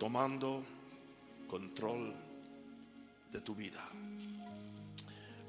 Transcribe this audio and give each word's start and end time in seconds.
tomando 0.00 0.64
control 1.46 2.10
de 3.30 3.40
tu 3.42 3.54
vida. 3.54 3.86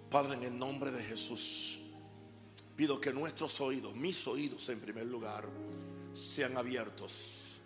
Padre, 0.10 0.36
en 0.36 0.44
el 0.44 0.60
nombre 0.60 0.92
de 0.92 1.02
Jesús, 1.02 1.80
pido 2.76 3.00
que 3.00 3.14
nuestros 3.14 3.62
oídos, 3.62 3.96
mis 3.96 4.28
oídos 4.28 4.68
en 4.68 4.82
primer 4.82 5.06
lugar, 5.06 5.48
sean 6.14 6.58
abiertos. 6.58 7.62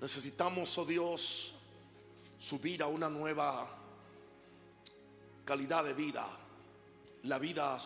Necesitamos, 0.00 0.78
oh 0.78 0.84
Dios, 0.84 1.54
subir 2.38 2.80
a 2.84 2.86
una 2.86 3.10
nueva 3.10 3.68
calidad 5.44 5.82
de 5.82 5.94
vida, 5.94 6.24
la 7.24 7.40
vida 7.40 7.76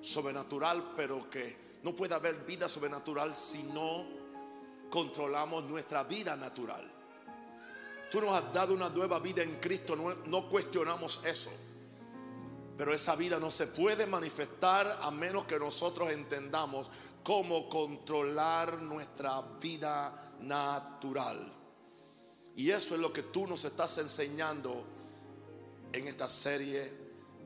sobrenatural, 0.00 0.94
pero 0.96 1.28
que 1.28 1.54
no 1.82 1.94
puede 1.94 2.14
haber 2.14 2.46
vida 2.46 2.66
sobrenatural 2.66 3.34
si 3.34 3.62
no 3.62 4.06
controlamos 4.88 5.64
nuestra 5.64 6.02
vida 6.04 6.34
natural. 6.34 6.95
Tú 8.10 8.20
nos 8.20 8.30
has 8.30 8.52
dado 8.52 8.74
una 8.74 8.88
nueva 8.88 9.18
vida 9.18 9.42
en 9.42 9.56
Cristo, 9.56 9.96
no, 9.96 10.48
cuestionamos 10.48 11.20
eso. 11.24 11.50
Pero 12.78 12.92
esa 12.92 13.16
vida 13.16 13.40
no 13.40 13.50
se 13.50 13.66
puede 13.66 14.06
manifestar 14.06 15.00
a 15.02 15.10
menos 15.10 15.44
que 15.44 15.58
nosotros 15.58 16.10
entendamos 16.10 16.90
cómo 17.22 17.68
controlar 17.68 18.80
nuestra 18.80 19.40
vida 19.60 20.34
natural. 20.40 21.52
Y 22.54 22.70
eso 22.70 22.94
es 22.94 23.00
lo 23.00 23.12
que 23.12 23.24
tú 23.24 23.46
nos 23.46 23.64
estás 23.64 23.98
enseñando 23.98 24.84
en 25.92 26.06
esta 26.06 26.28
serie 26.28 26.80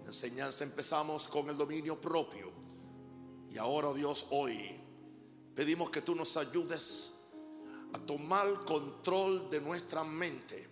de 0.02 0.06
enseñanza. 0.06 0.64
Empezamos 0.64 1.28
con 1.28 1.48
el 1.48 1.56
dominio 1.56 2.00
propio. 2.00 2.52
Y 3.48 3.58
ahora, 3.58 3.92
Dios, 3.94 4.26
hoy 4.30 4.80
pedimos 5.54 5.90
que 5.90 6.02
tú 6.02 6.14
nos 6.14 6.36
ayudes 6.36 7.12
a 7.92 7.98
tomar 7.98 8.64
control 8.64 9.50
de 9.50 9.60
nuestra 9.60 10.04
mente. 10.04 10.68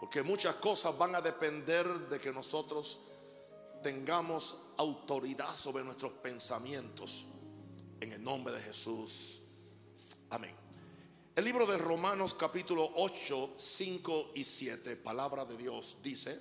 Porque 0.00 0.22
muchas 0.22 0.54
cosas 0.56 0.96
van 0.96 1.14
a 1.14 1.20
depender 1.20 1.86
de 2.08 2.18
que 2.18 2.32
nosotros 2.32 3.00
tengamos 3.82 4.56
autoridad 4.78 5.54
sobre 5.56 5.84
nuestros 5.84 6.12
pensamientos. 6.12 7.26
En 8.00 8.12
el 8.12 8.22
nombre 8.22 8.54
de 8.54 8.60
Jesús. 8.60 9.40
Amén. 10.30 10.54
El 11.36 11.44
libro 11.44 11.64
de 11.64 11.78
Romanos 11.78 12.34
capítulo 12.34 12.90
8, 12.96 13.54
5 13.56 14.32
y 14.34 14.44
7, 14.44 14.96
palabra 14.96 15.44
de 15.44 15.56
Dios, 15.56 15.96
dice, 16.02 16.38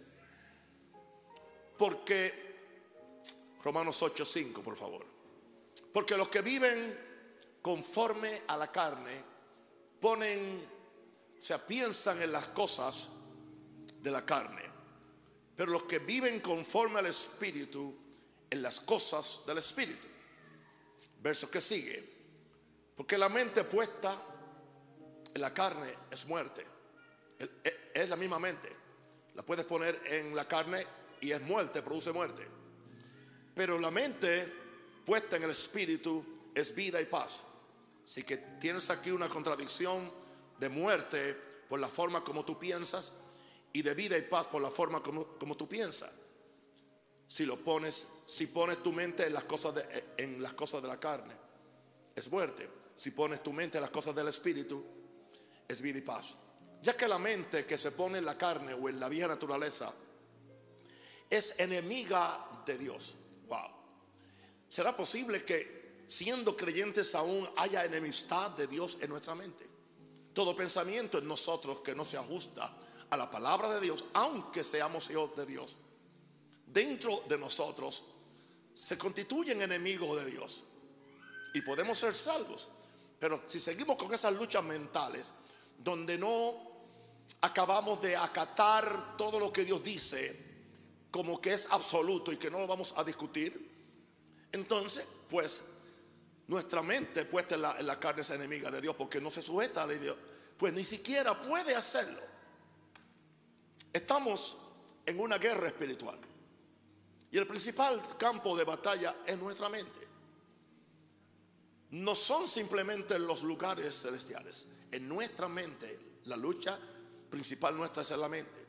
porque, 1.77 2.33
Romanos 3.63 4.02
8, 4.02 4.25
5, 4.25 4.61
por 4.61 4.75
favor, 4.75 5.05
porque 5.93 6.17
los 6.17 6.27
que 6.27 6.41
viven 6.41 6.99
conforme 7.61 8.41
a 8.47 8.57
la 8.57 8.69
carne, 8.71 9.11
ponen, 10.00 10.67
o 11.39 11.44
sea, 11.44 11.66
piensan 11.66 12.22
en 12.22 12.31
las 12.31 12.47
cosas 12.47 13.09
de 14.02 14.11
la 14.11 14.25
carne, 14.25 14.64
pero 15.55 15.72
los 15.72 15.83
que 15.83 16.00
viven 16.00 16.39
conforme 16.39 17.00
al 17.00 17.05
Espíritu, 17.05 17.95
en 18.50 18.61
las 18.61 18.80
cosas 18.80 19.42
del 19.45 19.58
Espíritu. 19.58 20.08
Verso 21.22 21.52
que 21.52 21.59
sigue, 21.59 22.03
porque 22.95 23.17
la 23.17 23.27
mente 23.27 23.66
puesta 23.66 24.17
la 25.36 25.53
carne 25.53 25.88
es 26.11 26.25
muerte. 26.25 26.66
E, 27.39 27.92
es 27.94 28.09
la 28.09 28.16
misma 28.16 28.39
mente. 28.39 28.70
La 29.36 29.44
puedes 29.44 29.66
poner 29.66 30.00
en 30.05 30.36
la 30.36 30.47
carne 30.47 30.86
y 31.22 31.31
es 31.31 31.42
muerte, 31.42 31.81
produce 31.81 32.11
muerte. 32.11 32.45
Pero 33.55 33.80
la 33.80 33.92
mente 33.92 34.52
puesta 35.05 35.38
en 35.38 35.44
el 35.44 35.52
espíritu 35.52 36.52
es 36.53 36.73
vida 36.75 37.00
y 37.02 37.05
paz. 37.05 37.42
Así 38.09 38.23
que 38.23 38.38
tienes 38.38 38.89
aquí 38.89 39.11
una 39.11 39.29
contradicción 39.29 40.11
de 40.59 40.67
muerte 40.67 41.38
por 41.69 41.79
la 41.79 41.88
forma 41.88 42.23
como 42.23 42.43
tú 42.43 42.57
piensas 42.57 43.13
y 43.71 43.83
de 43.83 43.93
vida 43.93 44.17
y 44.17 44.23
paz 44.23 44.47
por 44.47 44.63
la 44.63 44.71
forma 44.71 45.03
como, 45.03 45.38
como 45.38 45.55
tú 45.55 45.69
piensas. 45.69 46.09
Si 47.27 47.45
lo 47.45 47.63
pones, 47.63 48.07
si 48.25 48.47
pones 48.47 48.81
tu 48.81 48.91
mente 48.91 49.27
en 49.27 49.33
las 49.33 49.43
cosas 49.43 49.75
de, 49.75 50.05
en 50.17 50.42
las 50.42 50.53
cosas 50.53 50.81
de 50.81 50.87
la 50.87 50.99
carne, 50.99 51.36
es 52.15 52.31
muerte. 52.31 52.67
Si 52.95 53.11
pones 53.11 53.43
tu 53.43 53.53
mente 53.53 53.77
en 53.77 53.83
las 53.83 53.92
cosas 53.92 54.15
del 54.15 54.30
espíritu, 54.30 54.83
es 55.67 55.80
vida 55.80 55.99
y 55.99 56.02
paz. 56.02 56.33
Ya 56.81 56.97
que 56.97 57.08
la 57.08 57.20
mente 57.20 57.67
que 57.67 57.77
se 57.77 57.91
pone 57.91 58.17
en 58.17 58.26
la 58.26 58.36
carne 58.36 58.73
o 58.73 58.89
en 58.89 58.99
la 58.99 59.08
vieja 59.08 59.27
naturaleza 59.27 59.93
es 61.30 61.53
enemiga 61.59 62.64
de 62.65 62.76
Dios. 62.76 63.15
Wow. 63.47 63.70
¿Será 64.67 64.97
posible 64.97 65.43
que 65.43 65.78
siendo 66.09 66.58
creyentes 66.58 67.15
aún 67.15 67.47
haya 67.55 67.86
enemistad 67.86 68.52
de 68.52 68.67
Dios 68.67 68.97
en 68.99 69.11
nuestra 69.11 69.36
mente? 69.36 69.65
Todo 70.33 70.55
pensamiento 70.55 71.20
en 71.20 71.27
nosotros 71.27 71.80
que 71.80 71.95
no 71.95 72.03
se 72.03 72.17
ajusta 72.17 72.75
a 73.09 73.15
la 73.15 73.31
palabra 73.31 73.70
de 73.70 73.80
Dios, 73.80 74.03
aunque 74.14 74.64
seamos 74.64 75.09
hijos 75.09 75.36
de 75.36 75.45
Dios, 75.45 75.77
dentro 76.65 77.23
de 77.30 77.37
nosotros 77.37 78.03
se 78.73 78.97
constituyen 78.97 79.61
enemigos 79.61 80.23
de 80.23 80.31
Dios 80.31 80.64
y 81.53 81.61
podemos 81.61 81.97
ser 81.97 82.15
salvos. 82.15 82.70
Pero 83.20 83.43
si 83.47 83.59
seguimos 83.59 83.97
con 83.97 84.14
esas 84.14 84.33
luchas 84.33 84.64
mentales, 84.64 85.31
donde 85.77 86.17
no 86.17 86.55
acabamos 87.41 88.02
de 88.02 88.15
acatar 88.15 89.17
todo 89.17 89.39
lo 89.39 89.52
que 89.52 89.65
Dios 89.65 89.83
dice 89.83 90.47
como 91.11 91.41
que 91.41 91.53
es 91.53 91.67
absoluto 91.71 92.31
y 92.31 92.37
que 92.37 92.52
no 92.52 92.59
lo 92.59 92.67
vamos 92.67 92.93
a 92.95 93.03
discutir, 93.03 93.70
entonces, 94.52 95.05
pues, 95.30 95.61
nuestra 96.49 96.82
mente 96.82 97.26
puesta 97.26 97.54
en 97.54 97.61
la, 97.61 97.80
en 97.80 97.86
la 97.86 97.99
carne 97.99 98.23
es 98.23 98.30
enemiga 98.32 98.71
de 98.71 98.82
Dios 98.82 98.95
porque 98.95 99.21
no 99.21 99.30
se 99.30 99.43
sujeta 99.43 99.83
a 99.83 99.87
la 99.87 99.93
Dios, 99.93 100.15
pues 100.58 100.73
ni 100.73 100.83
siquiera 100.83 101.39
puede 101.39 101.76
hacerlo. 101.76 102.20
Estamos 103.93 104.58
en 105.05 105.20
una 105.20 105.38
guerra 105.38 105.67
espiritual 105.67 106.17
y 107.32 107.38
el 107.38 107.45
principal 107.45 108.02
campo 108.17 108.58
de 108.58 108.64
batalla 108.64 109.15
es 109.27 109.38
nuestra 109.38 109.70
mente. 109.70 110.08
No 111.92 112.15
son 112.15 112.48
simplemente 112.48 113.20
los 113.20 113.43
lugares 113.43 114.02
celestiales 114.02 114.67
en 114.92 115.08
nuestra 115.08 115.48
mente. 115.48 116.17
La 116.26 116.36
lucha 116.36 116.80
principal 117.30 117.77
nuestra 117.77 118.02
es 118.02 118.09
en 118.09 118.21
la 118.21 118.30
mente. 118.30 118.65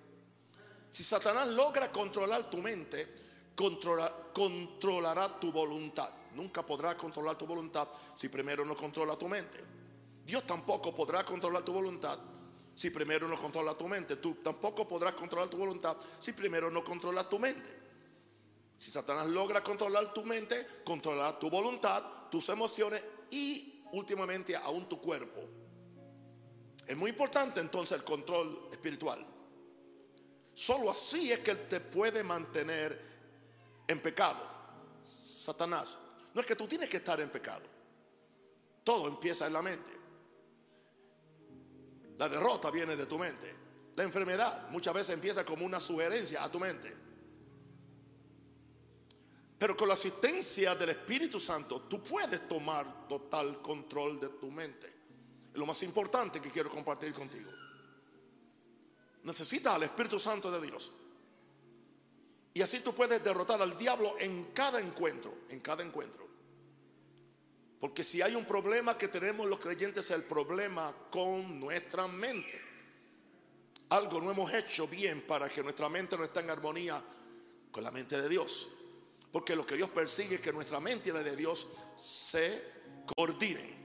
Si 0.91 1.03
Satanás 1.03 1.49
logra 1.49 1.91
controlar 1.91 2.51
tu 2.51 2.59
mente, 2.59 3.09
controlará 3.55 5.41
tu 5.41 5.51
voluntad. 5.51 6.20
Nunca 6.35 6.65
podrá 6.65 6.97
controlar 6.97 7.37
tu 7.37 7.47
voluntad 7.47 7.89
si 8.17 8.29
primero 8.29 8.65
no 8.65 8.77
controla 8.77 9.17
tu 9.17 9.29
mente. 9.29 9.59
Dios 10.25 10.47
tampoco 10.47 10.95
podrá 10.95 11.25
controlar 11.25 11.65
tu 11.65 11.73
voluntad 11.73 12.19
si 12.75 12.91
primero 12.91 13.29
no 13.29 13.37
controla 13.37 13.75
tu 13.75 13.89
mente. 13.89 14.17
Tú 14.17 14.37
tampoco 14.37 14.87
podrás 14.87 15.15
controlar 15.15 15.49
tu 15.49 15.59
voluntad 15.59 15.97
si 16.19 16.33
primero 16.33 16.71
no 16.71 16.85
controla 16.85 17.29
tu 17.29 17.39
mente. 17.39 17.79
Si 18.79 18.91
Satanás 18.91 19.27
logra 19.27 19.63
controlar 19.63 20.15
tu 20.15 20.25
mente, 20.25 20.67
controlará 20.85 21.39
tu 21.39 21.51
voluntad, 21.51 22.03
tus 22.31 22.49
emociones 22.49 23.03
y 23.31 23.85
últimamente 23.93 24.57
aún 24.57 24.89
tu 24.89 25.01
cuerpo. 25.01 25.43
Es 26.87 26.97
muy 26.97 27.11
importante 27.11 27.61
entonces 27.61 27.99
el 27.99 28.05
control 28.05 28.69
espiritual. 28.71 29.27
Solo 30.55 30.91
así 30.91 31.31
es 31.31 31.41
que 31.41 31.51
Él 31.51 31.69
te 31.69 31.81
puede 31.81 32.25
mantener 32.25 32.99
en 33.87 34.01
pecado. 34.01 34.39
Satanás. 35.05 35.99
No 36.35 36.41
es 36.41 36.47
que 36.47 36.57
tú 36.57 36.67
tienes 36.67 36.89
que 36.89 36.99
estar 36.99 37.21
en 37.21 37.31
pecado. 37.31 37.63
Todo 38.85 39.09
empieza 39.09 39.47
en 39.47 39.53
la 39.53 39.63
mente. 39.63 39.91
La 42.19 42.29
derrota 42.29 42.71
viene 42.71 42.97
de 42.97 43.07
tu 43.07 43.19
mente. 43.19 43.55
La 43.97 44.05
enfermedad 44.05 44.69
muchas 44.71 44.95
veces 44.95 45.11
empieza 45.11 45.45
como 45.45 45.65
una 45.65 45.81
sugerencia 45.81 46.45
a 46.45 46.51
tu 46.51 46.61
mente. 46.61 46.97
Pero 49.59 49.77
con 49.77 49.89
la 49.89 49.95
asistencia 49.95 50.75
del 50.75 50.91
Espíritu 50.91 51.39
Santo, 51.39 51.83
tú 51.83 52.03
puedes 52.03 52.49
tomar 52.49 53.09
total 53.09 53.61
control 53.61 54.19
de 54.19 54.29
tu 54.31 54.51
mente 54.51 55.01
lo 55.55 55.67
más 55.67 55.83
importante 55.83 56.41
que 56.41 56.51
quiero 56.51 56.71
compartir 56.71 57.13
contigo. 57.13 57.51
Necesitas 59.25 59.75
al 59.75 59.83
Espíritu 59.83 60.19
Santo 60.19 60.51
de 60.51 60.67
Dios. 60.67 60.93
Y 62.55 62.63
así 62.63 62.81
tú 62.81 62.95
puedes 62.95 63.23
derrotar 63.23 63.61
al 63.61 63.77
diablo 63.77 64.17
en 64.19 64.53
cada 64.53 64.81
encuentro, 64.81 65.33
en 65.51 65.61
cada 65.61 65.83
encuentro. 65.83 66.29
Porque 67.81 68.05
si 68.05 68.21
hay 68.21 68.35
un 68.35 68.45
problema 68.45 68.99
que 68.99 69.09
tenemos 69.09 69.49
los 69.49 69.59
creyentes, 69.59 70.05
es 70.05 70.11
el 70.11 70.25
problema 70.25 70.95
con 71.11 71.59
nuestra 71.59 72.07
mente. 72.07 72.63
Algo 73.89 74.21
no 74.21 74.31
hemos 74.31 74.53
hecho 74.53 74.87
bien 74.87 75.23
para 75.23 75.49
que 75.49 75.63
nuestra 75.63 75.89
mente 75.89 76.17
no 76.17 76.25
esté 76.25 76.41
en 76.41 76.51
armonía 76.51 77.03
con 77.73 77.83
la 77.83 77.91
mente 77.91 78.21
de 78.21 78.29
Dios. 78.29 78.69
Porque 79.33 79.57
lo 79.57 79.65
que 79.65 79.77
Dios 79.77 79.89
persigue 79.89 80.37
es 80.37 80.41
que 80.43 80.53
nuestra 80.53 80.79
mente 80.79 81.09
y 81.09 81.13
la 81.13 81.23
de 81.23 81.35
Dios 81.35 81.69
se 81.97 82.63
coordinen. 83.17 83.81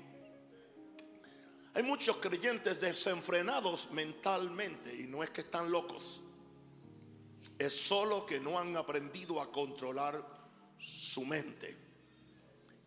Hay 1.74 1.84
muchos 1.84 2.18
creyentes 2.18 2.82
desenfrenados 2.82 3.92
mentalmente 3.92 4.94
y 4.94 5.08
no 5.08 5.24
es 5.24 5.30
que 5.30 5.42
están 5.42 5.72
locos. 5.72 6.22
Es 7.58 7.74
solo 7.74 8.26
que 8.26 8.42
no 8.42 8.60
han 8.60 8.76
aprendido 8.76 9.42
a 9.42 9.52
controlar 9.52 10.22
su 10.78 11.24
mente. 11.24 11.76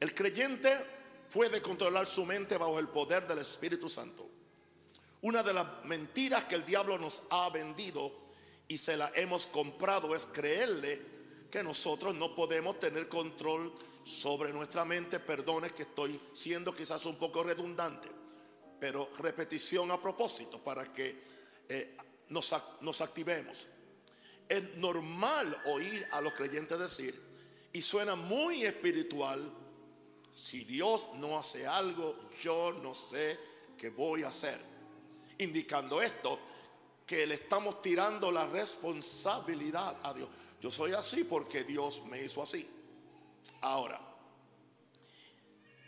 El 0.00 0.14
creyente 0.14 0.97
puede 1.32 1.60
controlar 1.62 2.06
su 2.06 2.24
mente 2.24 2.56
bajo 2.56 2.78
el 2.78 2.88
poder 2.88 3.26
del 3.26 3.38
Espíritu 3.38 3.88
Santo. 3.88 4.28
Una 5.22 5.42
de 5.42 5.52
las 5.52 5.66
mentiras 5.84 6.44
que 6.44 6.54
el 6.54 6.64
diablo 6.64 6.98
nos 6.98 7.22
ha 7.30 7.50
vendido 7.50 8.12
y 8.68 8.78
se 8.78 8.96
la 8.96 9.10
hemos 9.14 9.46
comprado 9.46 10.14
es 10.14 10.26
creerle 10.26 11.00
que 11.50 11.62
nosotros 11.62 12.14
no 12.14 12.34
podemos 12.34 12.78
tener 12.78 13.08
control 13.08 13.72
sobre 14.04 14.52
nuestra 14.52 14.84
mente. 14.84 15.18
Perdone 15.18 15.70
que 15.70 15.82
estoy 15.82 16.20
siendo 16.34 16.74
quizás 16.74 17.04
un 17.06 17.16
poco 17.16 17.42
redundante, 17.42 18.08
pero 18.78 19.10
repetición 19.18 19.90
a 19.90 20.00
propósito 20.00 20.62
para 20.62 20.92
que 20.92 21.16
eh, 21.68 21.96
nos, 22.28 22.54
nos 22.80 23.00
activemos. 23.00 23.66
Es 24.48 24.76
normal 24.76 25.60
oír 25.66 26.06
a 26.12 26.20
los 26.20 26.32
creyentes 26.34 26.78
decir, 26.78 27.20
y 27.72 27.82
suena 27.82 28.14
muy 28.14 28.64
espiritual, 28.64 29.52
si 30.38 30.64
Dios 30.64 31.08
no 31.14 31.36
hace 31.36 31.66
algo, 31.66 32.30
yo 32.40 32.72
no 32.80 32.94
sé 32.94 33.38
qué 33.76 33.90
voy 33.90 34.22
a 34.22 34.28
hacer. 34.28 34.60
Indicando 35.38 36.00
esto, 36.00 36.38
que 37.04 37.26
le 37.26 37.34
estamos 37.34 37.82
tirando 37.82 38.30
la 38.30 38.46
responsabilidad 38.46 39.98
a 40.04 40.14
Dios. 40.14 40.28
Yo 40.60 40.70
soy 40.70 40.92
así 40.92 41.24
porque 41.24 41.64
Dios 41.64 42.02
me 42.06 42.22
hizo 42.22 42.40
así. 42.40 42.68
Ahora, 43.62 44.00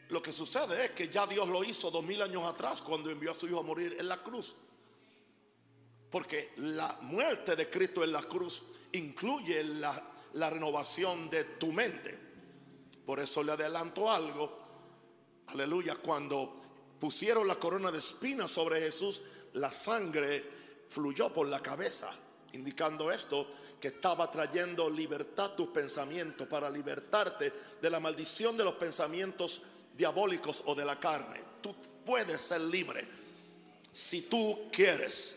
lo 0.09 0.21
que 0.21 0.33
sucede 0.33 0.87
es 0.87 0.91
que 0.91 1.09
ya 1.09 1.27
Dios 1.29 1.49
lo 1.49 1.63
hizo 1.63 1.91
dos 1.91 2.03
mil 2.03 2.21
años 2.21 2.43
atrás 2.45 2.83
cuando 2.83 3.09
envió 3.09 3.31
a 3.31 3.35
su 3.35 3.47
hijo 3.47 3.61
a 3.61 3.63
morir 3.63 3.97
en 4.01 4.09
la 4.09 4.21
cruz. 4.21 4.57
Porque 6.11 6.55
la 6.57 6.99
muerte 7.03 7.55
de 7.55 7.71
Cristo 7.71 8.03
en 8.03 8.13
la 8.13 8.23
cruz 8.23 8.65
incluye 8.93 9.63
la, 9.63 10.51
renovación 10.51 11.31
de 11.31 11.45
tu 11.45 11.71
mente. 11.71 12.30
Por 13.11 13.19
eso 13.19 13.43
le 13.43 13.51
adelanto 13.51 14.09
algo. 14.09 14.59
Aleluya, 15.49 15.97
cuando 15.97 16.55
pusieron 17.01 17.49
la 17.49 17.57
corona 17.57 17.91
de 17.91 17.99
espinas 17.99 18.53
sobre 18.53 18.81
Jesús, 18.81 19.25
la 19.55 19.73
sangre 19.73 20.45
fluyó 20.89 21.35
por 21.35 21.49
la 21.49 21.61
cabeza, 21.61 22.09
indicando 22.53 23.11
esto 23.11 23.49
que 23.81 23.89
estaba 23.89 24.31
trayendo 24.31 24.89
libertad 24.89 25.57
tus 25.57 25.71
pensamientos 25.71 26.47
para 26.47 26.71
libertarte 26.71 27.53
de 27.83 27.91
la 27.91 27.99
maldición 27.99 28.57
de 28.57 28.63
los 28.63 28.75
pensamientos 28.75 29.61
diabólicos 29.99 30.63
o 30.67 30.77
de 30.77 30.85
la 30.85 31.01
carne. 31.01 31.41
Tú 31.61 31.75
puedes 32.07 32.41
ser 32.41 32.61
libre 32.61 33.09
si 33.93 34.23
tú 34.23 34.69
quieres. 34.71 35.35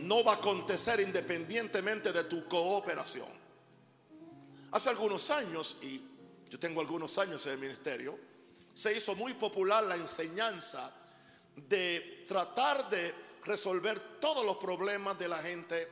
No 0.00 0.22
va 0.22 0.32
a 0.32 0.36
acontecer 0.36 1.00
independientemente 1.00 2.12
de 2.12 2.24
tu 2.24 2.46
cooperación. 2.46 3.28
Hace 4.72 4.90
algunos 4.90 5.30
años, 5.30 5.78
y 5.80 6.15
yo 6.48 6.58
tengo 6.58 6.80
algunos 6.80 7.16
años 7.18 7.44
en 7.46 7.52
el 7.52 7.58
ministerio, 7.58 8.18
se 8.74 8.96
hizo 8.96 9.14
muy 9.16 9.34
popular 9.34 9.84
la 9.84 9.96
enseñanza 9.96 10.92
de 11.56 12.24
tratar 12.28 12.88
de 12.90 13.14
resolver 13.44 14.20
todos 14.20 14.44
los 14.44 14.56
problemas 14.56 15.18
de 15.18 15.28
la 15.28 15.38
gente 15.38 15.88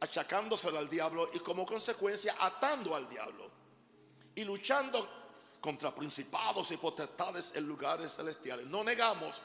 achacándoselo 0.00 0.78
al 0.78 0.88
diablo 0.88 1.30
y 1.32 1.38
como 1.38 1.64
consecuencia 1.64 2.36
atando 2.40 2.94
al 2.94 3.08
diablo 3.08 3.50
y 4.34 4.44
luchando 4.44 5.08
contra 5.60 5.94
principados 5.94 6.70
y 6.70 6.76
potestades 6.76 7.54
en 7.54 7.66
lugares 7.66 8.14
celestiales. 8.16 8.66
No 8.66 8.84
negamos 8.84 9.40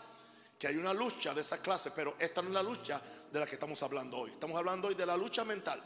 que 0.57 0.67
hay 0.67 0.75
una 0.75 0.93
lucha 0.93 1.33
de 1.33 1.41
esa 1.41 1.61
clase, 1.61 1.91
pero 1.91 2.15
esta 2.19 2.41
no 2.41 2.49
es 2.49 2.53
la 2.53 2.63
lucha 2.63 3.01
de 3.31 3.39
la 3.39 3.47
que 3.47 3.55
estamos 3.55 3.81
hablando 3.81 4.17
hoy. 4.17 4.31
Estamos 4.31 4.57
hablando 4.57 4.89
hoy 4.89 4.95
de 4.95 5.05
la 5.05 5.17
lucha 5.17 5.43
mental. 5.43 5.81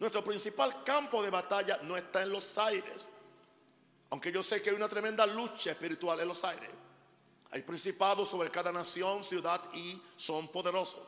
Nuestro 0.00 0.24
principal 0.24 0.82
campo 0.82 1.22
de 1.22 1.30
batalla 1.30 1.78
no 1.82 1.96
está 1.96 2.22
en 2.22 2.30
los 2.30 2.56
aires, 2.58 2.94
aunque 4.10 4.32
yo 4.32 4.42
sé 4.42 4.62
que 4.62 4.70
hay 4.70 4.76
una 4.76 4.88
tremenda 4.88 5.26
lucha 5.26 5.70
espiritual 5.70 6.20
en 6.20 6.28
los 6.28 6.44
aires. 6.44 6.70
Hay 7.50 7.62
principados 7.62 8.28
sobre 8.28 8.50
cada 8.50 8.72
nación, 8.72 9.24
ciudad 9.24 9.60
y 9.74 10.00
son 10.16 10.48
poderosos. 10.48 11.02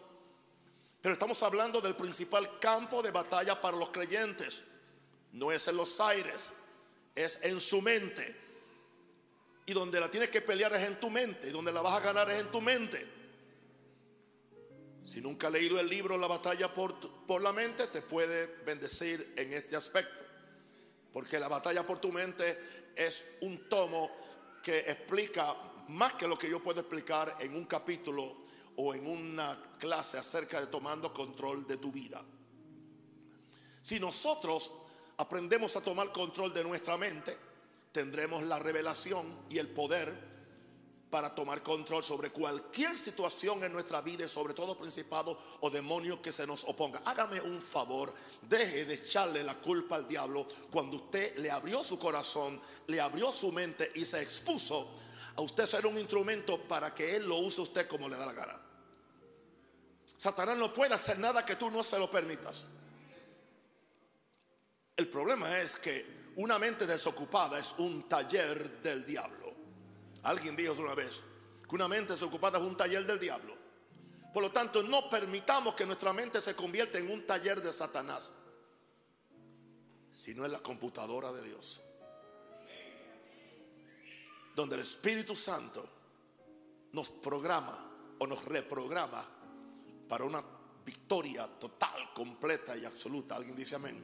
Pero 1.03 1.15
estamos 1.15 1.43
hablando 1.43 1.81
del 1.81 1.97
principal 1.97 2.59
campo 2.59 3.03
de 3.03 3.11
batalla 3.11 3.61
para 3.61 3.77
los 3.77 3.91
creyentes. 3.91 4.63
No 5.33 5.51
es 5.51 5.67
en 5.69 5.77
los 5.77 6.01
aires, 6.01 6.51
es 7.15 7.39
en 7.43 7.61
su 7.61 7.81
mente. 7.81 8.37
Y 9.67 9.73
donde 9.73 10.01
la 10.01 10.11
tienes 10.11 10.31
que 10.31 10.43
pelear 10.43 10.75
es 10.75 10.83
en 10.83 11.01
tu 11.01 11.11
mente. 11.11 11.49
Y 11.49 11.53
donde 11.53 11.73
la 11.73 11.81
vas 11.81 11.95
a 11.95 12.01
ganar 12.01 12.31
es 12.31 12.41
en 12.41 12.51
tu 12.51 12.61
mente. 12.61 13.07
Si 15.05 15.21
nunca 15.21 15.47
has 15.47 15.55
leído 15.55 15.81
el 15.81 15.89
libro 15.89 16.19
La 16.19 16.27
batalla 16.27 16.73
por, 16.75 16.99
por 17.27 17.41
la 17.41 17.53
mente, 17.53 17.87
te 17.87 18.03
puede 18.03 18.47
bendecir 18.65 19.35
en 19.37 19.53
este 19.53 19.77
aspecto. 19.77 20.20
Porque 21.13 21.41
la 21.41 21.49
batalla 21.49 21.87
por 21.87 22.01
tu 22.01 22.13
mente 22.13 22.59
es 22.95 23.25
un 23.41 23.69
tomo 23.69 24.11
que 24.63 24.79
explica 24.81 25.57
más 25.89 26.15
que 26.15 26.29
lo 26.29 26.39
que 26.39 26.49
yo 26.49 26.63
puedo 26.63 26.81
explicar 26.81 27.37
en 27.41 27.57
un 27.57 27.65
capítulo 27.65 28.37
o 28.77 28.95
en 28.95 29.07
una 29.07 29.59
clase 29.79 30.19
acerca 30.19 30.61
de 30.61 30.69
tomando 30.69 31.13
control 31.13 31.67
de 31.67 31.77
tu 31.79 31.91
vida. 31.91 32.23
Si 33.83 33.99
nosotros 33.99 34.71
aprendemos 35.17 35.75
a 35.77 35.81
tomar 35.81 36.13
control 36.13 36.55
de 36.55 36.65
nuestra 36.65 36.97
mente, 36.97 37.37
tendremos 37.93 38.43
la 38.45 38.59
revelación 38.59 39.27
y 39.49 39.59
el 39.59 39.69
poder 39.69 40.30
para 41.11 41.35
tomar 41.35 41.63
control 41.63 42.05
sobre 42.05 42.31
cualquier 42.31 42.97
situación 42.97 43.65
en 43.65 43.73
nuestra 43.73 44.01
vida, 44.01 44.29
sobre 44.29 44.55
todo 44.55 44.79
principado 44.79 45.39
o 45.61 45.69
demonio 45.69 46.23
que 46.23 46.33
se 46.33 46.47
nos 46.47 46.65
oponga. 46.65 47.03
Hágame 47.05 47.41
un 47.41 47.61
favor, 47.61 48.15
deje 48.49 48.85
de 48.85 48.95
echarle 48.95 49.43
la 49.43 49.55
culpa 49.55 49.97
al 49.97 50.07
diablo 50.07 50.47
cuando 50.71 50.99
usted 50.99 51.37
le 51.39 51.51
abrió 51.51 51.83
su 51.83 51.99
corazón, 51.99 52.61
le 52.87 53.01
abrió 53.01 53.33
su 53.33 53.51
mente 53.51 53.91
y 53.97 54.05
se 54.05 54.23
expuso 54.23 54.89
a 55.37 55.43
usted 55.43 55.67
ser 55.67 55.87
un 55.87 55.99
instrumento 55.99 56.61
para 56.63 56.95
que 56.95 57.17
él 57.17 57.25
lo 57.27 57.39
use 57.39 57.61
usted 57.61 57.89
como 57.89 58.09
le 58.09 58.17
da 58.17 58.27
la 58.27 58.33
gana. 58.33 58.61
Satanás 60.17 60.57
no 60.57 60.73
puede 60.73 60.95
hacer 60.95 61.19
nada 61.19 61.45
que 61.45 61.57
tú 61.57 61.71
no 61.71 61.83
se 61.83 61.99
lo 61.99 62.11
permitas. 62.11 62.65
El 64.97 65.09
problema 65.09 65.59
es 65.59 65.79
que 65.79 66.21
una 66.37 66.59
mente 66.59 66.87
desocupada 66.87 67.59
es 67.59 67.75
un 67.79 68.07
taller 68.09 68.83
del 68.83 69.07
diablo. 69.07 69.40
Alguien 70.23 70.55
dijo 70.55 70.75
una 70.75 70.95
vez 70.95 71.23
que 71.69 71.75
una 71.75 71.89
mente 71.89 72.13
desocupada 72.13 72.59
es 72.59 72.65
un 72.65 72.77
taller 72.77 73.07
del 73.07 73.19
diablo. 73.19 73.57
Por 74.33 74.43
lo 74.43 74.53
tanto, 74.53 74.83
no 74.83 75.09
permitamos 75.11 75.75
que 75.75 75.87
nuestra 75.87 76.13
mente 76.13 76.41
se 76.41 76.55
convierta 76.55 76.99
en 76.99 77.11
un 77.11 77.27
taller 77.27 77.61
de 77.61 77.73
Satanás, 77.73 78.31
sino 80.13 80.45
en 80.45 80.53
la 80.53 80.61
computadora 80.61 81.33
de 81.33 81.43
Dios. 81.43 81.81
Donde 84.55 84.77
el 84.77 84.83
Espíritu 84.83 85.35
Santo 85.35 85.89
nos 86.93 87.11
programa 87.11 88.17
o 88.19 88.27
nos 88.27 88.45
reprograma 88.45 89.27
para 90.09 90.25
una 90.25 90.45
victoria 90.85 91.47
total, 91.47 92.13
completa 92.15 92.77
y 92.77 92.85
absoluta. 92.85 93.37
¿Alguien 93.37 93.57
dice 93.57 93.77
amén? 93.77 94.01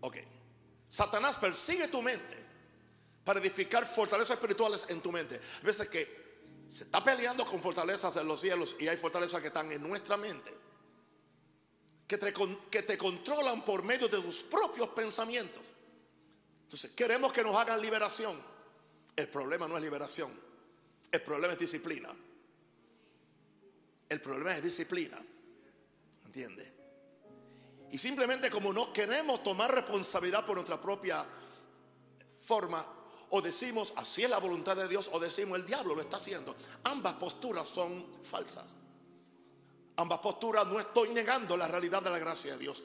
Ok. 0.00 0.16
Satanás 0.88 1.38
persigue 1.38 1.88
tu 1.88 2.02
mente 2.02 2.49
para 3.30 3.38
edificar 3.38 3.86
fortalezas 3.86 4.32
espirituales 4.32 4.86
en 4.88 5.00
tu 5.00 5.12
mente. 5.12 5.40
A 5.62 5.64
veces 5.64 5.88
que 5.88 6.64
se 6.68 6.82
está 6.82 7.04
peleando 7.04 7.44
con 7.44 7.62
fortalezas 7.62 8.16
en 8.16 8.26
los 8.26 8.40
cielos 8.40 8.74
y 8.80 8.88
hay 8.88 8.96
fortalezas 8.96 9.40
que 9.40 9.46
están 9.46 9.70
en 9.70 9.80
nuestra 9.80 10.16
mente. 10.16 10.52
Que 12.08 12.18
te, 12.18 12.34
que 12.68 12.82
te 12.82 12.98
controlan 12.98 13.64
por 13.64 13.84
medio 13.84 14.08
de 14.08 14.20
tus 14.20 14.42
propios 14.42 14.88
pensamientos. 14.88 15.62
Entonces, 16.64 16.90
queremos 16.90 17.32
que 17.32 17.44
nos 17.44 17.54
hagan 17.54 17.80
liberación. 17.80 18.36
El 19.14 19.28
problema 19.28 19.68
no 19.68 19.76
es 19.76 19.82
liberación. 19.84 20.36
El 21.12 21.22
problema 21.22 21.52
es 21.52 21.58
disciplina. 21.60 22.10
El 24.08 24.20
problema 24.20 24.56
es 24.56 24.62
disciplina. 24.64 25.18
¿Entiende? 26.26 26.74
Y 27.92 27.98
simplemente 27.98 28.50
como 28.50 28.72
no 28.72 28.92
queremos 28.92 29.40
tomar 29.44 29.72
responsabilidad 29.72 30.44
por 30.44 30.56
nuestra 30.56 30.80
propia 30.80 31.24
forma, 32.40 32.96
o 33.30 33.40
decimos 33.40 33.92
así 33.96 34.24
es 34.24 34.30
la 34.30 34.38
voluntad 34.38 34.76
de 34.76 34.88
Dios, 34.88 35.08
o 35.12 35.20
decimos 35.20 35.58
el 35.58 35.66
diablo 35.66 35.94
lo 35.94 36.02
está 36.02 36.16
haciendo. 36.16 36.54
Ambas 36.84 37.14
posturas 37.14 37.68
son 37.68 38.04
falsas. 38.22 38.74
Ambas 39.96 40.18
posturas 40.18 40.66
no 40.66 40.80
estoy 40.80 41.12
negando 41.12 41.56
la 41.56 41.68
realidad 41.68 42.02
de 42.02 42.10
la 42.10 42.18
gracia 42.18 42.52
de 42.52 42.58
Dios, 42.58 42.82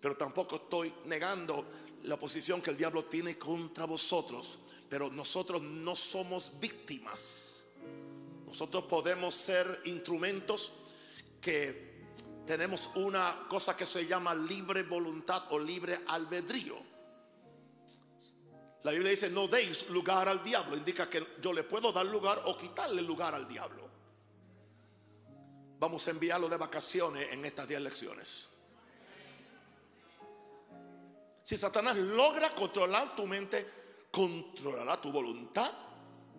pero 0.00 0.16
tampoco 0.16 0.56
estoy 0.56 0.92
negando 1.04 1.66
la 2.04 2.18
posición 2.18 2.60
que 2.60 2.70
el 2.70 2.76
diablo 2.76 3.04
tiene 3.04 3.38
contra 3.38 3.84
vosotros. 3.84 4.58
Pero 4.88 5.10
nosotros 5.10 5.62
no 5.62 5.96
somos 5.96 6.52
víctimas. 6.60 7.64
Nosotros 8.46 8.84
podemos 8.84 9.34
ser 9.34 9.80
instrumentos 9.86 10.72
que 11.40 11.92
tenemos 12.46 12.90
una 12.96 13.46
cosa 13.48 13.76
que 13.76 13.86
se 13.86 14.06
llama 14.06 14.34
libre 14.34 14.82
voluntad 14.82 15.44
o 15.50 15.58
libre 15.58 16.00
albedrío. 16.08 16.91
La 18.84 18.90
Biblia 18.90 19.10
dice, 19.10 19.30
no 19.30 19.46
deis 19.46 19.88
lugar 19.90 20.28
al 20.28 20.42
diablo. 20.42 20.76
Indica 20.76 21.08
que 21.08 21.24
yo 21.40 21.52
le 21.52 21.62
puedo 21.62 21.92
dar 21.92 22.06
lugar 22.06 22.42
o 22.46 22.56
quitarle 22.56 23.02
lugar 23.02 23.34
al 23.34 23.46
diablo. 23.46 23.88
Vamos 25.78 26.06
a 26.06 26.10
enviarlo 26.10 26.48
de 26.48 26.56
vacaciones 26.56 27.32
en 27.32 27.44
estas 27.44 27.68
10 27.68 27.80
lecciones. 27.80 28.48
Si 31.42 31.56
Satanás 31.56 31.96
logra 31.96 32.50
controlar 32.50 33.16
tu 33.16 33.26
mente, 33.26 33.66
controlará 34.10 35.00
tu 35.00 35.10
voluntad, 35.10 35.72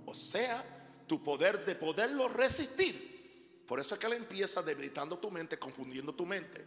o 0.05 0.13
sea, 0.13 1.03
tu 1.07 1.21
poder 1.21 1.65
de 1.65 1.75
poderlo 1.75 2.29
resistir. 2.29 3.63
Por 3.67 3.79
eso 3.79 3.95
es 3.95 3.99
que 3.99 4.07
él 4.07 4.13
empieza 4.13 4.61
debilitando 4.61 5.17
tu 5.17 5.29
mente, 5.31 5.57
confundiendo 5.57 6.13
tu 6.13 6.25
mente. 6.25 6.65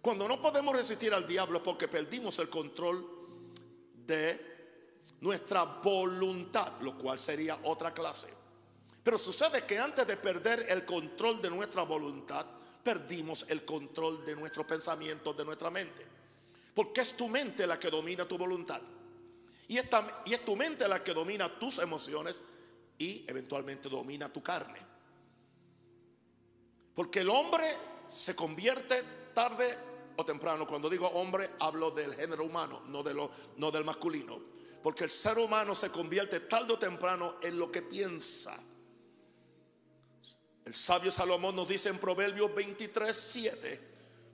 Cuando 0.00 0.28
no 0.28 0.40
podemos 0.40 0.74
resistir 0.74 1.12
al 1.12 1.26
diablo 1.26 1.62
porque 1.62 1.88
perdimos 1.88 2.38
el 2.38 2.48
control 2.48 3.06
de 4.06 4.55
nuestra 5.20 5.64
voluntad, 5.64 6.80
lo 6.80 6.96
cual 6.96 7.18
sería 7.18 7.58
otra 7.64 7.92
clase. 7.92 8.28
Pero 9.02 9.18
sucede 9.18 9.64
que 9.64 9.78
antes 9.78 10.06
de 10.06 10.16
perder 10.16 10.66
el 10.68 10.84
control 10.84 11.40
de 11.40 11.50
nuestra 11.50 11.84
voluntad, 11.84 12.44
perdimos 12.82 13.46
el 13.48 13.64
control 13.64 14.24
de 14.24 14.34
nuestros 14.34 14.66
pensamientos, 14.66 15.36
de 15.36 15.44
nuestra 15.44 15.70
mente. 15.70 16.04
Porque 16.74 17.00
es 17.02 17.16
tu 17.16 17.28
mente 17.28 17.66
la 17.66 17.78
que 17.78 17.88
domina 17.88 18.26
tu 18.26 18.36
voluntad. 18.36 18.80
Y, 19.68 19.78
es 19.78 20.44
tu 20.44 20.56
mente 20.56 20.86
la 20.88 21.02
que 21.02 21.14
domina 21.14 21.48
tus 21.58 21.78
emociones 21.78 22.42
y 22.98 23.24
eventualmente 23.28 23.88
domina 23.88 24.32
tu 24.32 24.42
carne. 24.42 24.78
Porque 26.94 27.20
el 27.20 27.30
hombre 27.30 27.76
se 28.08 28.34
convierte 28.36 29.02
tarde 29.34 29.76
o 30.16 30.24
temprano. 30.24 30.66
Cuando 30.66 30.88
digo 30.88 31.06
hombre, 31.08 31.50
hablo 31.60 31.90
del 31.90 32.14
género 32.14 32.44
humano, 32.44 32.82
no 32.86 33.70
del 33.70 33.84
masculino. 33.84 34.55
Porque 34.86 35.02
el 35.02 35.10
ser 35.10 35.36
humano 35.36 35.74
se 35.74 35.90
convierte 35.90 36.38
tarde 36.38 36.74
o 36.74 36.78
temprano 36.78 37.38
en 37.42 37.58
lo 37.58 37.72
que 37.72 37.82
piensa. 37.82 38.56
El 40.64 40.76
sabio 40.76 41.10
Salomón 41.10 41.56
nos 41.56 41.66
dice 41.66 41.88
en 41.88 41.98
Proverbios 41.98 42.54
23, 42.54 43.16
7, 43.16 43.80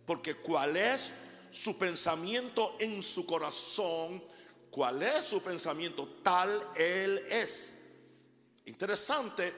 porque 0.05 0.35
cuál 0.35 0.77
es 0.77 1.11
su 1.51 1.79
pensamiento 1.79 2.77
en 2.81 3.03
su 3.03 3.25
corazón, 3.25 4.23
cuál 4.71 5.03
es 5.03 5.25
su 5.25 5.43
pensamiento, 5.43 6.07
tal 6.23 6.63
él 6.77 7.27
es. 7.31 7.73
Interesante 8.67 9.55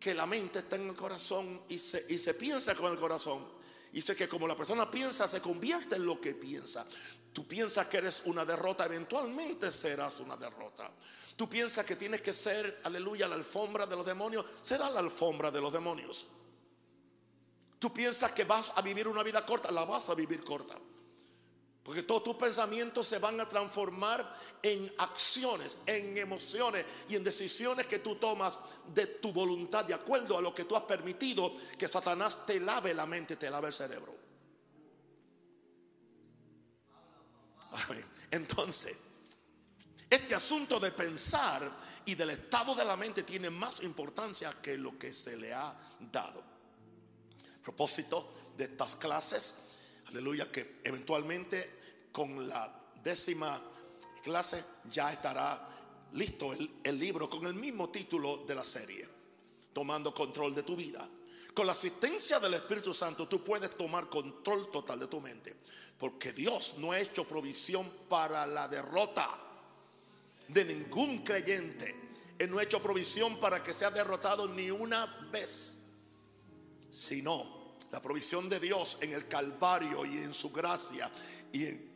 que 0.00 0.14
la 0.14 0.24
mente 0.24 0.60
está 0.60 0.76
en 0.76 0.88
el 0.88 0.96
corazón 0.96 1.64
y 1.68 1.76
se, 1.76 2.06
y 2.08 2.16
se 2.16 2.32
piensa 2.32 2.74
con 2.74 2.90
el 2.90 2.98
corazón. 2.98 3.46
Dice 3.92 4.16
que 4.16 4.28
como 4.28 4.48
la 4.48 4.56
persona 4.56 4.90
piensa, 4.90 5.28
se 5.28 5.42
convierte 5.42 5.96
en 5.96 6.06
lo 6.06 6.18
que 6.18 6.34
piensa. 6.34 6.86
Tú 7.32 7.46
piensas 7.46 7.86
que 7.86 7.98
eres 7.98 8.22
una 8.24 8.44
derrota, 8.44 8.84
eventualmente 8.86 9.70
serás 9.72 10.20
una 10.20 10.36
derrota. 10.36 10.90
Tú 11.36 11.48
piensas 11.48 11.86
que 11.86 11.96
tienes 11.96 12.20
que 12.20 12.34
ser, 12.34 12.80
aleluya, 12.82 13.28
la 13.28 13.36
alfombra 13.36 13.86
de 13.86 13.94
los 13.94 14.04
demonios, 14.04 14.44
será 14.62 14.90
la 14.90 15.00
alfombra 15.00 15.50
de 15.50 15.60
los 15.60 15.72
demonios. 15.72 16.26
Tú 17.78 17.92
piensas 17.92 18.32
que 18.32 18.44
vas 18.44 18.72
a 18.74 18.82
vivir 18.82 19.06
una 19.06 19.22
vida 19.22 19.46
corta, 19.46 19.70
la 19.70 19.84
vas 19.84 20.08
a 20.08 20.14
vivir 20.14 20.42
corta. 20.42 20.76
Porque 21.88 22.02
todos 22.02 22.24
tus 22.24 22.34
pensamientos 22.34 23.06
se 23.06 23.18
van 23.18 23.40
a 23.40 23.48
transformar 23.48 24.34
en 24.62 24.92
acciones, 24.98 25.78
en 25.86 26.18
emociones 26.18 26.84
y 27.08 27.16
en 27.16 27.24
decisiones 27.24 27.86
que 27.86 28.00
tú 28.00 28.16
tomas 28.16 28.58
de 28.92 29.06
tu 29.06 29.32
voluntad, 29.32 29.84
de 29.84 29.94
acuerdo 29.94 30.36
a 30.36 30.42
lo 30.42 30.54
que 30.54 30.64
tú 30.64 30.76
has 30.76 30.82
permitido 30.82 31.54
que 31.78 31.88
Satanás 31.88 32.44
te 32.44 32.60
lave 32.60 32.92
la 32.92 33.06
mente, 33.06 33.36
te 33.36 33.48
lave 33.48 33.68
el 33.68 33.72
cerebro. 33.72 34.27
Entonces, 38.30 38.96
este 40.10 40.34
asunto 40.34 40.80
de 40.80 40.90
pensar 40.92 41.70
y 42.06 42.14
del 42.14 42.30
estado 42.30 42.74
de 42.74 42.84
la 42.84 42.96
mente 42.96 43.24
tiene 43.24 43.50
más 43.50 43.82
importancia 43.82 44.54
que 44.62 44.78
lo 44.78 44.98
que 44.98 45.12
se 45.12 45.36
le 45.36 45.52
ha 45.52 45.74
dado. 46.12 46.42
propósito 47.62 48.52
de 48.56 48.64
estas 48.64 48.96
clases, 48.96 49.54
aleluya, 50.06 50.50
que 50.50 50.80
eventualmente 50.82 51.78
con 52.10 52.48
la 52.48 52.74
décima 53.02 53.60
clase 54.22 54.64
ya 54.90 55.12
estará 55.12 55.68
listo 56.12 56.52
el, 56.52 56.98
libro 56.98 57.28
con 57.28 57.46
el 57.46 57.54
mismo 57.54 57.90
título 57.90 58.44
de 58.46 58.54
la 58.54 58.64
serie, 58.64 59.06
tomando 59.72 60.14
control 60.14 60.54
de 60.54 60.62
tu 60.62 60.76
vida. 60.76 61.06
Con 61.52 61.66
la 61.66 61.72
asistencia 61.72 62.40
del 62.40 62.54
Espíritu 62.54 62.94
Santo 62.94 63.28
tú 63.28 63.44
puedes 63.44 63.76
tomar 63.76 64.08
control 64.08 64.70
total 64.70 65.00
de 65.00 65.06
tu 65.08 65.20
mente, 65.20 65.56
porque 65.98 66.32
Dios 66.32 66.76
no 66.78 66.92
ha 66.92 67.00
hecho 67.00 67.26
provisión 67.26 67.90
para 68.08 68.46
la 68.46 68.68
derrota 68.68 69.36
de 70.46 70.64
ningún 70.64 71.24
creyente. 71.24 71.94
Él 72.38 72.50
no 72.50 72.58
ha 72.58 72.62
hecho 72.62 72.80
provisión 72.80 73.36
para 73.38 73.62
que 73.62 73.72
sea 73.72 73.90
derrotado 73.90 74.46
ni 74.48 74.70
una 74.70 75.06
vez, 75.32 75.74
sino 76.90 77.76
la 77.90 78.00
provisión 78.00 78.48
de 78.48 78.60
Dios 78.60 78.98
en 79.00 79.12
el 79.12 79.26
Calvario 79.26 80.04
y 80.06 80.18
en 80.18 80.32
su 80.32 80.50
gracia 80.50 81.10
y 81.52 81.66
en 81.66 81.88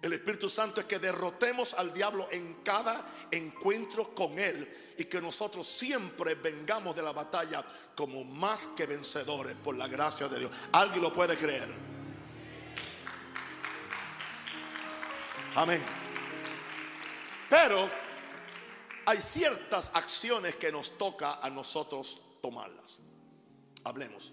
el 0.00 0.12
Espíritu 0.12 0.48
Santo 0.48 0.80
es 0.80 0.86
que 0.86 1.00
derrotemos 1.00 1.74
al 1.74 1.92
diablo 1.92 2.28
en 2.30 2.62
cada 2.62 3.04
encuentro 3.32 4.14
con 4.14 4.38
Él 4.38 4.68
y 4.96 5.04
que 5.06 5.20
nosotros 5.20 5.66
siempre 5.66 6.36
vengamos 6.36 6.94
de 6.94 7.02
la 7.02 7.12
batalla 7.12 7.64
como 7.96 8.22
más 8.22 8.60
que 8.76 8.86
vencedores 8.86 9.56
por 9.56 9.76
la 9.76 9.88
gracia 9.88 10.28
de 10.28 10.38
Dios. 10.38 10.52
¿Alguien 10.70 11.02
lo 11.02 11.12
puede 11.12 11.36
creer? 11.36 11.97
Amén. 15.58 15.82
Pero 17.50 17.88
hay 19.06 19.18
ciertas 19.18 19.90
acciones 19.94 20.56
que 20.56 20.70
nos 20.70 20.96
toca 20.98 21.40
a 21.42 21.50
nosotros 21.50 22.20
tomarlas. 22.42 22.98
Hablemos. 23.84 24.32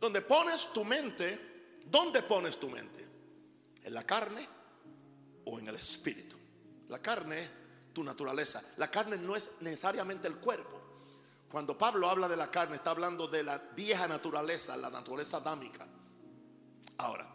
Donde 0.00 0.22
pones 0.22 0.72
tu 0.72 0.84
mente, 0.84 1.80
¿dónde 1.86 2.22
pones 2.22 2.58
tu 2.58 2.70
mente? 2.70 3.06
¿En 3.84 3.94
la 3.94 4.04
carne? 4.04 4.58
o 5.50 5.58
en 5.58 5.68
el 5.68 5.74
espíritu. 5.74 6.36
La 6.88 7.00
carne, 7.00 7.48
tu 7.92 8.02
naturaleza. 8.04 8.62
La 8.76 8.90
carne 8.90 9.16
no 9.16 9.34
es 9.34 9.50
necesariamente 9.60 10.28
el 10.28 10.36
cuerpo. 10.36 10.80
Cuando 11.50 11.76
Pablo 11.76 12.08
habla 12.08 12.28
de 12.28 12.36
la 12.36 12.50
carne, 12.50 12.76
está 12.76 12.90
hablando 12.90 13.26
de 13.26 13.42
la 13.42 13.58
vieja 13.58 14.06
naturaleza, 14.06 14.76
la 14.76 14.90
naturaleza 14.90 15.38
adámica. 15.38 15.86
Ahora, 16.98 17.26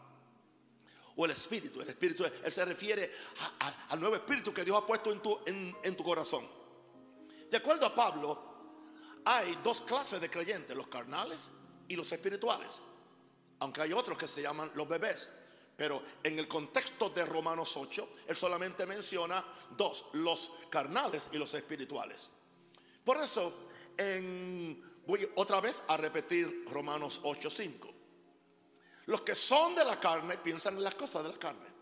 o 1.15 1.25
el 1.25 1.31
espíritu. 1.31 1.81
El 1.81 1.89
espíritu, 1.89 2.25
él 2.25 2.51
se 2.51 2.65
refiere 2.65 3.11
al 3.89 3.99
nuevo 3.99 4.15
espíritu 4.15 4.53
que 4.53 4.63
Dios 4.63 4.81
ha 4.81 4.85
puesto 4.85 5.11
en 5.11 5.19
tu, 5.21 5.39
en 5.45 5.97
tu 5.97 6.03
corazón. 6.03 6.47
De 7.49 7.57
acuerdo 7.57 7.85
a 7.85 7.93
Pablo, 7.93 8.53
hay 9.25 9.57
dos 9.63 9.81
clases 9.81 10.19
de 10.19 10.29
creyentes, 10.29 10.75
los 10.75 10.87
carnales 10.87 11.51
y 11.87 11.95
los 11.95 12.11
espirituales. 12.11 12.81
Aunque 13.59 13.81
hay 13.81 13.93
otros 13.93 14.17
que 14.17 14.27
se 14.27 14.41
llaman 14.41 14.71
los 14.75 14.87
bebés. 14.87 15.29
Pero 15.75 16.03
en 16.23 16.37
el 16.37 16.47
contexto 16.47 17.09
de 17.09 17.25
Romanos 17.25 17.75
8, 17.77 18.09
él 18.27 18.35
solamente 18.35 18.85
menciona 18.85 19.43
dos, 19.75 20.05
los 20.13 20.51
carnales 20.69 21.29
y 21.31 21.37
los 21.37 21.53
espirituales. 21.53 22.29
Por 23.03 23.17
eso, 23.17 23.67
voy 25.05 25.29
otra 25.35 25.61
vez 25.61 25.83
a 25.87 25.97
repetir 25.97 26.65
Romanos 26.69 27.21
8, 27.23 27.49
5. 27.49 27.92
Los 29.05 29.21
que 29.21 29.35
son 29.35 29.75
de 29.75 29.83
la 29.83 29.99
carne 29.99 30.37
piensan 30.37 30.75
en 30.75 30.83
las 30.83 30.95
cosas 30.95 31.23
de 31.23 31.29
la 31.29 31.39
carne. 31.39 31.73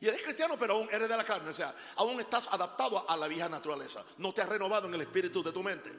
Y 0.00 0.08
eres 0.08 0.22
cristiano, 0.22 0.56
pero 0.58 0.74
aún 0.74 0.88
eres 0.92 1.08
de 1.08 1.16
la 1.16 1.24
carne. 1.24 1.50
O 1.50 1.54
sea, 1.54 1.74
aún 1.96 2.20
estás 2.20 2.48
adaptado 2.48 3.08
a 3.08 3.16
la 3.16 3.28
vieja 3.28 3.48
naturaleza. 3.48 4.04
No 4.18 4.34
te 4.34 4.42
has 4.42 4.48
renovado 4.48 4.86
en 4.88 4.94
el 4.94 5.00
espíritu 5.00 5.42
de 5.42 5.52
tu 5.52 5.62
mente. 5.62 5.90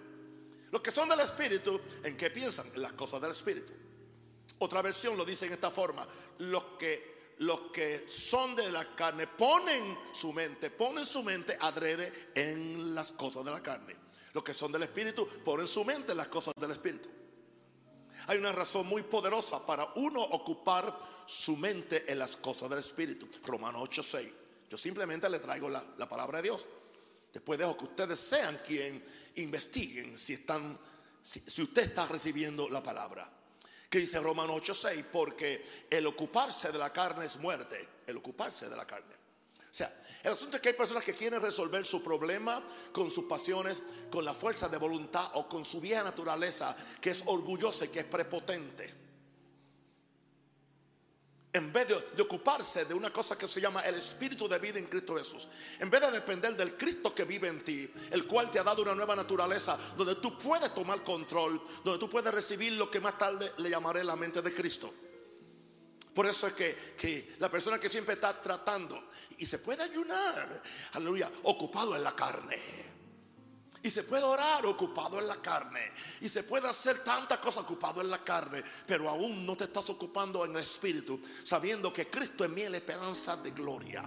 Los 0.71 0.81
que 0.81 0.91
son 0.91 1.07
del 1.07 1.21
espíritu, 1.21 1.79
¿en 2.03 2.17
qué 2.17 2.29
piensan? 2.29 2.67
En 2.75 2.81
las 2.81 2.93
cosas 2.93 3.21
del 3.21 3.31
espíritu. 3.31 3.73
Otra 4.59 4.81
versión 4.81 5.17
lo 5.17 5.25
dice 5.25 5.45
en 5.45 5.53
esta 5.53 5.71
forma. 5.71 6.05
Los 6.39 6.63
que, 6.77 7.33
los 7.39 7.71
que 7.71 8.07
son 8.07 8.55
de 8.55 8.71
la 8.71 8.95
carne 8.95 9.27
ponen 9.27 9.97
su 10.13 10.33
mente, 10.33 10.69
ponen 10.69 11.05
su 11.05 11.23
mente 11.23 11.57
adrede 11.59 12.31
en 12.35 12.93
las 12.93 13.11
cosas 13.13 13.43
de 13.45 13.51
la 13.51 13.63
carne. 13.63 13.95
Los 14.33 14.43
que 14.43 14.53
son 14.53 14.71
del 14.71 14.83
Espíritu 14.83 15.27
ponen 15.45 15.67
su 15.67 15.85
mente 15.85 16.11
en 16.11 16.17
las 16.17 16.27
cosas 16.27 16.53
del 16.59 16.71
Espíritu. 16.71 17.09
Hay 18.27 18.37
una 18.37 18.51
razón 18.51 18.87
muy 18.87 19.03
poderosa 19.03 19.65
para 19.65 19.91
uno 19.95 20.21
ocupar 20.21 20.97
su 21.27 21.55
mente 21.57 22.11
en 22.11 22.19
las 22.19 22.37
cosas 22.37 22.69
del 22.69 22.79
Espíritu. 22.79 23.27
Romanos 23.45 23.89
8:6. 23.89 24.31
Yo 24.69 24.77
simplemente 24.77 25.29
le 25.29 25.39
traigo 25.39 25.69
la, 25.69 25.83
la, 25.97 26.09
palabra 26.09 26.39
de 26.39 26.43
Dios. 26.43 26.67
Después 27.31 27.59
dejo 27.59 27.77
que 27.77 27.85
ustedes 27.85 28.19
sean 28.19 28.61
quien 28.65 29.03
investiguen 29.35 30.17
si 30.17 30.33
están, 30.33 30.77
si 31.21 31.61
usted 31.61 31.83
está 31.83 32.07
recibiendo 32.07 32.67
la 32.69 32.81
palabra 32.81 33.31
que 33.95 33.99
dice 33.99 34.19
Romano 34.19 34.55
8:6, 34.57 35.05
porque 35.11 35.63
el 35.89 36.05
ocuparse 36.05 36.71
de 36.71 36.77
la 36.77 36.91
carne 36.91 37.25
es 37.25 37.37
muerte, 37.37 37.87
el 38.05 38.17
ocuparse 38.17 38.67
de 38.69 38.75
la 38.75 38.85
carne. 38.85 39.15
Sea, 39.75 39.93
el 40.23 40.31
asunto 40.31 40.55
es 40.55 40.61
que 40.61 40.69
hay 40.69 40.75
personas 40.75 41.03
que 41.03 41.13
quieren 41.13 41.41
resolver 41.41 41.85
su 41.85 42.01
problema 42.01 42.63
con 42.93 43.11
sus 43.11 43.25
pasiones, 43.25 43.83
con 44.09 44.23
la 44.23 44.33
fuerza 44.33 44.69
de 44.69 44.77
voluntad 44.77 45.31
o 45.33 45.49
con 45.49 45.65
su 45.65 45.81
vieja 45.81 46.01
naturaleza, 46.01 46.73
que 47.01 47.09
es 47.09 47.21
orgullosa 47.25 47.83
y 47.83 47.89
que 47.89 47.99
es 47.99 48.05
prepotente 48.05 48.93
en 51.51 51.73
vez 51.73 51.89
de, 51.89 52.21
ocuparse 52.21 52.85
de 52.85 52.93
una 52.93 53.11
cosa 53.11 53.37
que 53.37 53.49
se 53.49 53.59
llama 53.59 53.81
el 53.81 53.95
espíritu 53.95 54.47
de 54.47 54.59
vida 54.59 54.79
en 54.79 54.85
Cristo 54.85 55.15
Jesús, 55.17 55.49
en 55.79 55.89
vez 55.89 55.99
de 56.01 56.11
depender 56.11 56.55
del 56.55 56.77
Cristo 56.77 57.13
que 57.13 57.25
vive 57.25 57.49
en 57.49 57.63
ti, 57.65 57.89
el 58.11 58.25
cual 58.27 58.49
te 58.49 58.59
ha 58.59 58.63
dado 58.63 58.81
una 58.81 58.95
nueva 58.95 59.13
naturaleza, 59.13 59.77
donde 59.97 60.15
tú 60.15 60.37
puedes 60.37 60.73
tomar 60.73 61.03
control, 61.03 61.61
donde 61.83 61.99
tú 61.99 62.09
puedes 62.09 62.33
recibir 62.33 62.73
lo 62.73 62.89
que 62.89 63.01
más 63.01 63.17
tarde 63.17 63.51
le 63.57 63.69
llamaré 63.69 64.05
la 64.05 64.15
mente 64.15 64.41
de 64.41 64.53
Cristo. 64.53 64.93
Por 66.15 66.25
eso 66.25 66.47
es 66.47 66.53
que, 66.53 66.95
que 66.97 67.35
la 67.39 67.51
persona 67.51 67.77
que 67.77 67.89
siempre 67.89 68.13
está 68.13 68.41
tratando 68.41 69.09
y 69.37 69.45
se 69.45 69.59
puede 69.59 69.83
ayunar, 69.83 70.63
aleluya, 70.93 71.29
ocupado 71.43 71.93
en 71.93 72.03
la 72.03 72.15
carne. 72.15 72.57
Y 73.83 73.91
se 73.91 74.01
puede 74.01 74.23
orar 74.23 74.65
ocupado 74.65 75.19
en 75.19 75.27
la 75.27 75.39
carne. 75.39 75.91
Y 76.21 76.27
se 76.27 76.41
puede 76.41 76.67
hacer 76.67 77.03
tantas 77.03 77.37
cosas 77.37 77.65
ocupado 77.65 78.01
en 78.01 78.09
la 78.09 78.23
carne. 78.23 78.63
Pero 78.87 79.07
aún 79.07 79.45
no 79.45 79.55
te 79.55 79.65
estás 79.65 79.87
ocupando 79.91 80.43
en 80.43 80.55
el 80.55 80.61
espíritu. 80.61 81.21
Sabiendo 81.43 81.93
que 81.93 82.07
Cristo 82.07 82.45
es 82.45 82.71
la 82.71 82.77
esperanza 82.77 83.37
de 83.37 83.51
gloria. 83.51 84.03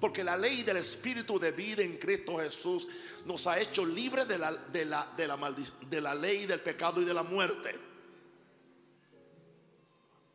Porque 0.00 0.24
la 0.24 0.34
ley 0.34 0.62
del 0.62 0.78
espíritu 0.78 1.38
de 1.38 1.52
vida 1.52 1.82
en 1.82 1.98
Cristo 1.98 2.38
Jesús 2.38 2.88
nos 3.26 3.46
ha 3.48 3.58
hecho 3.58 3.84
libres 3.84 4.26
de 4.26 4.38
la, 4.38 4.52
de 4.52 4.86
la, 4.86 5.12
de 5.14 5.26
la, 5.26 5.36
de 5.36 6.00
la 6.00 6.14
ley 6.14 6.46
del 6.46 6.60
pecado 6.60 7.02
y 7.02 7.04
de 7.04 7.12
la 7.12 7.24
muerte. 7.24 7.78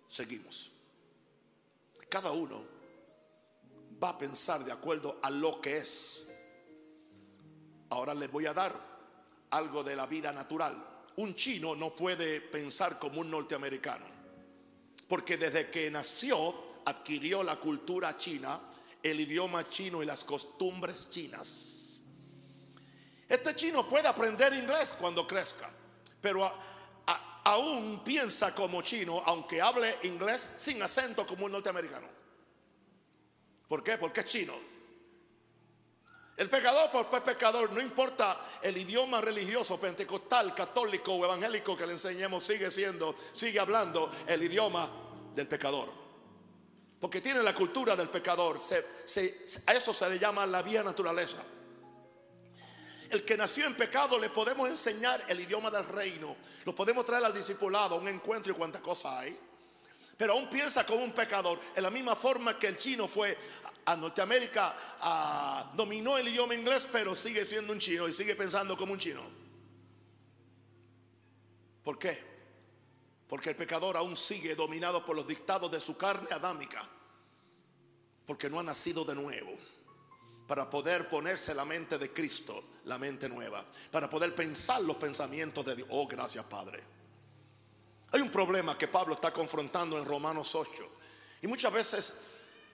Seguimos. 0.07 0.72
Cada 2.13 2.29
uno 2.29 2.63
va 4.01 4.09
a 4.09 4.17
pensar 4.19 4.63
de 4.63 4.71
acuerdo 4.71 5.17
a 5.23 5.31
lo 5.31 5.59
que 5.59 5.77
es. 5.77 6.27
Ahora 7.89 8.13
les 8.13 8.31
voy 8.31 8.45
a 8.45 8.53
dar 8.53 8.79
algo 9.49 9.83
de 9.83 9.95
la 9.95 10.05
vida 10.05 10.31
natural. 10.31 10.77
Un 11.15 11.33
chino 11.33 11.73
no 11.73 11.95
puede 11.95 12.39
pensar 12.39 12.99
como 12.99 13.21
un 13.21 13.31
norteamericano, 13.31 14.05
porque 15.07 15.37
desde 15.37 15.71
que 15.71 15.89
nació 15.89 16.83
adquirió 16.85 17.41
la 17.41 17.55
cultura 17.55 18.15
china, 18.15 18.59
el 19.01 19.19
idioma 19.19 19.67
chino 19.67 20.03
y 20.03 20.05
las 20.05 20.23
costumbres 20.23 21.09
chinas. 21.09 22.03
Este 23.27 23.55
chino 23.55 23.87
puede 23.87 24.07
aprender 24.07 24.53
inglés 24.53 24.95
cuando 24.99 25.25
crezca, 25.25 25.67
pero 26.21 26.47
aún 27.43 28.03
piensa 28.03 28.53
como 28.53 28.81
chino, 28.81 29.21
aunque 29.25 29.61
hable 29.61 29.97
inglés 30.03 30.49
sin 30.55 30.81
acento 30.81 31.25
como 31.27 31.45
un 31.45 31.51
norteamericano. 31.51 32.07
¿Por 33.67 33.83
qué? 33.83 33.97
Porque 33.97 34.21
es 34.21 34.25
chino. 34.27 34.53
El 36.35 36.49
pecador 36.49 36.89
por 36.89 37.07
pues, 37.09 37.21
pecador, 37.21 37.71
no 37.71 37.81
importa 37.81 38.39
el 38.61 38.75
idioma 38.75 39.21
religioso, 39.21 39.79
pentecostal, 39.79 40.55
católico 40.55 41.13
o 41.13 41.25
evangélico 41.25 41.77
que 41.77 41.85
le 41.85 41.93
enseñemos, 41.93 42.43
sigue 42.43 42.71
siendo, 42.71 43.15
sigue 43.33 43.59
hablando 43.59 44.11
el 44.27 44.41
idioma 44.41 44.89
del 45.35 45.47
pecador. 45.47 45.89
Porque 46.99 47.21
tiene 47.21 47.43
la 47.43 47.53
cultura 47.53 47.95
del 47.95 48.09
pecador. 48.09 48.57
a 48.57 49.73
eso 49.73 49.93
se 49.93 50.09
le 50.09 50.17
llama 50.17 50.47
la 50.47 50.63
vía 50.63 50.81
naturaleza. 50.81 51.43
El 53.09 53.23
que 53.25 53.37
nació 53.37 53.65
en 53.67 53.75
pecado 53.75 54.17
le 54.17 54.29
podemos 54.29 54.69
enseñar 54.69 55.23
el 55.27 55.39
idioma 55.39 55.69
del 55.69 55.85
reino. 55.87 56.35
Lo 56.65 56.73
podemos 56.73 57.05
traer 57.05 57.25
al 57.25 57.33
discipulado, 57.33 57.95
a 57.95 57.97
un 57.99 58.07
encuentro 58.07 58.51
y 58.51 58.55
cuántas 58.55 58.81
cosas 58.81 59.13
hay. 59.13 59.39
Pero 60.17 60.33
aún 60.33 60.49
piensa 60.49 60.85
como 60.85 61.03
un 61.03 61.11
pecador. 61.11 61.59
En 61.75 61.83
la 61.83 61.89
misma 61.89 62.15
forma 62.15 62.57
que 62.57 62.67
el 62.67 62.77
chino 62.77 63.07
fue 63.07 63.37
a 63.85 63.95
Norteamérica, 63.95 64.75
dominó 65.73 66.17
el 66.17 66.27
idioma 66.27 66.55
inglés, 66.55 66.87
pero 66.91 67.15
sigue 67.15 67.45
siendo 67.45 67.73
un 67.73 67.79
chino 67.79 68.07
y 68.07 68.13
sigue 68.13 68.35
pensando 68.35 68.77
como 68.77 68.93
un 68.93 68.99
chino. 68.99 69.21
¿Por 71.83 71.99
qué? 71.99 72.23
Porque 73.27 73.49
el 73.49 73.55
pecador 73.55 73.97
aún 73.97 74.15
sigue 74.15 74.55
dominado 74.55 75.05
por 75.05 75.15
los 75.15 75.27
dictados 75.27 75.69
de 75.71 75.79
su 75.79 75.97
carne 75.97 76.27
adámica. 76.31 76.87
Porque 78.25 78.49
no 78.49 78.59
ha 78.59 78.63
nacido 78.63 79.03
de 79.03 79.15
nuevo. 79.15 79.51
Para 80.47 80.69
poder 80.69 81.09
ponerse 81.09 81.53
la 81.55 81.65
mente 81.65 81.97
de 81.97 82.11
Cristo, 82.11 82.63
la 82.85 82.97
mente 82.97 83.29
nueva. 83.29 83.65
Para 83.91 84.09
poder 84.09 84.35
pensar 84.35 84.81
los 84.81 84.97
pensamientos 84.97 85.65
de 85.65 85.75
Dios. 85.77 85.87
Oh, 85.91 86.07
gracias 86.07 86.43
Padre. 86.45 86.83
Hay 88.11 88.21
un 88.21 88.29
problema 88.29 88.77
que 88.77 88.87
Pablo 88.87 89.15
está 89.15 89.31
confrontando 89.31 89.97
en 89.97 90.05
Romanos 90.05 90.53
8. 90.53 90.91
Y 91.41 91.47
muchas 91.47 91.73
veces 91.73 92.13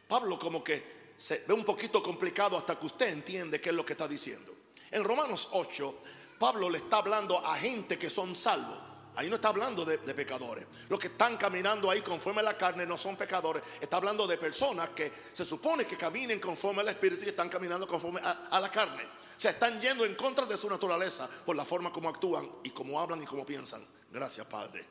Pablo 0.07 0.37
como 0.37 0.63
que 0.63 0.99
se 1.15 1.43
ve 1.47 1.53
un 1.53 1.63
poquito 1.63 2.01
complicado 2.01 2.57
hasta 2.57 2.77
que 2.79 2.85
usted 2.85 3.09
entiende 3.09 3.61
qué 3.61 3.69
es 3.69 3.75
lo 3.75 3.85
que 3.85 3.93
está 3.93 4.07
diciendo. 4.07 4.53
En 4.91 5.03
Romanos 5.03 5.49
8, 5.51 6.01
Pablo 6.39 6.69
le 6.69 6.79
está 6.79 6.97
hablando 6.97 7.45
a 7.45 7.55
gente 7.57 7.97
que 7.99 8.09
son 8.09 8.35
salvos. 8.35 8.88
Ahí 9.15 9.29
no 9.29 9.35
está 9.35 9.49
hablando 9.49 9.83
de, 9.83 9.97
pecadores. 9.97 10.65
Los 10.87 10.99
que 10.99 11.07
están 11.07 11.37
caminando 11.37 11.89
ahí 11.89 12.01
conforme 12.01 12.41
a 12.41 12.43
la 12.43 12.57
carne 12.57 12.85
no 12.85 12.97
son 12.97 13.15
pecadores. 13.15 13.61
Está 13.81 13.97
hablando 13.97 14.25
de 14.27 14.37
personas 14.37 14.89
que 14.89 15.11
se 15.33 15.45
supone 15.45 15.85
que 15.85 15.97
caminen 15.97 16.39
conforme 16.39 16.81
al 16.81 16.89
Espíritu 16.89 17.25
y 17.25 17.29
están 17.29 17.49
caminando 17.49 17.87
conforme 17.87 18.21
a, 18.23 18.59
la 18.59 18.69
carne. 18.69 19.03
O 19.03 19.39
sea, 19.39 19.51
están 19.51 19.79
yendo 19.81 20.05
en 20.05 20.15
contra 20.15 20.45
de 20.45 20.57
su 20.57 20.69
naturaleza 20.69 21.29
por 21.45 21.55
la 21.55 21.65
forma 21.65 21.91
como 21.91 22.09
actúan 22.09 22.49
y 22.63 22.69
como 22.69 22.99
hablan 22.99 23.21
y 23.21 23.25
como 23.25 23.45
piensan. 23.45 23.85
Gracias, 24.11 24.45
Padre. 24.45 24.85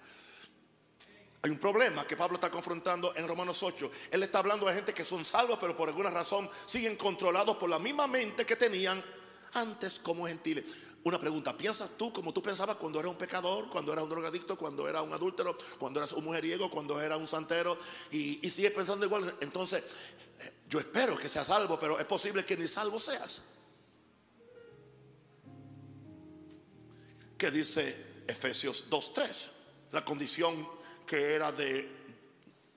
Hay 1.42 1.50
un 1.50 1.58
problema 1.58 2.04
que 2.06 2.16
Pablo 2.16 2.34
está 2.34 2.50
confrontando 2.50 3.14
en 3.16 3.28
Romanos 3.28 3.62
8. 3.62 3.90
Él 4.10 4.22
está 4.24 4.40
hablando 4.40 4.66
de 4.66 4.74
gente 4.74 4.92
que 4.92 5.04
son 5.04 5.24
salvos, 5.24 5.58
pero 5.60 5.76
por 5.76 5.88
alguna 5.88 6.10
razón 6.10 6.50
siguen 6.66 6.96
controlados 6.96 7.56
por 7.56 7.70
la 7.70 7.78
misma 7.78 8.06
mente 8.08 8.44
que 8.44 8.56
tenían 8.56 9.02
antes 9.54 10.00
como 10.00 10.26
gentiles. 10.26 10.64
Una 11.04 11.18
pregunta, 11.18 11.56
¿piensas 11.56 11.90
tú 11.96 12.12
como 12.12 12.32
tú 12.32 12.42
pensabas 12.42 12.76
cuando 12.76 12.98
eras 12.98 13.12
un 13.12 13.18
pecador, 13.18 13.70
cuando 13.70 13.92
eras 13.92 14.04
un 14.04 14.10
drogadicto, 14.10 14.56
cuando 14.58 14.88
eras 14.88 15.02
un 15.02 15.12
adúltero, 15.12 15.56
cuando 15.78 16.00
eras 16.00 16.12
un 16.12 16.24
mujeriego, 16.24 16.70
cuando 16.70 17.00
eras 17.00 17.18
un 17.18 17.28
santero 17.28 17.78
y, 18.10 18.44
y 18.44 18.50
sigues 18.50 18.72
pensando 18.72 19.06
igual? 19.06 19.32
Entonces, 19.40 19.82
eh, 20.40 20.52
yo 20.68 20.80
espero 20.80 21.16
que 21.16 21.28
seas 21.28 21.46
salvo, 21.46 21.78
pero 21.78 21.98
es 21.98 22.04
posible 22.04 22.44
que 22.44 22.56
ni 22.56 22.66
salvo 22.66 22.98
seas. 22.98 23.42
¿Qué 27.38 27.52
dice 27.52 28.24
Efesios 28.26 28.90
2.3? 28.90 29.48
La 29.92 30.04
condición 30.04 30.68
que 31.06 31.34
era 31.34 31.52
de, 31.52 31.88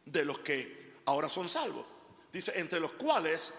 de 0.05 0.25
los 0.25 0.39
que 0.39 0.93
ahora 1.05 1.27
son 1.27 1.49
salvos. 1.49 1.85
Dice, 2.31 2.53
entre 2.59 2.79
los 2.79 2.91
cuales, 2.91 3.51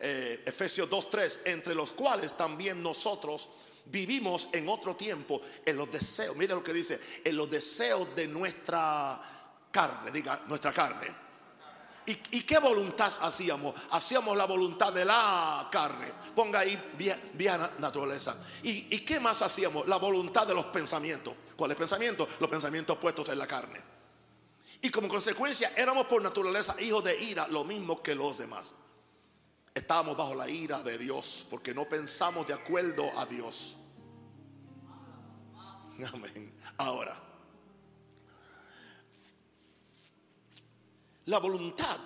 eh, 0.00 0.42
Efesios 0.44 0.90
2.3, 0.90 1.40
entre 1.44 1.74
los 1.76 1.92
cuales 1.92 2.36
también 2.36 2.82
nosotros 2.82 3.48
vivimos 3.90 4.48
en 4.52 4.68
otro 4.68 4.96
tiempo 4.96 5.40
en 5.64 5.76
los 5.76 5.90
deseos, 5.90 6.36
mira 6.36 6.54
lo 6.54 6.62
que 6.62 6.72
dice, 6.72 7.00
en 7.24 7.36
los 7.36 7.50
deseos 7.50 8.14
de 8.14 8.28
nuestra 8.28 9.20
carne, 9.70 10.10
diga, 10.10 10.42
nuestra 10.46 10.72
carne. 10.72 11.30
¿Y, 12.06 12.42
qué 12.42 12.58
voluntad 12.58 13.12
hacíamos? 13.20 13.74
Hacíamos 13.92 14.36
la 14.36 14.44
voluntad 14.44 14.92
de 14.92 15.04
la 15.04 15.68
carne. 15.70 16.12
Ponga 16.34 16.60
ahí 16.60 16.76
vía, 17.34 17.72
naturaleza. 17.78 18.36
¿Y, 18.64 18.96
¿Y 18.96 19.00
qué 19.00 19.20
más 19.20 19.42
hacíamos? 19.42 19.86
La 19.86 19.96
voluntad 19.96 20.44
de 20.46 20.54
los 20.54 20.66
pensamientos. 20.66 21.34
¿Cuáles 21.54 21.76
pensamientos? 21.76 22.28
Los 22.40 22.50
pensamientos 22.50 22.98
puestos 22.98 23.28
en 23.28 23.38
la 23.38 23.46
carne. 23.46 23.80
Y 24.82 24.90
como 24.90 25.08
consecuencia 25.08 25.72
éramos 25.76 26.06
por 26.06 26.22
naturaleza 26.22 26.74
hijos 26.80 27.04
de 27.04 27.22
ira, 27.22 27.46
lo 27.48 27.64
mismo 27.64 28.02
que 28.02 28.14
los 28.14 28.38
demás. 28.38 28.74
Estábamos 29.74 30.16
bajo 30.16 30.34
la 30.34 30.48
ira 30.48 30.82
de 30.82 30.98
Dios 30.98 31.46
porque 31.48 31.74
no 31.74 31.88
pensamos 31.88 32.46
de 32.46 32.54
acuerdo 32.54 33.04
a 33.18 33.26
Dios. 33.26 33.76
Amén. 36.12 36.54
Ahora, 36.78 37.16
la 41.26 41.38
voluntad. 41.38 41.98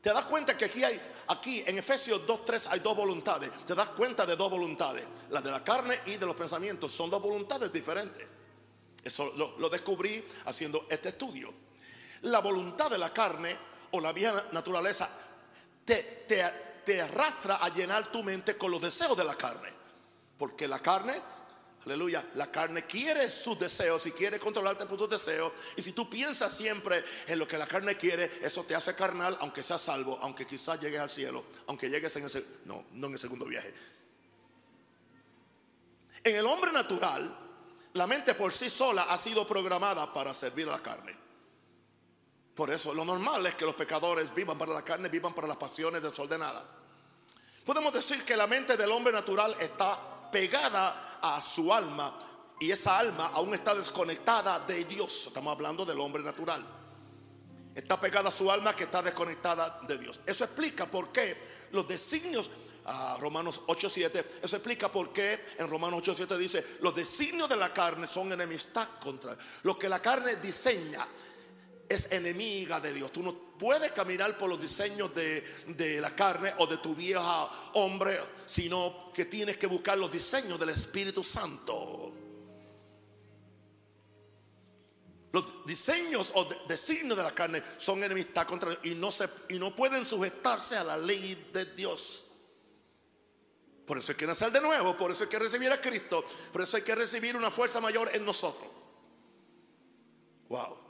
Te 0.00 0.12
das 0.12 0.26
cuenta 0.26 0.56
que 0.58 0.66
aquí 0.66 0.84
hay, 0.84 1.00
aquí 1.28 1.64
en 1.66 1.78
Efesios 1.78 2.26
2.3 2.26 2.68
hay 2.70 2.80
dos 2.80 2.94
voluntades. 2.94 3.50
Te 3.64 3.74
das 3.74 3.88
cuenta 3.90 4.26
de 4.26 4.36
dos 4.36 4.50
voluntades. 4.50 5.06
La 5.30 5.40
de 5.40 5.50
la 5.50 5.64
carne 5.64 5.98
y 6.06 6.16
de 6.16 6.26
los 6.26 6.36
pensamientos. 6.36 6.92
Son 6.92 7.08
dos 7.08 7.22
voluntades 7.22 7.72
diferentes. 7.72 8.28
Eso 9.02 9.32
lo 9.58 9.68
descubrí 9.70 10.22
haciendo 10.44 10.86
este 10.90 11.08
estudio 11.08 11.64
la 12.24 12.40
voluntad 12.40 12.90
de 12.90 12.98
la 12.98 13.12
carne 13.12 13.56
o 13.92 14.00
la 14.00 14.12
vieja 14.12 14.44
naturaleza 14.52 15.08
te, 15.84 16.24
te, 16.84 17.00
arrastra 17.00 17.56
a 17.56 17.68
llenar 17.68 18.10
tu 18.10 18.22
mente 18.22 18.56
con 18.56 18.70
los 18.70 18.80
deseos 18.80 19.16
de 19.16 19.24
la 19.24 19.34
carne. 19.34 19.68
Porque 20.38 20.66
la 20.66 20.80
carne, 20.80 21.14
aleluya, 21.84 22.24
la 22.34 22.50
carne 22.50 22.84
quiere 22.84 23.28
sus 23.30 23.58
deseos 23.58 24.06
y 24.06 24.12
quiere 24.12 24.38
controlarte 24.38 24.86
por 24.86 24.98
sus 24.98 25.08
deseos. 25.08 25.52
Y 25.76 25.82
si 25.82 25.92
tú 25.92 26.08
piensas 26.08 26.56
siempre 26.56 27.04
en 27.26 27.38
lo 27.38 27.46
que 27.46 27.58
la 27.58 27.66
carne 27.66 27.96
quiere, 27.96 28.30
eso 28.42 28.64
te 28.64 28.74
hace 28.74 28.94
carnal, 28.94 29.36
aunque 29.40 29.62
seas 29.62 29.82
salvo, 29.82 30.18
aunque 30.22 30.46
quizás 30.46 30.80
llegues 30.80 31.00
al 31.00 31.10
cielo, 31.10 31.44
aunque 31.66 31.90
llegues 31.90 32.14
en 32.16 32.24
el, 32.24 32.46
no, 32.64 32.84
no 32.92 33.06
en 33.08 33.12
el 33.12 33.18
segundo 33.18 33.46
viaje. 33.46 33.72
En 36.22 36.36
el 36.36 36.46
hombre 36.46 36.72
natural, 36.72 37.38
la 37.92 38.06
mente 38.06 38.34
por 38.34 38.52
sí 38.52 38.70
sola 38.70 39.04
ha 39.04 39.18
sido 39.18 39.46
programada 39.46 40.12
para 40.12 40.32
servir 40.32 40.68
a 40.68 40.72
la 40.72 40.82
carne. 40.82 41.16
Por 42.54 42.70
eso 42.70 42.94
lo 42.94 43.04
normal 43.04 43.44
es 43.46 43.56
que 43.56 43.64
los 43.64 43.74
pecadores 43.74 44.32
vivan 44.34 44.56
para 44.56 44.72
la 44.72 44.82
carne, 44.82 45.08
vivan 45.08 45.34
para 45.34 45.48
las 45.48 45.56
pasiones 45.56 46.02
desordenadas. 46.02 46.62
Podemos 47.64 47.92
decir 47.92 48.24
que 48.24 48.36
la 48.36 48.46
mente 48.46 48.76
del 48.76 48.90
hombre 48.90 49.12
natural 49.12 49.56
está 49.58 50.13
pegada 50.34 51.18
a 51.22 51.40
su 51.40 51.72
alma 51.72 52.12
y 52.58 52.68
esa 52.72 52.98
alma 52.98 53.30
aún 53.34 53.54
está 53.54 53.72
desconectada 53.72 54.58
de 54.58 54.84
Dios. 54.84 55.28
Estamos 55.28 55.52
hablando 55.52 55.84
del 55.84 56.00
hombre 56.00 56.24
natural. 56.24 56.66
Está 57.72 58.00
pegada 58.00 58.30
a 58.30 58.32
su 58.32 58.50
alma 58.50 58.74
que 58.74 58.82
está 58.82 59.00
desconectada 59.00 59.78
de 59.86 59.96
Dios. 59.96 60.18
Eso 60.26 60.42
explica 60.42 60.86
por 60.86 61.12
qué 61.12 61.68
los 61.70 61.86
designios 61.86 62.50
a 62.84 63.16
Romanos 63.20 63.60
8:7. 63.68 64.24
Eso 64.42 64.56
explica 64.56 64.90
por 64.90 65.12
qué 65.12 65.38
en 65.56 65.70
Romanos 65.70 66.02
8:7 66.02 66.36
dice, 66.36 66.78
los 66.80 66.96
designios 66.96 67.48
de 67.48 67.56
la 67.56 67.72
carne 67.72 68.08
son 68.08 68.32
enemistad 68.32 68.88
contra 69.00 69.38
lo 69.62 69.78
que 69.78 69.88
la 69.88 70.02
carne 70.02 70.34
diseña 70.36 71.06
es 71.88 72.10
enemiga 72.12 72.80
de 72.80 72.92
Dios. 72.92 73.12
Tú 73.12 73.22
no 73.22 73.34
puedes 73.58 73.92
caminar 73.92 74.36
por 74.36 74.48
los 74.48 74.60
diseños 74.60 75.14
de, 75.14 75.40
de, 75.68 76.00
la 76.00 76.14
carne 76.14 76.52
o 76.58 76.66
de 76.66 76.78
tu 76.78 76.94
vieja 76.94 77.50
hombre, 77.74 78.18
sino 78.46 79.12
que 79.12 79.26
tienes 79.26 79.56
que 79.56 79.66
buscar 79.66 79.98
los 79.98 80.10
diseños 80.10 80.58
del 80.58 80.70
Espíritu 80.70 81.22
Santo. 81.22 82.12
Los 85.32 85.66
diseños 85.66 86.32
o 86.36 86.48
designios 86.68 87.16
de 87.16 87.22
la 87.24 87.34
carne 87.34 87.62
son 87.76 88.02
enemistad 88.04 88.46
contra 88.46 88.70
Dios 88.70 88.80
y 88.84 88.94
no, 88.94 89.10
se, 89.10 89.28
y 89.48 89.58
no 89.58 89.74
pueden 89.74 90.04
sujetarse 90.04 90.76
a 90.76 90.84
la 90.84 90.96
ley 90.96 91.50
de 91.52 91.64
Dios. 91.74 92.24
Por 93.84 93.98
eso 93.98 94.12
hay 94.12 94.16
que 94.16 94.26
nacer 94.26 94.50
de 94.52 94.60
nuevo, 94.60 94.96
por 94.96 95.10
eso 95.10 95.24
hay 95.24 95.28
que 95.28 95.38
recibir 95.38 95.70
a 95.70 95.80
Cristo, 95.80 96.24
por 96.52 96.62
eso 96.62 96.76
hay 96.76 96.84
que 96.84 96.94
recibir 96.94 97.36
una 97.36 97.50
fuerza 97.50 97.80
mayor 97.80 98.10
en 98.14 98.24
nosotros. 98.24 98.70
Wow. 100.48 100.83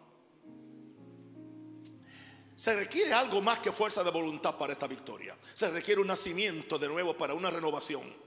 Se 2.57 2.75
requiere 2.75 3.13
algo 3.13 3.43
más 3.43 3.59
que 3.59 3.73
fuerza 3.73 4.05
de 4.05 4.11
voluntad 4.11 4.57
para 4.57 4.73
esta 4.73 4.87
victoria. 4.87 5.37
Se 5.55 5.71
requiere 5.71 6.01
un 6.01 6.07
nacimiento 6.07 6.79
de 6.79 6.89
nuevo 6.89 7.15
para 7.15 7.35
una 7.35 7.51
renovación. 7.51 8.25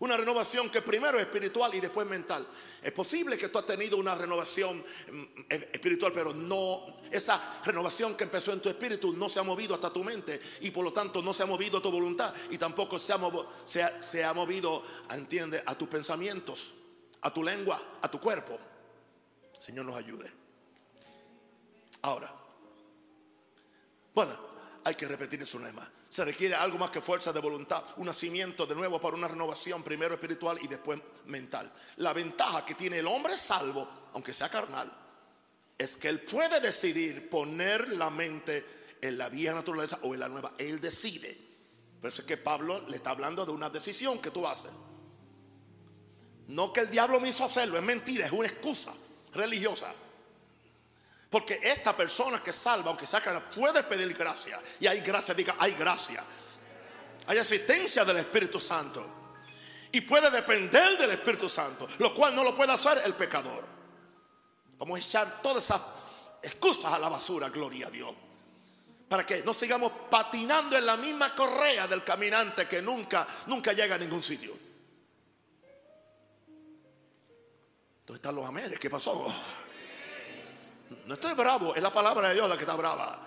Una 0.00 0.16
renovación 0.16 0.70
que 0.70 0.82
primero 0.82 1.18
es 1.18 1.24
espiritual 1.24 1.74
y 1.74 1.80
después 1.80 2.06
mental. 2.06 2.46
Es 2.82 2.92
posible 2.92 3.38
que 3.38 3.48
tú 3.48 3.58
has 3.58 3.66
tenido 3.66 3.96
una 3.96 4.14
renovación 4.14 4.78
mm, 4.78 5.22
eh, 5.48 5.70
espiritual, 5.72 6.12
pero 6.12 6.34
no, 6.34 6.84
esa 7.10 7.60
renovación 7.64 8.16
que 8.16 8.24
empezó 8.24 8.52
en 8.52 8.60
tu 8.60 8.68
espíritu 8.68 9.12
no 9.12 9.28
se 9.28 9.38
ha 9.38 9.44
movido 9.44 9.74
hasta 9.74 9.90
tu 9.90 10.02
mente 10.02 10.40
y 10.62 10.70
por 10.72 10.84
lo 10.84 10.92
tanto 10.92 11.22
no 11.22 11.32
se 11.32 11.44
ha 11.44 11.46
movido 11.46 11.78
a 11.78 11.82
tu 11.82 11.92
voluntad 11.92 12.34
y 12.50 12.58
tampoco 12.58 12.98
se 12.98 13.12
ha, 13.12 13.18
se 13.64 14.02
se 14.02 14.24
ha 14.24 14.34
movido, 14.34 14.84
entiende, 15.10 15.62
a 15.64 15.74
tus 15.74 15.88
pensamientos, 15.88 16.74
a 17.20 17.32
tu 17.32 17.44
lengua, 17.44 17.80
a 18.02 18.10
tu 18.10 18.20
cuerpo. 18.20 18.58
Señor 19.60 19.86
nos 19.86 19.96
ayude. 19.96 20.30
Ahora, 22.02 22.43
bueno, 24.14 24.32
hay 24.84 24.94
que 24.94 25.08
repetir 25.08 25.42
eso 25.42 25.56
una 25.56 25.66
vez 25.66 25.74
más. 25.74 25.88
Se 26.08 26.24
requiere 26.24 26.54
algo 26.54 26.78
más 26.78 26.90
que 26.90 27.00
fuerza 27.00 27.32
de 27.32 27.40
voluntad, 27.40 27.82
un 27.96 28.06
nacimiento 28.06 28.66
de 28.66 28.74
nuevo 28.74 29.00
para 29.00 29.16
una 29.16 29.28
renovación, 29.28 29.82
primero 29.82 30.14
espiritual 30.14 30.58
y 30.62 30.68
después 30.68 31.00
mental. 31.26 31.72
La 31.96 32.12
ventaja 32.12 32.64
que 32.64 32.74
tiene 32.74 32.98
el 32.98 33.06
hombre 33.06 33.36
salvo, 33.36 33.88
aunque 34.12 34.32
sea 34.32 34.48
carnal, 34.48 34.92
es 35.76 35.96
que 35.96 36.08
él 36.08 36.20
puede 36.20 36.60
decidir 36.60 37.28
poner 37.28 37.88
la 37.88 38.10
mente 38.10 38.64
en 39.00 39.18
la 39.18 39.28
vieja 39.28 39.54
naturaleza 39.54 39.98
o 40.02 40.14
en 40.14 40.20
la 40.20 40.28
nueva. 40.28 40.52
Él 40.58 40.80
decide. 40.80 41.36
Por 42.00 42.10
eso 42.10 42.22
es 42.22 42.26
que 42.26 42.36
Pablo 42.36 42.84
le 42.88 42.96
está 42.96 43.10
hablando 43.10 43.44
de 43.44 43.52
una 43.52 43.70
decisión 43.70 44.20
que 44.20 44.30
tú 44.30 44.46
haces. 44.46 44.70
No 46.48 46.72
que 46.72 46.80
el 46.80 46.90
diablo 46.90 47.18
me 47.20 47.30
hizo 47.30 47.44
hacerlo, 47.44 47.78
es 47.78 47.82
mentira, 47.82 48.26
es 48.26 48.32
una 48.32 48.46
excusa 48.46 48.92
religiosa. 49.32 49.90
Porque 51.30 51.58
esta 51.62 51.96
persona 51.96 52.42
que 52.42 52.52
salva, 52.52 52.90
aunque 52.90 53.06
saca, 53.06 53.38
puede 53.50 53.82
pedir 53.82 54.14
gracia. 54.14 54.60
Y 54.78 54.86
hay 54.86 55.00
gracia, 55.00 55.34
diga, 55.34 55.56
hay 55.58 55.72
gracia. 55.72 56.22
Hay 57.26 57.38
asistencia 57.38 58.04
del 58.04 58.18
Espíritu 58.18 58.60
Santo. 58.60 59.04
Y 59.92 60.00
puede 60.02 60.30
depender 60.30 60.98
del 60.98 61.10
Espíritu 61.12 61.48
Santo, 61.48 61.88
lo 61.98 62.14
cual 62.14 62.34
no 62.34 62.42
lo 62.42 62.54
puede 62.54 62.72
hacer 62.72 63.02
el 63.04 63.14
pecador. 63.14 63.64
Vamos 64.78 64.98
a 64.98 65.02
echar 65.02 65.40
todas 65.40 65.64
esas 65.64 65.80
excusas 66.42 66.92
a 66.92 66.98
la 66.98 67.08
basura, 67.08 67.48
gloria 67.48 67.86
a 67.86 67.90
Dios. 67.90 68.14
Para 69.08 69.24
que 69.24 69.42
no 69.44 69.54
sigamos 69.54 69.92
patinando 70.10 70.76
en 70.76 70.86
la 70.86 70.96
misma 70.96 71.34
correa 71.34 71.86
del 71.86 72.02
caminante 72.02 72.66
que 72.66 72.82
nunca, 72.82 73.26
nunca 73.46 73.72
llega 73.72 73.94
a 73.94 73.98
ningún 73.98 74.22
sitio. 74.22 74.52
¿Dónde 78.06 78.18
están 78.18 78.34
los 78.34 78.46
ameles? 78.46 78.78
¿Qué 78.78 78.90
pasó? 78.90 79.32
No 81.06 81.14
estoy 81.14 81.34
bravo, 81.34 81.74
es 81.74 81.82
la 81.82 81.92
palabra 81.92 82.28
de 82.28 82.34
Dios 82.34 82.48
la 82.48 82.56
que 82.56 82.62
está 82.62 82.76
brava. 82.76 83.20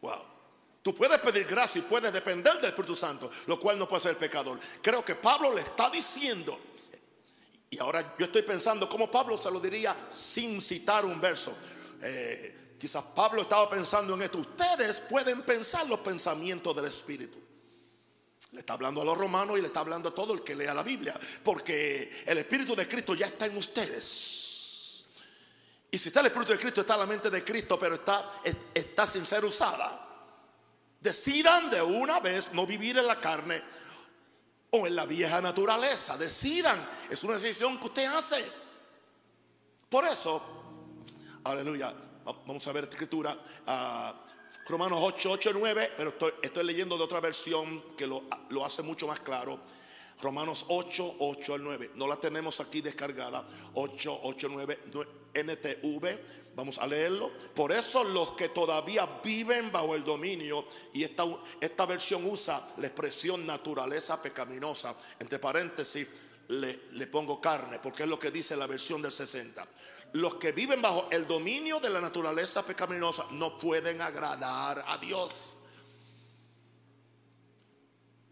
Wow. 0.00 0.36
Tú 0.82 0.94
puedes 0.94 1.18
pedir 1.20 1.46
gracia 1.46 1.80
y 1.80 1.82
puedes 1.82 2.12
depender 2.12 2.54
del 2.54 2.66
Espíritu 2.66 2.94
Santo, 2.94 3.28
lo 3.46 3.58
cual 3.58 3.76
no 3.76 3.88
puede 3.88 4.02
ser 4.02 4.12
el 4.12 4.18
pecador. 4.18 4.60
Creo 4.80 5.04
que 5.04 5.16
Pablo 5.16 5.52
le 5.52 5.60
está 5.60 5.90
diciendo, 5.90 6.60
y 7.68 7.78
ahora 7.78 8.14
yo 8.16 8.26
estoy 8.26 8.42
pensando 8.42 8.88
cómo 8.88 9.10
Pablo 9.10 9.36
se 9.36 9.50
lo 9.50 9.58
diría 9.58 9.96
sin 10.10 10.62
citar 10.62 11.04
un 11.04 11.20
verso. 11.20 11.52
Eh, 12.00 12.76
quizás 12.78 13.02
Pablo 13.16 13.42
estaba 13.42 13.68
pensando 13.68 14.14
en 14.14 14.22
esto. 14.22 14.38
Ustedes 14.38 15.00
pueden 15.00 15.42
pensar 15.42 15.88
los 15.88 15.98
pensamientos 16.00 16.76
del 16.76 16.84
Espíritu. 16.84 17.38
Le 18.52 18.60
está 18.60 18.74
hablando 18.74 19.02
a 19.02 19.04
los 19.04 19.18
romanos 19.18 19.58
y 19.58 19.62
le 19.62 19.66
está 19.66 19.80
hablando 19.80 20.10
a 20.10 20.14
todo 20.14 20.34
el 20.34 20.44
que 20.44 20.54
lea 20.54 20.72
la 20.72 20.84
Biblia. 20.84 21.18
Porque 21.42 22.12
el 22.26 22.38
Espíritu 22.38 22.76
de 22.76 22.86
Cristo 22.86 23.14
ya 23.14 23.26
está 23.26 23.46
en 23.46 23.56
ustedes. 23.56 24.45
Y 25.90 25.98
si 25.98 26.08
está 26.08 26.20
el 26.20 26.26
Espíritu 26.26 26.52
de 26.52 26.58
Cristo, 26.58 26.80
está 26.80 26.96
la 26.96 27.06
mente 27.06 27.30
de 27.30 27.44
Cristo, 27.44 27.78
pero 27.78 27.94
está, 27.94 28.30
está 28.74 29.06
sin 29.06 29.24
ser 29.24 29.44
usada. 29.44 30.02
Decidan 31.00 31.70
de 31.70 31.80
una 31.80 32.20
vez 32.20 32.52
no 32.52 32.66
vivir 32.66 32.98
en 32.98 33.06
la 33.06 33.20
carne 33.20 33.62
o 34.70 34.86
en 34.86 34.96
la 34.96 35.06
vieja 35.06 35.40
naturaleza. 35.40 36.16
Decidan. 36.16 36.88
Es 37.10 37.22
una 37.22 37.34
decisión 37.34 37.78
que 37.78 37.86
usted 37.86 38.06
hace. 38.06 38.44
Por 39.88 40.04
eso, 40.06 40.42
aleluya. 41.44 41.94
Vamos 42.24 42.66
a 42.66 42.72
ver 42.72 42.84
esta 42.84 42.96
escritura. 42.96 43.38
Ah, 43.66 44.14
Romanos 44.68 44.98
8, 45.00 45.30
8, 45.30 45.50
9. 45.54 45.92
Pero 45.96 46.14
estoy, 46.42 46.64
leyendo 46.64 46.98
de 46.98 47.04
otra 47.04 47.20
versión 47.20 47.94
que 47.96 48.06
lo, 48.06 48.24
lo 48.48 48.64
hace 48.64 48.82
mucho 48.82 49.06
más 49.06 49.20
claro. 49.20 49.60
Romanos 50.20 50.64
8, 50.68 51.16
8 51.18 51.54
al 51.54 51.62
9. 51.62 51.90
No 51.94 52.06
la 52.06 52.16
tenemos 52.16 52.60
aquí 52.60 52.80
descargada. 52.80 53.46
8, 53.74 54.20
8, 54.22 54.48
9, 54.50 54.78
NTV. 55.34 56.18
Vamos 56.54 56.78
a 56.78 56.86
leerlo. 56.86 57.30
Por 57.54 57.72
eso 57.72 58.02
los 58.02 58.32
que 58.32 58.48
todavía 58.48 59.06
viven 59.22 59.70
bajo 59.70 59.94
el 59.94 60.04
dominio, 60.04 60.66
y 60.94 61.04
esta, 61.04 61.24
esta 61.60 61.84
versión 61.84 62.24
usa 62.24 62.66
la 62.78 62.86
expresión 62.86 63.44
naturaleza 63.44 64.20
pecaminosa. 64.22 64.96
Entre 65.18 65.38
paréntesis, 65.38 66.06
le, 66.48 66.80
le 66.92 67.06
pongo 67.08 67.40
carne, 67.40 67.78
porque 67.78 68.04
es 68.04 68.08
lo 68.08 68.18
que 68.18 68.30
dice 68.30 68.56
la 68.56 68.66
versión 68.66 69.02
del 69.02 69.12
60. 69.12 69.66
Los 70.12 70.36
que 70.36 70.52
viven 70.52 70.80
bajo 70.80 71.08
el 71.10 71.26
dominio 71.26 71.78
de 71.78 71.90
la 71.90 72.00
naturaleza 72.00 72.64
pecaminosa 72.64 73.26
no 73.32 73.58
pueden 73.58 74.00
agradar 74.00 74.82
a 74.88 74.96
Dios. 74.96 75.56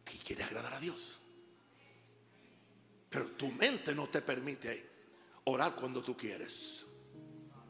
¿Qué 0.03 0.17
quiere 0.19 0.45
agradar 0.45 0.73
a 0.73 0.81
Dios? 0.81 1.14
Pero 3.15 3.27
tu 3.29 3.47
mente 3.53 3.95
no 3.95 4.09
te 4.09 4.23
permite 4.23 4.91
orar 5.45 5.77
cuando 5.77 6.03
tú 6.03 6.17
quieres. 6.17 6.85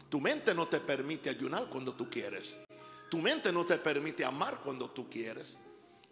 Tu 0.09 0.19
mente 0.19 0.55
no 0.55 0.67
te 0.69 0.81
permite 0.81 1.29
ayunar 1.29 1.69
cuando 1.69 1.93
tú 1.93 2.09
quieres. 2.09 2.57
Tu 3.11 3.19
mente 3.19 3.53
no 3.53 3.67
te 3.67 3.77
permite 3.77 4.25
amar 4.25 4.63
cuando 4.65 4.89
tú 4.89 5.11
quieres. 5.11 5.59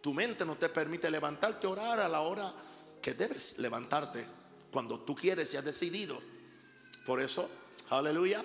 Tu 0.03 0.13
mente 0.13 0.45
no 0.45 0.57
te 0.57 0.69
permite 0.69 1.11
levantarte 1.11 1.67
a 1.67 1.71
orar 1.71 2.01
a 2.01 2.11
la 2.11 2.21
hora 2.21 2.53
que 3.01 3.15
debes 3.15 3.59
levantarte 3.59 4.27
cuando 4.71 5.01
tú 5.01 5.15
quieres 5.15 5.55
y 5.55 5.57
has 5.57 5.65
decidido. 5.65 6.21
Por 7.07 7.19
eso, 7.19 7.49
aleluya, 7.89 8.45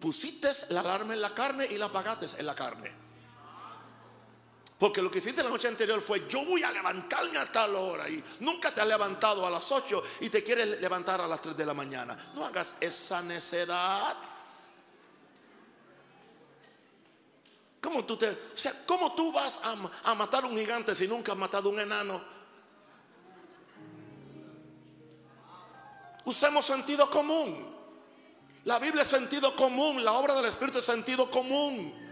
pusiste 0.00 0.50
la 0.70 0.80
alarma 0.80 1.14
en 1.14 1.20
la 1.20 1.32
carne 1.32 1.68
y 1.70 1.78
la 1.78 1.86
apagaste 1.86 2.40
en 2.40 2.46
la 2.46 2.56
carne. 2.56 3.07
Porque 4.78 5.02
lo 5.02 5.10
que 5.10 5.18
hiciste 5.18 5.42
la 5.42 5.50
noche 5.50 5.66
anterior 5.66 6.00
fue, 6.00 6.28
yo 6.28 6.44
voy 6.44 6.62
a 6.62 6.70
levantarme 6.70 7.36
a 7.38 7.44
tal 7.46 7.74
hora 7.74 8.08
y 8.08 8.22
nunca 8.40 8.72
te 8.72 8.80
has 8.80 8.86
levantado 8.86 9.44
a 9.44 9.50
las 9.50 9.72
8 9.72 10.02
y 10.20 10.30
te 10.30 10.44
quieres 10.44 10.80
levantar 10.80 11.20
a 11.20 11.26
las 11.26 11.42
3 11.42 11.56
de 11.56 11.66
la 11.66 11.74
mañana. 11.74 12.16
No 12.36 12.44
hagas 12.44 12.76
esa 12.78 13.20
necedad. 13.20 14.16
¿Cómo 17.80 18.04
tú, 18.04 18.16
te, 18.16 18.38
¿cómo 18.86 19.14
tú 19.14 19.32
vas 19.32 19.60
a, 19.64 19.74
a 20.10 20.14
matar 20.14 20.44
un 20.44 20.56
gigante 20.56 20.94
si 20.94 21.08
nunca 21.08 21.32
has 21.32 21.38
matado 21.38 21.70
un 21.70 21.80
enano? 21.80 22.22
Usemos 26.24 26.64
sentido 26.64 27.10
común. 27.10 27.76
La 28.64 28.78
Biblia 28.78 29.02
es 29.02 29.08
sentido 29.08 29.56
común, 29.56 30.04
la 30.04 30.12
obra 30.12 30.34
del 30.34 30.44
Espíritu 30.44 30.78
es 30.78 30.84
sentido 30.84 31.28
común. 31.28 32.07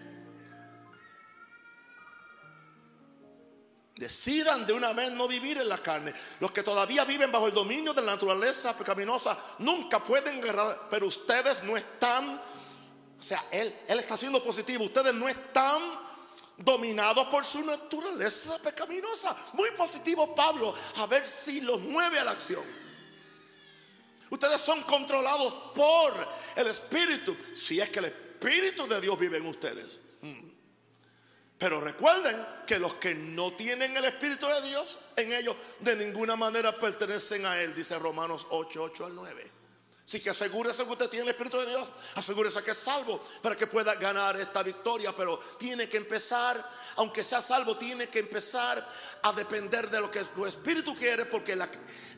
Decidan 3.97 4.67
de 4.67 4.75
una 4.75 4.93
vez 4.93 5.11
no 5.13 5.27
vivir 5.27 5.57
en 5.57 5.71
la 5.71 5.79
carne. 5.79 6.13
Los 6.39 6.53
que 6.53 6.63
todavía 6.63 7.07
viven 7.07 7.33
bajo 7.33 7.47
el 7.47 7.55
dominio 7.55 7.95
de 7.95 8.03
la 8.03 8.13
naturaleza 8.13 8.77
pecaminosa 8.77 9.39
nunca 9.61 10.05
pueden 10.05 10.43
guerrar, 10.43 10.87
pero 10.91 11.07
ustedes 11.07 11.63
no 11.63 11.79
están, 11.79 12.29
o 12.29 13.23
sea, 13.23 13.47
él, 13.51 13.75
él 13.89 13.99
está 13.99 14.19
siendo 14.19 14.45
positivo, 14.45 14.85
ustedes 14.85 15.15
no 15.15 15.27
están 15.27 15.81
dominados 16.59 17.27
por 17.29 17.47
su 17.47 17.65
naturaleza 17.65 18.59
pecaminosa. 18.59 19.35
Muy 19.55 19.71
positivo 19.71 20.35
Pablo, 20.35 20.75
a 20.97 21.07
ver 21.07 21.27
si 21.27 21.63
los 21.63 21.81
mueve 21.81 22.19
a 22.19 22.25
la 22.25 22.33
acción. 22.33 22.65
Ustedes 24.29 24.61
son 24.61 24.83
controlados 24.83 25.55
por 25.75 26.13
el 26.55 26.67
Espíritu, 26.67 27.35
si 27.55 27.81
es 27.81 27.89
que 27.89 28.01
el 28.01 28.07
Espíritu 28.07 28.87
de 28.87 29.01
Dios 29.01 29.19
vive 29.19 29.39
en 29.39 29.47
ustedes. 29.47 30.06
Pero 31.59 31.81
recuerden 31.81 32.37
que 32.67 32.79
los 32.79 32.95
que 32.95 33.15
no 33.15 33.53
tienen 33.55 33.97
el 33.97 34.05
Espíritu 34.05 34.47
de 34.47 34.63
Dios 34.63 34.99
en 35.17 35.33
ellos 35.33 35.57
de 35.81 35.97
ninguna 35.97 36.37
manera 36.37 36.79
pertenecen 36.79 37.47
a 37.47 37.61
Él, 37.61 37.75
dice 37.75 37.99
Romanos 37.99 38.47
8, 38.51 38.83
8 38.83 39.07
al 39.07 39.15
9. 39.15 39.53
Así 40.07 40.21
que 40.21 40.31
asegúrese 40.31 40.85
que 40.85 40.91
usted 40.91 41.09
tiene 41.09 41.25
el 41.25 41.31
Espíritu 41.31 41.59
de 41.59 41.67
Dios. 41.67 41.93
Asegúrese 42.15 42.63
que 42.63 42.71
es 42.71 42.77
salvo 42.77 43.21
para 43.43 43.57
que 43.57 43.67
pueda 43.67 43.95
ganar 43.97 44.37
esta 44.37 44.63
victoria. 44.63 45.13
Pero 45.17 45.37
tiene 45.59 45.89
que 45.89 45.97
empezar, 45.97 46.65
aunque 46.97 47.25
sea 47.25 47.41
salvo, 47.41 47.77
tiene 47.77 48.09
que 48.09 48.21
empezar 48.21 48.89
a 49.23 49.33
depender 49.33 49.91
de 49.91 50.01
lo 50.01 50.09
que 50.09 50.21
su 50.25 50.47
Espíritu 50.47 50.95
quiere. 50.95 51.27
Porque 51.27 51.57
la, 51.57 51.69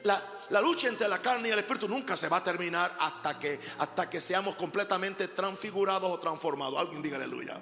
la, 0.02 0.60
lucha 0.60 0.88
entre 0.88 1.08
la 1.08 1.22
carne 1.22 1.48
y 1.48 1.52
el 1.52 1.60
Espíritu 1.60 1.88
nunca 1.88 2.14
se 2.14 2.28
va 2.28 2.38
a 2.38 2.44
terminar 2.44 2.94
hasta 3.00 3.38
que, 3.38 3.58
hasta 3.78 4.10
que 4.10 4.20
seamos 4.20 4.56
completamente 4.56 5.28
transfigurados 5.28 6.10
o 6.10 6.20
transformados. 6.20 6.78
Alguien 6.78 7.00
diga 7.00 7.16
aleluya. 7.16 7.58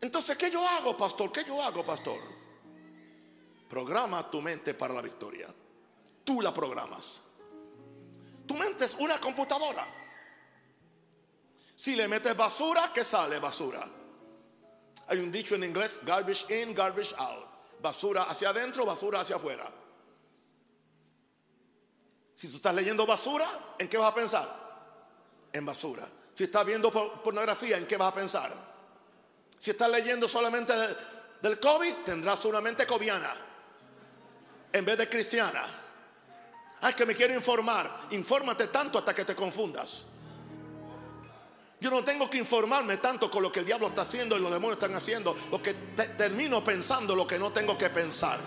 Entonces, 0.00 0.36
¿qué 0.36 0.50
yo 0.50 0.66
hago, 0.66 0.96
pastor? 0.96 1.32
¿Qué 1.32 1.44
yo 1.44 1.60
hago, 1.62 1.84
pastor? 1.84 2.20
Programa 3.68 4.30
tu 4.30 4.40
mente 4.40 4.74
para 4.74 4.94
la 4.94 5.02
victoria. 5.02 5.48
Tú 6.24 6.40
la 6.40 6.54
programas. 6.54 7.20
Tu 8.46 8.54
mente 8.54 8.84
es 8.84 8.94
una 8.94 9.20
computadora. 9.20 9.86
Si 11.74 11.94
le 11.94 12.08
metes 12.08 12.36
basura, 12.36 12.90
¿qué 12.94 13.04
sale 13.04 13.38
basura? 13.38 13.84
Hay 15.08 15.18
un 15.18 15.32
dicho 15.32 15.54
en 15.54 15.64
inglés, 15.64 16.00
garbage 16.02 16.46
in, 16.50 16.74
garbage 16.74 17.14
out. 17.18 17.46
Basura 17.80 18.22
hacia 18.24 18.50
adentro, 18.50 18.84
basura 18.84 19.20
hacia 19.20 19.36
afuera. 19.36 19.70
Si 22.34 22.48
tú 22.48 22.56
estás 22.56 22.74
leyendo 22.74 23.04
basura, 23.06 23.74
¿en 23.78 23.88
qué 23.88 23.96
vas 23.96 24.12
a 24.12 24.14
pensar? 24.14 25.48
En 25.52 25.66
basura. 25.66 26.06
Si 26.34 26.44
estás 26.44 26.64
viendo 26.64 26.90
pornografía, 26.92 27.78
¿en 27.78 27.86
qué 27.86 27.96
vas 27.96 28.12
a 28.12 28.14
pensar? 28.14 28.67
Si 29.60 29.70
estás 29.70 29.90
leyendo 29.90 30.28
solamente 30.28 30.72
del, 31.42 31.58
COVID, 31.58 31.94
tendrás 32.04 32.44
una 32.44 32.60
mente 32.60 32.86
coviana 32.86 33.32
en 34.72 34.84
vez 34.84 34.98
de 34.98 35.08
cristiana. 35.08 35.64
Ay, 36.80 36.94
que 36.94 37.04
me 37.04 37.14
quiero 37.14 37.34
informar. 37.34 38.06
Infórmate 38.10 38.68
tanto 38.68 38.98
hasta 38.98 39.14
que 39.14 39.24
te 39.24 39.34
confundas. 39.34 40.04
Yo 41.80 41.90
no 41.90 42.02
tengo 42.04 42.28
que 42.28 42.38
informarme 42.38 42.96
tanto 42.96 43.30
con 43.30 43.42
lo 43.42 43.52
que 43.52 43.60
el 43.60 43.66
diablo 43.66 43.88
está 43.88 44.02
haciendo 44.02 44.36
y 44.36 44.40
los 44.40 44.50
demonios 44.50 44.78
están 44.82 44.94
haciendo, 44.96 45.34
porque 45.50 45.74
termino 46.16 46.62
pensando 46.64 47.14
lo 47.14 47.26
que 47.26 47.38
no 47.38 47.52
tengo 47.52 47.78
que 47.78 47.88
pensar. 47.90 48.38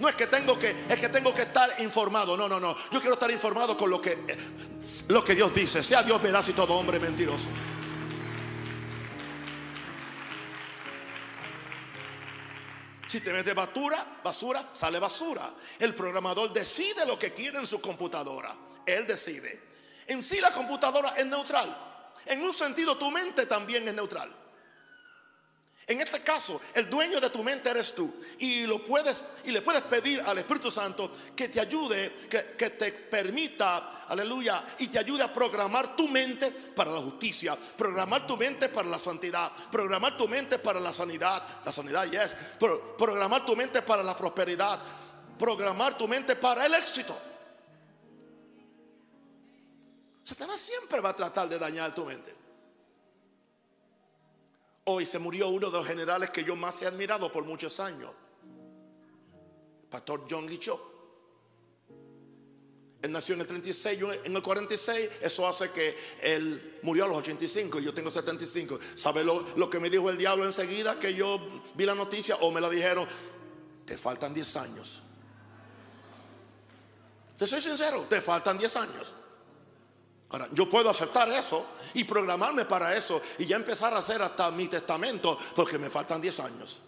No 0.00 0.08
es 0.08 0.16
que 0.16 0.26
tengo 0.26 0.58
que, 0.58 0.74
es 0.88 0.98
que 0.98 1.08
tengo 1.08 1.32
que 1.32 1.42
estar 1.42 1.80
informado. 1.80 2.36
No, 2.36 2.48
no, 2.48 2.58
no. 2.58 2.76
Yo 2.90 3.00
quiero 3.00 3.14
estar 3.14 3.30
informado 3.30 3.76
con 3.76 3.90
lo 3.90 4.00
que, 4.00 4.18
lo 5.08 5.22
que 5.22 5.34
Dios 5.36 5.54
dice. 5.54 5.84
Sea 5.84 6.02
Dios 6.02 6.20
veraz 6.20 6.48
y 6.48 6.52
todo 6.52 6.74
hombre 6.74 6.98
mentiroso. 6.98 7.46
Si 13.14 13.20
te 13.20 13.32
metes 13.32 13.54
basura, 13.54 14.04
basura, 14.24 14.70
sale 14.72 14.98
basura. 14.98 15.48
El 15.78 15.94
programador 15.94 16.52
decide 16.52 17.06
lo 17.06 17.16
que 17.16 17.32
quiere 17.32 17.60
en 17.60 17.66
su 17.68 17.80
computadora. 17.80 18.52
Él 18.84 19.06
decide. 19.06 19.68
En 20.08 20.20
sí 20.20 20.40
la 20.40 20.50
computadora 20.50 21.14
es 21.16 21.24
neutral. 21.24 22.12
En 22.26 22.42
un 22.42 22.52
sentido 22.52 22.98
tu 22.98 23.12
mente 23.12 23.46
también 23.46 23.86
es 23.86 23.94
neutral. 23.94 24.34
En 25.86 26.00
este 26.00 26.22
caso, 26.22 26.60
el 26.74 26.88
dueño 26.88 27.20
de 27.20 27.28
tu 27.28 27.44
mente 27.44 27.68
eres 27.68 27.94
tú. 27.94 28.14
Y 28.38 28.66
lo 28.66 28.82
puedes, 28.82 29.22
y 29.44 29.50
le 29.50 29.60
puedes 29.60 29.82
pedir 29.82 30.20
al 30.22 30.38
Espíritu 30.38 30.70
Santo 30.70 31.10
que 31.36 31.48
te 31.48 31.60
ayude, 31.60 32.26
que, 32.30 32.54
que, 32.56 32.70
te 32.70 32.90
permita, 32.92 34.06
aleluya, 34.08 34.64
y 34.78 34.88
te 34.88 34.98
ayude 34.98 35.22
a 35.22 35.32
programar 35.32 35.94
tu 35.94 36.08
mente 36.08 36.50
para 36.50 36.90
la 36.90 37.00
justicia, 37.00 37.56
programar 37.76 38.26
tu 38.26 38.36
mente 38.38 38.70
para 38.70 38.88
la 38.88 38.98
santidad, 38.98 39.52
programar 39.70 40.16
tu 40.16 40.26
mente 40.26 40.58
para 40.58 40.80
la 40.80 40.92
sanidad, 40.92 41.42
la 41.64 41.72
sanidad, 41.72 42.04
yes, 42.06 42.34
programar 42.96 43.44
tu 43.44 43.54
mente 43.54 43.82
para 43.82 44.02
la 44.02 44.16
prosperidad, 44.16 44.80
programar 45.38 45.98
tu 45.98 46.08
mente 46.08 46.34
para 46.36 46.64
el 46.64 46.74
éxito. 46.74 47.14
Satanás 50.24 50.58
siempre 50.58 51.00
va 51.02 51.10
a 51.10 51.16
tratar 51.16 51.46
de 51.46 51.58
dañar 51.58 51.94
tu 51.94 52.06
mente. 52.06 52.43
Hoy 54.84 55.06
se 55.06 55.18
murió 55.18 55.48
uno 55.48 55.70
de 55.70 55.78
los 55.78 55.86
generales 55.86 56.30
que 56.30 56.44
yo 56.44 56.56
más 56.56 56.80
he 56.82 56.86
admirado 56.86 57.32
por 57.32 57.44
muchos 57.44 57.80
años, 57.80 58.10
Pastor 59.90 60.26
John 60.30 60.46
Guichot. 60.46 60.92
Él 63.00 63.12
nació 63.12 63.34
en 63.34 63.42
el 63.42 63.46
36, 63.46 63.98
yo 63.98 64.12
en 64.12 64.34
el 64.34 64.42
46. 64.42 65.10
Eso 65.20 65.46
hace 65.46 65.70
que 65.70 65.96
él 66.22 66.78
murió 66.82 67.04
a 67.04 67.08
los 67.08 67.18
85 67.18 67.80
y 67.80 67.84
yo 67.84 67.92
tengo 67.92 68.10
75. 68.10 68.78
¿Sabe 68.94 69.22
lo, 69.24 69.46
lo, 69.56 69.68
que 69.68 69.78
me 69.78 69.90
dijo 69.90 70.08
el 70.08 70.16
diablo 70.16 70.46
enseguida 70.46 70.98
que 70.98 71.14
yo 71.14 71.38
vi 71.74 71.84
la 71.84 71.94
noticia 71.94 72.36
o 72.36 72.50
me 72.50 72.62
la 72.62 72.70
dijeron? 72.70 73.06
Te 73.84 73.98
faltan 73.98 74.32
10 74.32 74.56
años. 74.56 75.02
Te 77.38 77.46
soy 77.46 77.60
sincero, 77.60 78.06
te 78.08 78.22
faltan 78.22 78.56
10 78.56 78.76
años 78.76 79.14
yo 80.52 80.68
puedo 80.68 80.90
aceptar 80.90 81.28
eso 81.30 81.66
y 81.94 82.04
programarme 82.04 82.64
para 82.64 82.96
eso 82.96 83.20
y 83.38 83.46
ya 83.46 83.56
empezar 83.56 83.94
a 83.94 83.98
hacer 83.98 84.22
hasta 84.22 84.50
mi 84.50 84.68
testamento 84.68 85.38
porque 85.54 85.78
me 85.78 85.90
faltan 85.90 86.20
10 86.20 86.40
años. 86.40 86.80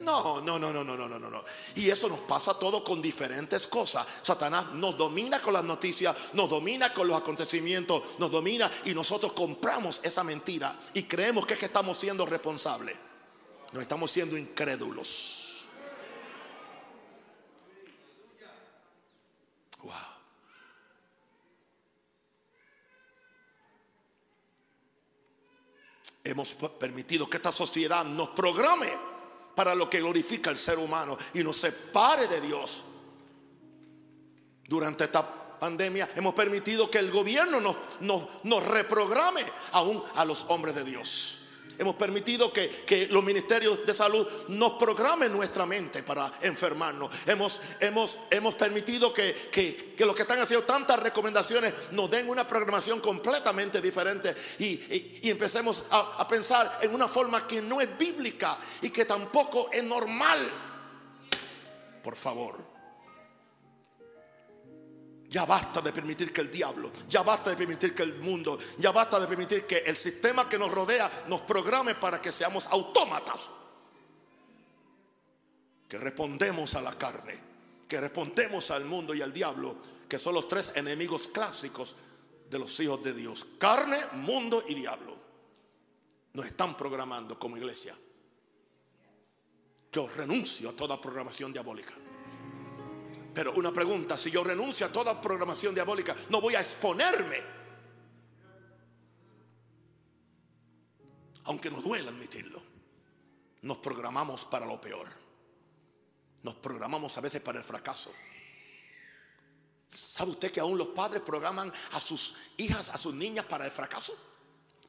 No, 0.00 0.40
no, 0.40 0.58
no, 0.58 0.72
no, 0.72 0.84
no, 0.84 0.96
no, 0.96 1.08
no, 1.08 1.30
no. 1.30 1.44
Y 1.76 1.88
eso 1.88 2.08
nos 2.08 2.20
pasa 2.20 2.54
todo 2.54 2.84
con 2.84 3.00
diferentes 3.00 3.66
cosas. 3.66 4.06
Satanás 4.22 4.72
nos 4.72 4.98
domina 4.98 5.40
con 5.40 5.54
las 5.54 5.64
noticias, 5.64 6.14
nos 6.34 6.50
domina 6.50 6.92
con 6.92 7.08
los 7.08 7.16
acontecimientos, 7.16 8.02
nos 8.18 8.30
domina 8.30 8.70
y 8.84 8.92
nosotros 8.92 9.32
compramos 9.32 10.00
esa 10.02 10.24
mentira 10.24 10.76
y 10.92 11.04
creemos 11.04 11.46
que 11.46 11.54
es 11.54 11.60
que 11.60 11.66
estamos 11.66 11.96
siendo 11.96 12.26
responsables. 12.26 12.96
No 13.72 13.80
estamos 13.80 14.10
siendo 14.10 14.36
incrédulos. 14.36 15.43
Hemos 26.24 26.54
permitido 26.54 27.28
que 27.28 27.36
esta 27.36 27.52
sociedad 27.52 28.04
nos 28.04 28.30
programe 28.30 28.90
para 29.54 29.74
lo 29.74 29.88
que 29.88 30.00
glorifica 30.00 30.50
al 30.50 30.58
ser 30.58 30.78
humano 30.78 31.16
y 31.34 31.44
nos 31.44 31.58
separe 31.58 32.26
de 32.26 32.40
Dios. 32.40 32.84
Durante 34.66 35.04
esta 35.04 35.58
pandemia 35.60 36.08
hemos 36.16 36.34
permitido 36.34 36.90
que 36.90 36.98
el 36.98 37.10
gobierno 37.10 37.60
nos, 37.60 37.76
nos 38.42 38.64
reprograme 38.64 39.42
aún 39.72 40.02
a 40.16 40.24
los 40.24 40.46
hombres 40.48 40.74
de 40.74 40.84
Dios. 40.84 41.43
Hemos 41.78 41.96
permitido 41.96 42.52
que, 42.52 43.08
los 43.10 43.24
ministerios 43.24 43.84
de 43.86 43.94
salud 43.94 44.26
nos 44.48 44.72
programen 44.72 45.32
nuestra 45.32 45.66
mente 45.66 46.02
para 46.02 46.32
enfermarnos. 46.42 47.10
Hemos, 47.26 47.60
hemos, 47.80 48.20
hemos 48.30 48.54
permitido 48.54 49.12
que, 49.12 49.50
que, 49.50 49.94
los 50.04 50.14
que 50.14 50.22
están 50.22 50.38
haciendo 50.38 50.66
tantas 50.66 50.98
recomendaciones 50.98 51.72
nos 51.92 52.10
den 52.10 52.28
una 52.28 52.46
programación 52.46 53.00
completamente 53.00 53.80
diferente 53.80 54.34
y, 54.58 55.28
empecemos 55.28 55.82
a, 55.90 56.16
a 56.18 56.28
pensar 56.28 56.78
en 56.82 56.94
una 56.94 57.08
forma 57.08 57.46
que 57.46 57.60
no 57.60 57.80
es 57.80 57.98
bíblica 57.98 58.58
y 58.82 58.90
que 58.90 59.04
tampoco 59.04 59.70
es 59.72 59.82
normal. 59.82 60.50
Por 62.02 62.16
favor. 62.16 62.73
Ya 65.34 65.44
basta 65.44 65.80
de 65.80 65.92
permitir 65.92 66.32
que 66.32 66.42
el 66.42 66.52
diablo, 66.52 66.92
ya 67.08 67.24
basta 67.24 67.50
de 67.50 67.56
permitir 67.56 67.92
que 67.92 68.04
el 68.04 68.20
mundo, 68.20 68.56
ya 68.78 68.92
basta 68.92 69.18
de 69.18 69.26
permitir 69.26 69.66
que 69.66 69.78
el 69.78 69.96
sistema 69.96 70.48
que 70.48 70.56
nos 70.56 70.70
rodea 70.70 71.24
nos 71.26 71.40
programe 71.40 71.96
para 71.96 72.22
que 72.22 72.30
seamos 72.30 72.68
autómatas. 72.68 73.48
Que 75.88 75.98
respondemos 75.98 76.76
a 76.76 76.82
la 76.82 76.96
carne, 76.96 77.34
que 77.88 78.00
respondemos 78.00 78.70
al 78.70 78.84
mundo 78.84 79.12
y 79.12 79.22
al 79.22 79.32
diablo, 79.32 79.76
que 80.08 80.20
son 80.20 80.34
los 80.34 80.46
tres 80.46 80.70
enemigos 80.76 81.26
clásicos 81.26 81.96
de 82.48 82.58
los 82.60 82.78
hijos 82.78 83.02
de 83.02 83.12
Dios. 83.12 83.44
Carne, 83.58 83.98
mundo 84.12 84.62
y 84.68 84.74
diablo. 84.74 85.16
Nos 86.34 86.46
están 86.46 86.76
programando 86.76 87.40
como 87.40 87.56
iglesia. 87.56 87.96
Yo 89.90 90.08
renuncio 90.16 90.70
a 90.70 90.74
toda 90.74 91.00
programación 91.00 91.52
diabólica. 91.52 92.03
Pero 93.34 93.52
una 93.54 93.72
pregunta, 93.72 94.16
si 94.16 94.30
yo 94.30 94.44
renuncio 94.44 94.86
a 94.86 94.92
toda 94.92 95.20
programación 95.20 95.74
diabólica, 95.74 96.14
no 96.30 96.40
voy 96.40 96.54
a 96.54 96.60
exponerme. 96.60 97.42
Aunque 101.44 101.68
nos 101.70 101.82
duela 101.82 102.10
admitirlo, 102.10 102.62
nos 103.62 103.78
programamos 103.78 104.44
para 104.44 104.64
lo 104.64 104.80
peor. 104.80 105.08
Nos 106.44 106.54
programamos 106.54 107.18
a 107.18 107.20
veces 107.20 107.40
para 107.40 107.58
el 107.58 107.64
fracaso. 107.64 108.12
¿Sabe 109.90 110.30
usted 110.30 110.52
que 110.52 110.60
aún 110.60 110.78
los 110.78 110.88
padres 110.88 111.22
programan 111.22 111.72
a 111.92 112.00
sus 112.00 112.36
hijas, 112.56 112.88
a 112.90 112.98
sus 112.98 113.14
niñas 113.14 113.46
para 113.46 113.64
el 113.64 113.72
fracaso? 113.72 114.16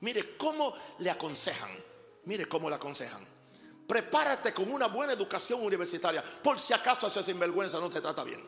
Mire 0.02 0.38
cómo 0.38 0.74
le 1.00 1.10
aconsejan. 1.10 1.72
Mire 2.26 2.48
cómo 2.48 2.70
le 2.70 2.76
aconsejan. 2.76 3.35
Prepárate 3.88 4.54
con 4.54 4.72
una 4.72 4.88
buena 4.88 5.14
educación 5.14 5.64
universitaria. 5.64 6.24
Por 6.24 6.60
si 6.60 6.74
acaso 6.74 7.08
ese 7.08 7.24
sinvergüenza 7.24 7.80
no 7.80 7.90
te 7.90 8.02
trata 8.02 8.24
bien. 8.24 8.42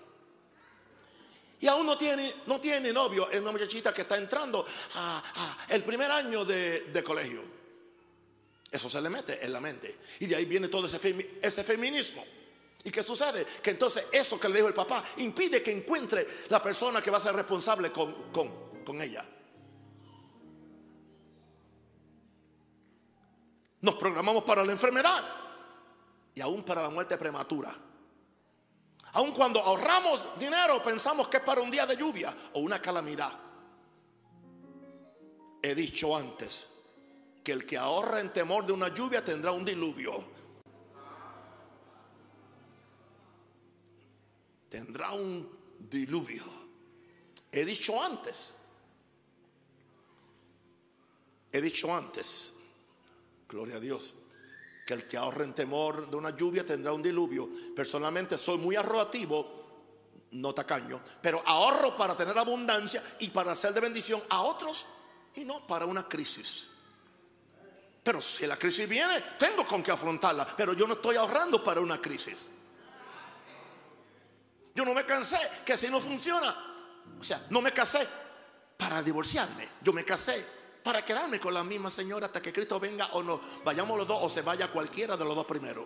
Y 1.60 1.68
aún 1.68 1.86
no 1.86 1.98
tiene, 1.98 2.34
no 2.46 2.60
tiene 2.60 2.92
novio. 2.92 3.30
Es 3.30 3.40
una 3.40 3.52
muchachita 3.52 3.94
que 3.94 4.02
está 4.02 4.18
entrando 4.18 4.66
a, 4.96 5.58
el 5.70 5.84
primer 5.84 6.12
año 6.12 6.46
de, 6.46 7.04
colegio. 7.04 7.42
Eso 8.70 8.90
se 8.90 9.02
le 9.02 9.10
mete 9.10 9.44
en 9.44 9.54
la 9.54 9.62
mente. 9.62 9.98
Y 10.20 10.26
de 10.26 10.36
ahí 10.36 10.46
viene 10.46 10.68
todo 10.68 10.88
ese, 10.88 11.40
ese 11.42 11.64
feminismo. 11.64 12.26
¿Y 12.84 12.92
qué 12.92 13.04
sucede? 13.04 13.46
Que 13.62 13.72
entonces 13.72 14.06
eso 14.12 14.40
que 14.40 14.50
le 14.50 14.56
dijo 14.56 14.68
el 14.68 14.74
papá 14.74 15.04
impide 15.18 15.62
que 15.62 15.72
encuentre 15.72 16.28
la 16.50 16.62
persona 16.62 17.02
que 17.02 17.12
va 17.12 17.18
a 17.18 17.22
ser 17.22 17.36
responsable 17.36 17.92
con, 17.92 18.14
con 18.32 19.02
ella. 19.02 19.28
Nos 23.82 23.96
programamos 23.96 24.44
para 24.44 24.64
la 24.64 24.72
enfermedad 24.72 25.24
y 26.34 26.42
aún 26.42 26.64
para 26.64 26.82
la 26.82 26.90
muerte 26.90 27.18
prematura. 27.18 27.76
Aun 29.14 29.32
cuando 29.32 29.60
ahorramos 29.62 30.38
dinero 30.40 30.84
pensamos 30.84 31.28
que 31.28 31.38
es 31.38 31.44
para 31.44 31.62
un 31.62 31.72
día 31.72 31.86
de 31.86 31.96
lluvia 31.96 32.36
o 32.54 32.60
una 32.60 32.82
calamidad. 32.82 33.32
He 35.62 35.74
dicho 35.76 36.16
antes 36.16 36.70
que 37.44 37.52
el 37.52 37.66
que 37.66 37.78
ahorra 37.78 38.20
en 38.20 38.34
temor 38.34 38.66
de 38.66 38.74
una 38.74 38.90
lluvia 38.90 39.24
tendrá 39.24 39.52
un 39.52 39.64
diluvio. 39.64 40.24
Tendrá 44.70 45.12
un 45.14 45.50
diluvio. 45.80 46.44
He 47.52 47.64
dicho 47.64 48.04
antes. 48.04 48.54
He 51.52 51.62
dicho 51.62 51.96
antes. 51.96 52.57
Gloria 53.48 53.78
a 53.78 53.80
Dios 53.80 54.16
que 54.88 54.94
el 54.94 55.06
que 55.06 55.18
ahorre 55.18 55.44
en 55.44 55.54
temor 55.54 56.10
de 56.10 56.16
una 56.16 56.30
lluvia 56.30 56.66
tendrá 56.66 56.94
un 56.94 57.04
diluvio. 57.04 57.50
Personalmente 57.76 58.38
soy 58.38 58.58
muy 58.58 58.78
ahorrativo, 58.78 59.66
no 60.32 60.54
tacaño, 60.54 61.02
pero 61.22 61.44
ahorro 61.46 61.98
para 61.98 62.16
tener 62.16 62.38
abundancia 62.38 63.04
y 63.20 63.30
para 63.30 63.52
hacer 63.52 63.74
de 63.74 63.82
bendición 63.82 64.24
a 64.30 64.44
otros 64.44 64.86
y 65.36 65.44
no 65.44 65.68
para 65.68 65.86
una 65.86 66.08
crisis. 66.08 66.70
Pero 68.02 68.22
si 68.22 68.48
la 68.48 68.56
crisis 68.56 68.88
viene, 68.88 69.20
tengo 69.38 69.66
con 69.66 69.84
qué 69.84 69.92
afrontarla, 69.92 70.48
pero 70.56 70.72
yo 70.72 70.88
no 70.88 70.94
estoy 70.94 71.18
ahorrando 71.18 71.62
para 71.62 71.82
una 71.82 72.02
crisis. 72.02 72.48
Yo 74.74 74.86
no 74.86 74.94
me 74.94 75.06
cansé 75.06 75.38
que 75.66 75.78
si 75.78 75.90
no 75.90 76.00
funciona, 76.00 76.56
o 77.20 77.24
sea, 77.24 77.46
no 77.50 77.62
me 77.62 77.74
casé 77.74 78.08
para 78.78 79.04
divorciarme, 79.04 79.68
yo 79.82 79.92
me 79.92 80.06
casé 80.06 80.46
para 80.88 81.04
quedarme 81.04 81.38
con 81.38 81.54
la 81.54 81.66
misma 81.66 81.90
señora 81.90 82.28
hasta 82.28 82.42
que 82.42 82.54
Cristo 82.54 82.80
venga 82.80 83.08
o 83.08 83.22
no. 83.22 83.42
Vayamos 83.66 83.98
los 83.98 84.08
dos 84.08 84.20
o 84.22 84.30
se 84.30 84.42
vaya 84.42 84.72
cualquiera 84.72 85.18
de 85.18 85.26
los 85.26 85.36
dos 85.36 85.46
primero. 85.46 85.86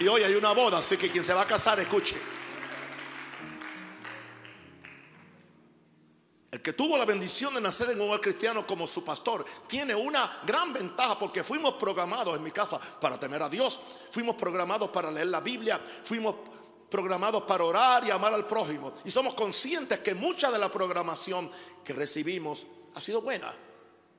Y 0.00 0.08
hoy 0.08 0.22
hay 0.22 0.34
una 0.36 0.52
boda, 0.54 0.78
así 0.78 0.96
que 0.96 1.10
quien 1.10 1.22
se 1.22 1.34
va 1.34 1.42
a 1.42 1.46
casar, 1.46 1.78
escuche. 1.80 2.16
El 6.50 6.62
que 6.62 6.72
tuvo 6.72 6.96
la 6.96 7.04
bendición 7.04 7.52
de 7.52 7.60
nacer 7.60 7.90
en 7.90 8.00
un 8.00 8.08
hogar 8.08 8.22
cristiano 8.22 8.66
como 8.66 8.86
su 8.86 9.04
pastor 9.04 9.44
tiene 9.66 9.94
una 9.94 10.40
gran 10.46 10.72
ventaja 10.72 11.18
porque 11.18 11.44
fuimos 11.44 11.74
programados 11.74 12.38
en 12.38 12.42
mi 12.42 12.52
casa 12.52 12.80
para 12.80 13.20
temer 13.20 13.42
a 13.42 13.50
Dios, 13.50 13.82
fuimos 14.10 14.36
programados 14.36 14.88
para 14.88 15.12
leer 15.12 15.26
la 15.26 15.40
Biblia, 15.40 15.78
fuimos 16.04 16.36
programados 16.90 17.42
para 17.42 17.64
orar 17.64 18.06
y 18.06 18.10
amar 18.10 18.32
al 18.34 18.46
prójimo. 18.46 18.92
Y 19.04 19.10
somos 19.10 19.34
conscientes 19.34 19.98
que 20.00 20.14
mucha 20.14 20.50
de 20.50 20.58
la 20.58 20.70
programación 20.70 21.50
que 21.84 21.92
recibimos 21.92 22.66
ha 22.94 23.00
sido 23.00 23.22
buena. 23.22 23.52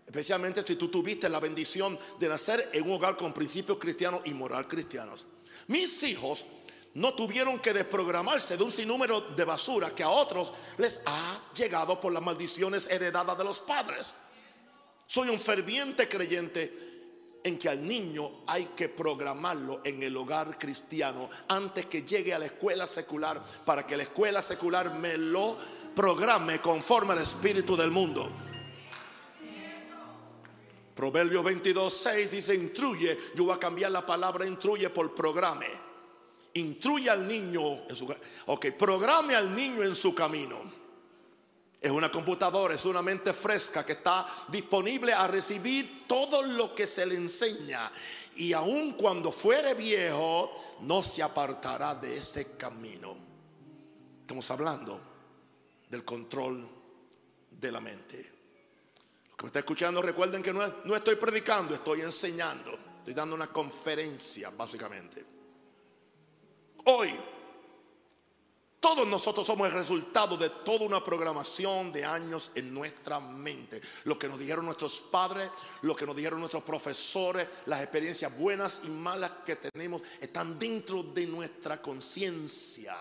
Especialmente 0.06 0.64
si 0.66 0.76
tú 0.76 0.90
tuviste 0.90 1.30
la 1.30 1.40
bendición 1.40 1.98
de 2.20 2.30
nacer 2.30 2.70
en 2.74 2.84
un 2.84 2.94
hogar 2.94 3.18
con 3.18 3.34
principios 3.34 3.78
cristianos 3.78 4.22
y 4.26 4.34
moral 4.34 4.68
cristianos. 4.68 5.26
Mis 5.68 6.04
hijos 6.04 6.46
no 6.94 7.14
tuvieron 7.14 7.60
que 7.60 7.74
desprogramarse 7.74 8.56
de 8.56 8.64
un 8.64 8.72
sinnúmero 8.72 9.22
de 9.22 9.44
basura 9.44 9.94
que 9.94 10.04
a 10.04 10.10
otros 10.10 10.54
les 10.78 11.02
ha 11.06 11.42
llegado 11.56 12.00
por 12.00 12.14
las 12.14 12.24
maldiciones 12.24 12.88
heredadas 12.88 13.38
de 13.38 13.44
los 13.44 13.60
padres. 13.60 14.14
Soy 15.08 15.30
un 15.30 15.40
ferviente 15.40 16.08
creyente 16.08 16.95
en 17.46 17.60
que 17.60 17.70
al 17.70 17.88
niño 17.88 18.42
hay 18.48 18.66
que 18.76 18.90
programarlo 18.90 19.82
en 19.84 20.02
el 20.02 20.18
hogar 20.18 20.58
cristiano 20.58 21.30
antes 21.48 21.86
que 21.86 22.02
llegue 22.02 22.34
a 22.34 22.40
la 22.40 22.48
escuela 22.48 22.88
secular 22.88 23.40
para 23.64 23.86
que 23.86 23.96
la 23.96 24.02
escuela 24.02 24.42
secular 24.42 24.96
me 24.96 25.16
lo 25.16 25.56
programe 25.96 26.60
conforme 26.60 27.14
al 27.14 27.22
espíritu 27.22 27.78
del 27.78 27.92
mundo. 27.92 28.32
Proverbio 30.96 31.44
22, 31.44 31.94
6 31.94 32.32
dice, 32.32 32.56
instruye, 32.56 33.16
yo 33.36 33.44
voy 33.44 33.54
a 33.54 33.60
cambiar 33.60 33.92
la 33.92 34.04
palabra 34.04 34.48
instruye 34.48 34.90
por 34.90 35.14
programe. 35.14 35.68
Instruye 36.56 37.12
al 37.12 37.28
niño, 37.28 37.84
en 37.88 37.96
su, 37.96 38.12
ok, 38.48 38.72
programe 38.72 39.36
al 39.36 39.54
niño 39.54 39.84
en 39.84 39.94
su 39.94 40.16
camino. 40.16 40.75
Es 41.86 41.92
una 41.92 42.12
computadora, 42.12 42.74
es 42.74 42.84
una 42.86 43.04
mente 43.04 43.32
fresca 43.32 43.86
que 43.86 43.92
está 43.92 44.26
disponible 44.48 45.14
a 45.14 45.28
recibir 45.28 46.08
todo 46.08 46.42
lo 46.42 46.74
que 46.74 46.88
se 46.88 47.06
le 47.06 47.14
enseña. 47.14 47.92
Y 48.38 48.54
aun 48.54 48.94
cuando 48.94 49.32
fuere 49.32 49.76
viejo, 49.76 50.80
no 50.82 51.04
se 51.04 51.22
apartará 51.22 51.94
de 51.94 52.18
ese 52.18 52.58
camino. 52.58 53.16
Estamos 54.22 54.50
hablando 54.50 55.00
del 55.88 56.04
control 56.04 56.68
de 57.52 57.72
la 57.72 57.82
mente. 57.82 58.34
Los 59.28 59.38
que 59.38 59.44
me 59.44 59.48
está 59.50 59.60
escuchando, 59.60 60.02
recuerden 60.02 60.42
que 60.42 60.54
no, 60.54 60.62
no 60.86 60.96
estoy 60.96 61.18
predicando, 61.18 61.76
estoy 61.76 62.02
enseñando. 62.02 62.72
Estoy 62.98 63.14
dando 63.14 63.36
una 63.36 63.54
conferencia, 63.54 64.50
básicamente. 64.50 65.24
Hoy 66.86 67.14
todos 68.86 69.08
nosotros 69.08 69.48
somos 69.48 69.68
el 69.68 69.74
resultado 69.74 70.38
de 70.38 70.48
toda 70.48 70.86
una 70.86 71.04
programación 71.04 71.92
de 71.92 72.06
años 72.06 72.52
en 72.54 72.72
nuestra 72.72 73.20
mente. 73.20 73.82
Lo 74.04 74.20
que 74.20 74.28
nos 74.28 74.38
dijeron 74.38 74.64
nuestros 74.64 75.02
padres, 75.02 75.50
lo 75.82 75.96
que 75.96 76.06
nos 76.06 76.16
dijeron 76.16 76.38
nuestros 76.38 76.62
profesores, 76.62 77.48
las 77.66 77.82
experiencias 77.82 78.38
buenas 78.38 78.84
y 78.84 78.90
malas 78.90 79.32
que 79.44 79.56
tenemos 79.56 80.04
están 80.22 80.60
dentro 80.60 81.02
de 81.02 81.26
nuestra 81.26 81.82
conciencia. 81.82 82.96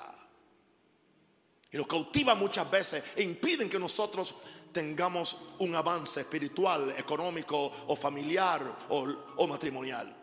Y 1.71 1.77
nos 1.77 1.87
cautiva 1.87 2.35
muchas 2.35 2.71
veces 2.71 3.05
e 3.15 3.23
impiden 3.23 3.69
que 3.69 3.79
nosotros 3.79 4.37
tengamos 4.73 5.37
un 5.59 5.75
avance 5.75 6.21
espiritual, 6.21 6.95
económico 6.97 7.71
o 7.89 7.95
familiar 7.95 8.75
o, 8.89 9.07
o 9.37 9.47
matrimonial. 9.47 10.17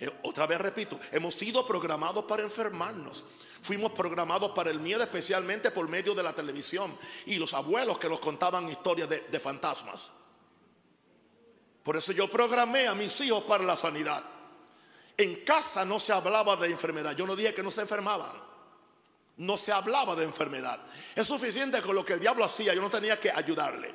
Eh, 0.00 0.10
otra 0.22 0.46
vez 0.46 0.58
repito, 0.58 0.98
hemos 1.12 1.34
sido 1.34 1.66
programados 1.66 2.24
para 2.24 2.42
enfermarnos. 2.42 3.24
Fuimos 3.64 3.92
programados 3.92 4.50
para 4.50 4.70
el 4.70 4.78
miedo 4.78 5.02
especialmente 5.02 5.70
por 5.70 5.88
medio 5.88 6.14
de 6.14 6.22
la 6.22 6.34
televisión 6.34 6.94
y 7.24 7.36
los 7.36 7.54
abuelos 7.54 7.96
que 7.96 8.10
nos 8.10 8.20
contaban 8.20 8.68
historias 8.68 9.08
de, 9.08 9.20
de 9.20 9.40
fantasmas. 9.40 10.10
Por 11.82 11.96
eso 11.96 12.12
yo 12.12 12.28
programé 12.28 12.86
a 12.86 12.94
mis 12.94 13.18
hijos 13.22 13.42
para 13.44 13.64
la 13.64 13.74
sanidad. 13.74 14.22
En 15.16 15.36
casa 15.46 15.82
no 15.86 15.98
se 15.98 16.12
hablaba 16.12 16.56
de 16.56 16.70
enfermedad. 16.70 17.16
Yo 17.16 17.26
no 17.26 17.34
dije 17.34 17.54
que 17.54 17.62
no 17.62 17.70
se 17.70 17.80
enfermaban. 17.80 18.32
No 19.38 19.56
se 19.56 19.72
hablaba 19.72 20.14
de 20.14 20.24
enfermedad. 20.24 20.80
Es 21.16 21.26
suficiente 21.26 21.80
con 21.80 21.94
lo 21.94 22.04
que 22.04 22.12
el 22.12 22.20
diablo 22.20 22.44
hacía. 22.44 22.74
Yo 22.74 22.82
no 22.82 22.90
tenía 22.90 23.18
que 23.18 23.30
ayudarle. 23.30 23.94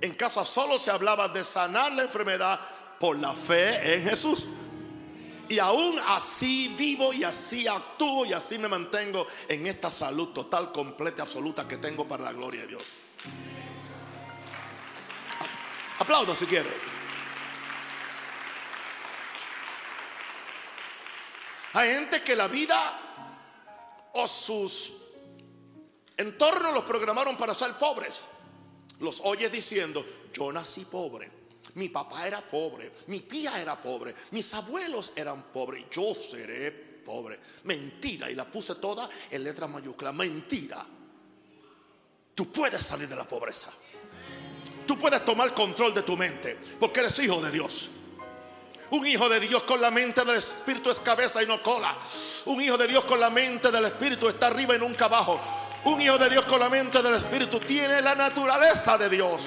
En 0.00 0.14
casa 0.14 0.44
solo 0.44 0.78
se 0.78 0.92
hablaba 0.92 1.26
de 1.26 1.42
sanar 1.42 1.90
la 1.92 2.04
enfermedad 2.04 2.60
por 3.00 3.18
la 3.18 3.32
fe 3.32 3.96
en 3.96 4.04
Jesús. 4.04 4.48
Y 5.50 5.58
aún 5.58 5.98
así 6.06 6.68
vivo 6.78 7.12
y 7.12 7.24
así 7.24 7.66
actúo 7.66 8.24
y 8.24 8.32
así 8.32 8.56
me 8.56 8.68
mantengo 8.68 9.26
en 9.48 9.66
esta 9.66 9.90
salud 9.90 10.28
total, 10.28 10.70
completa, 10.70 11.22
absoluta 11.22 11.66
que 11.66 11.78
tengo 11.78 12.06
para 12.06 12.22
la 12.22 12.32
gloria 12.32 12.60
de 12.60 12.66
Dios. 12.68 12.84
Aplaudo 15.98 16.36
si 16.36 16.46
quiere. 16.46 16.70
Hay 21.72 21.94
gente 21.94 22.22
que 22.22 22.36
la 22.36 22.46
vida 22.46 24.08
o 24.12 24.28
sus 24.28 24.92
entornos 26.16 26.74
los 26.74 26.84
programaron 26.84 27.36
para 27.36 27.54
ser 27.54 27.72
pobres. 27.72 28.24
Los 29.00 29.20
oyes 29.24 29.50
diciendo, 29.50 30.06
yo 30.32 30.52
nací 30.52 30.84
pobre. 30.84 31.39
Mi 31.74 31.88
papá 31.88 32.26
era 32.26 32.40
pobre, 32.40 32.90
mi 33.06 33.20
tía 33.20 33.60
era 33.60 33.80
pobre, 33.80 34.14
mis 34.32 34.52
abuelos 34.54 35.12
eran 35.14 35.44
pobres, 35.44 35.86
yo 35.90 36.14
seré 36.14 36.70
pobre. 36.70 37.38
Mentira, 37.64 38.30
y 38.30 38.34
la 38.34 38.44
puse 38.44 38.76
toda 38.76 39.08
en 39.30 39.44
letra 39.44 39.66
mayúscula, 39.66 40.12
mentira. 40.12 40.84
Tú 42.34 42.50
puedes 42.50 42.82
salir 42.82 43.08
de 43.08 43.16
la 43.16 43.28
pobreza. 43.28 43.70
Tú 44.86 44.98
puedes 44.98 45.24
tomar 45.24 45.54
control 45.54 45.94
de 45.94 46.02
tu 46.02 46.16
mente, 46.16 46.56
porque 46.78 47.00
eres 47.00 47.18
hijo 47.18 47.40
de 47.40 47.50
Dios. 47.50 47.90
Un 48.90 49.06
hijo 49.06 49.28
de 49.28 49.38
Dios 49.38 49.62
con 49.62 49.80
la 49.80 49.90
mente 49.90 50.24
del 50.24 50.36
Espíritu 50.36 50.90
es 50.90 50.98
cabeza 50.98 51.42
y 51.42 51.46
no 51.46 51.62
cola. 51.62 51.96
Un 52.46 52.60
hijo 52.60 52.76
de 52.76 52.88
Dios 52.88 53.04
con 53.04 53.20
la 53.20 53.30
mente 53.30 53.70
del 53.70 53.84
Espíritu 53.84 54.28
está 54.28 54.48
arriba 54.48 54.74
y 54.74 54.78
nunca 54.80 55.04
abajo. 55.04 55.40
Un 55.84 56.00
hijo 56.00 56.18
de 56.18 56.28
Dios 56.28 56.44
con 56.46 56.58
la 56.58 56.68
mente 56.68 57.00
del 57.00 57.14
Espíritu 57.14 57.60
tiene 57.60 58.02
la 58.02 58.16
naturaleza 58.16 58.98
de 58.98 59.08
Dios. 59.08 59.42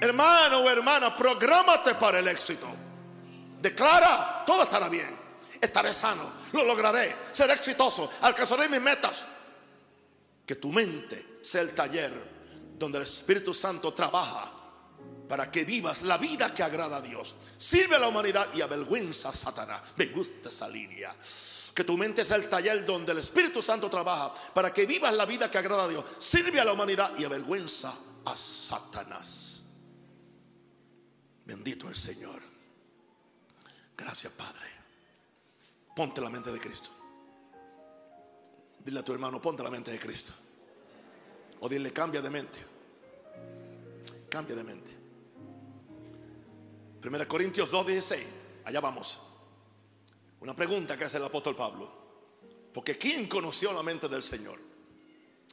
Hermano 0.00 0.60
o 0.60 0.68
hermana, 0.68 1.16
prográmate 1.16 1.94
para 1.94 2.18
el 2.18 2.28
éxito. 2.28 2.66
Declara, 3.60 4.44
todo 4.46 4.62
estará 4.62 4.88
bien. 4.88 5.24
Estaré 5.60 5.94
sano, 5.94 6.30
lo 6.52 6.64
lograré, 6.64 7.16
seré 7.32 7.54
exitoso, 7.54 8.10
alcanzaré 8.20 8.68
mis 8.68 8.82
metas. 8.82 9.24
Que 10.44 10.56
tu 10.56 10.70
mente 10.72 11.38
sea 11.40 11.62
el 11.62 11.74
taller 11.74 12.12
donde 12.78 12.98
el 12.98 13.04
Espíritu 13.04 13.54
Santo 13.54 13.94
trabaja 13.94 14.52
para 15.28 15.50
que 15.50 15.64
vivas 15.64 16.02
la 16.02 16.18
vida 16.18 16.52
que 16.52 16.62
agrada 16.62 16.98
a 16.98 17.00
Dios. 17.00 17.34
Sirve 17.56 17.96
a 17.96 17.98
la 17.98 18.08
humanidad 18.08 18.48
y 18.54 18.60
avergüenza 18.60 19.30
a 19.30 19.32
Satanás. 19.32 19.80
Me 19.96 20.06
gusta 20.06 20.50
esa 20.50 20.68
línea. 20.68 21.14
Que 21.74 21.84
tu 21.84 21.96
mente 21.96 22.24
sea 22.24 22.36
el 22.36 22.48
taller 22.48 22.84
donde 22.84 23.12
el 23.12 23.18
Espíritu 23.18 23.62
Santo 23.62 23.88
trabaja 23.88 24.34
para 24.52 24.72
que 24.72 24.84
vivas 24.84 25.14
la 25.14 25.24
vida 25.24 25.50
que 25.50 25.58
agrada 25.58 25.84
a 25.84 25.88
Dios. 25.88 26.04
Sirve 26.18 26.60
a 26.60 26.64
la 26.64 26.72
humanidad 26.72 27.12
y 27.16 27.24
avergüenza 27.24 27.94
a 28.26 28.36
Satanás. 28.36 29.53
Bendito 31.44 31.88
el 31.88 31.96
Señor. 31.96 32.42
Gracias, 33.96 34.32
Padre. 34.32 34.66
Ponte 35.94 36.20
la 36.20 36.30
mente 36.30 36.50
de 36.50 36.60
Cristo. 36.60 36.90
Dile 38.84 39.00
a 39.00 39.04
tu 39.04 39.12
hermano, 39.12 39.40
ponte 39.40 39.62
la 39.62 39.70
mente 39.70 39.90
de 39.90 39.98
Cristo. 39.98 40.32
O 41.60 41.68
dile, 41.68 41.92
cambia 41.92 42.20
de 42.20 42.30
mente. 42.30 42.58
Cambia 44.28 44.56
de 44.56 44.64
mente. 44.64 44.90
1 47.02 47.28
Corintios 47.28 47.72
2.16. 47.72 48.22
Allá 48.64 48.80
vamos. 48.80 49.20
Una 50.40 50.56
pregunta 50.56 50.98
que 50.98 51.04
hace 51.04 51.18
el 51.18 51.24
apóstol 51.24 51.54
Pablo. 51.54 52.04
Porque 52.72 52.98
¿quién 52.98 53.28
conoció 53.28 53.72
la 53.72 53.82
mente 53.82 54.08
del 54.08 54.22
Señor? 54.22 54.58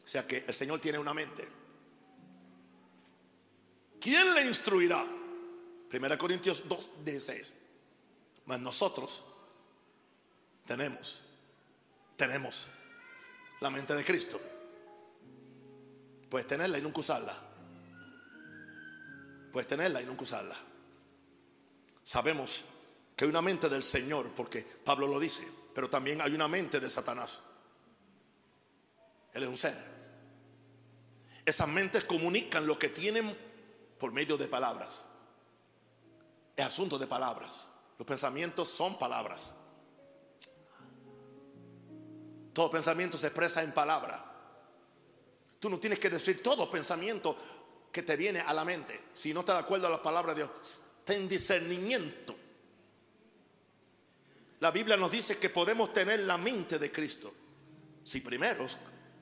O 0.04 0.08
sea 0.08 0.26
que 0.26 0.46
el 0.48 0.54
Señor 0.54 0.80
tiene 0.80 0.98
una 0.98 1.14
mente. 1.14 1.48
¿Quién 4.00 4.34
le 4.34 4.48
instruirá? 4.48 5.06
1 5.92 6.18
Corintios 6.18 6.64
2.16. 6.68 7.52
Mas 8.46 8.60
nosotros 8.60 9.24
tenemos, 10.66 11.24
tenemos 12.16 12.68
la 13.60 13.70
mente 13.70 13.94
de 13.96 14.04
Cristo. 14.04 14.40
Puedes 16.30 16.48
tenerla 16.48 16.78
y 16.78 16.82
nunca 16.82 17.02
usarla. 17.02 17.38
Puedes 19.52 19.68
tenerla 19.68 20.02
y 20.02 20.06
nunca 20.06 20.24
usarla. 20.24 20.58
Sabemos 22.04 22.62
que 23.16 23.26
hay 23.26 23.30
una 23.30 23.42
mente 23.42 23.70
del 23.70 23.84
Señor, 23.84 24.32
porque 24.34 24.62
Pablo 24.62 25.08
lo 25.08 25.20
dice, 25.20 25.46
pero 25.76 25.90
también 25.90 26.22
hay 26.22 26.34
una 26.34 26.48
mente 26.48 26.80
de 26.80 26.90
Satanás. 26.90 27.40
Él 29.34 29.44
es 29.44 29.50
un 29.50 29.58
ser. 29.58 29.78
Esas 31.46 31.68
mentes 31.68 32.04
comunican 32.06 32.66
lo 32.66 32.80
que 32.80 32.90
tienen 32.90 33.36
por 34.00 34.12
medio 34.12 34.38
de 34.38 34.48
palabras. 34.48 35.04
Es 36.56 36.66
asunto 36.66 36.98
de 36.98 37.08
palabras. 37.08 37.68
Los 37.98 38.08
pensamientos 38.08 38.70
son 38.70 38.98
palabras. 38.98 39.54
Todo 42.54 42.70
pensamiento 42.70 43.18
se 43.18 43.28
expresa 43.28 43.64
en 43.64 43.72
palabra. 43.74 44.26
Tú 45.60 45.70
no 45.70 45.80
tienes 45.80 46.00
que 46.00 46.10
decir 46.10 46.42
todo 46.42 46.70
pensamiento 46.70 47.38
que 47.92 48.04
te 48.04 48.16
viene 48.16 48.42
a 48.42 48.54
la 48.54 48.66
mente. 48.66 49.00
Si 49.14 49.34
no 49.34 49.46
te 49.46 49.52
de 49.52 49.60
acuerdo 49.60 49.88
a 49.88 49.92
la 49.92 50.02
palabra 50.02 50.34
de 50.34 50.44
Dios, 50.44 50.82
ten 51.06 51.30
discernimiento. 51.30 52.36
La 54.60 54.72
Biblia 54.72 54.98
nos 54.98 55.12
dice 55.12 55.38
que 55.38 55.50
podemos 55.50 55.94
tener 55.94 56.22
la 56.22 56.38
mente 56.38 56.78
de 56.78 56.92
Cristo 56.92 57.34
si 58.04 58.22
primero 58.22 58.66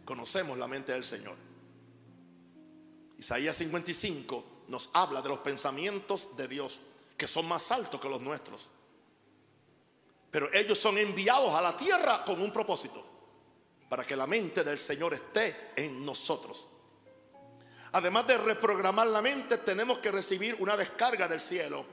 conocemos 0.05 0.57
la 0.57 0.67
mente 0.67 0.93
del 0.93 1.03
Señor. 1.03 1.35
Isaías 3.17 3.55
55 3.57 4.63
nos 4.69 4.89
habla 4.93 5.21
de 5.21 5.29
los 5.29 5.39
pensamientos 5.39 6.35
de 6.37 6.47
Dios 6.47 6.81
que 7.19 7.27
son 7.27 7.47
más 7.47 7.69
altos 7.71 7.99
que 7.99 8.09
los 8.09 8.21
nuestros. 8.21 8.69
Pero 10.31 10.51
ellos 10.53 10.79
son 10.79 10.97
enviados 10.97 11.53
a 11.53 11.61
la 11.61 11.75
tierra 11.75 12.23
con 12.23 12.41
un 12.41 12.51
propósito 12.51 13.05
para 13.89 14.05
que 14.05 14.15
la 14.15 14.25
mente 14.25 14.63
del 14.63 14.79
Señor 14.79 15.13
esté 15.13 15.73
en 15.75 16.05
nosotros. 16.05 16.67
Además 17.91 18.25
de 18.25 18.37
reprogramar 18.37 19.07
la 19.07 19.21
mente, 19.21 19.57
tenemos 19.57 19.97
que 19.97 20.11
recibir 20.11 20.55
una 20.59 20.77
descarga 20.77 21.27
del 21.27 21.41
cielo 21.41 21.85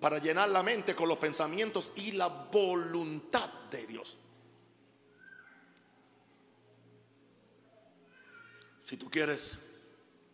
para 0.00 0.18
llenar 0.18 0.48
la 0.48 0.62
mente 0.62 0.94
con 0.94 1.08
los 1.08 1.18
pensamientos 1.18 1.92
y 1.96 2.12
la 2.12 2.28
voluntad 2.28 3.50
de 3.70 3.86
Dios. 3.86 4.16
Si 8.84 8.96
tú 8.96 9.10
quieres 9.10 9.58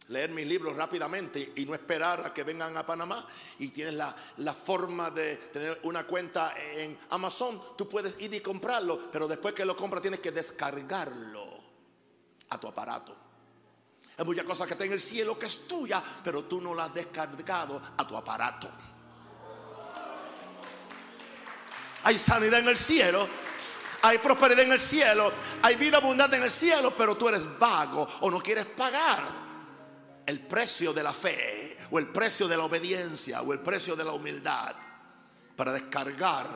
leer 0.08 0.30
mis 0.30 0.46
libros 0.46 0.76
rápidamente 0.76 1.52
y 1.56 1.64
no 1.64 1.74
esperar 1.74 2.26
a 2.26 2.34
que 2.34 2.44
vengan 2.44 2.76
a 2.76 2.84
Panamá 2.84 3.26
y 3.58 3.68
tienes 3.68 3.94
la, 3.94 4.14
la, 4.38 4.52
forma 4.52 5.10
de 5.10 5.36
tener 5.36 5.80
una 5.84 6.04
cuenta 6.04 6.54
en 6.58 6.98
Amazon, 7.10 7.60
tú 7.76 7.88
puedes 7.88 8.20
ir 8.20 8.34
y 8.34 8.40
comprarlo, 8.40 9.10
pero 9.10 9.26
después 9.26 9.54
que 9.54 9.64
lo 9.64 9.76
compras 9.76 10.02
tienes 10.02 10.20
que 10.20 10.32
descargarlo 10.32 11.46
a 12.50 12.58
tu 12.58 12.68
aparato. 12.68 13.16
Hay 14.16 14.24
muchas 14.24 14.44
cosas 14.44 14.66
que 14.66 14.74
está 14.74 14.84
en 14.84 14.92
el 14.92 15.00
cielo 15.00 15.38
que 15.38 15.46
es 15.46 15.66
tuya, 15.66 16.02
pero 16.22 16.44
tú 16.44 16.60
no 16.60 16.74
la 16.74 16.84
has 16.84 16.94
descargado 16.94 17.80
a 17.96 18.06
tu 18.06 18.16
aparato. 18.16 18.70
Hay 22.04 22.18
sanidad 22.18 22.60
en 22.60 22.68
el 22.68 22.76
cielo, 22.76 23.26
hay 24.02 24.18
prosperidad 24.18 24.64
en 24.64 24.72
el 24.72 24.80
cielo, 24.80 25.32
hay 25.62 25.76
vida 25.76 25.96
abundante 25.96 26.36
en 26.36 26.42
el 26.42 26.50
cielo, 26.50 26.94
pero 26.94 27.16
tú 27.16 27.30
eres 27.30 27.58
vago 27.58 28.06
o 28.20 28.30
no 28.30 28.40
quieres 28.40 28.66
pagar 28.66 29.43
el 30.26 30.40
precio 30.40 30.92
de 30.92 31.02
la 31.02 31.12
fe 31.12 31.76
o 31.90 31.98
el 31.98 32.08
precio 32.08 32.48
de 32.48 32.56
la 32.56 32.64
obediencia 32.64 33.42
o 33.42 33.52
el 33.52 33.60
precio 33.60 33.94
de 33.94 34.04
la 34.04 34.12
humildad 34.12 34.74
para 35.56 35.72
descargar 35.72 36.48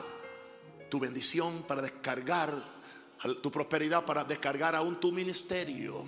tu 0.89 0.99
bendición, 0.99 1.63
para 1.63 1.81
descargar 1.81 2.51
tu 3.41 3.51
prosperidad, 3.51 4.05
para 4.05 4.23
descargar 4.23 4.75
aún 4.75 4.99
tu 4.99 5.11
ministerio. 5.11 6.07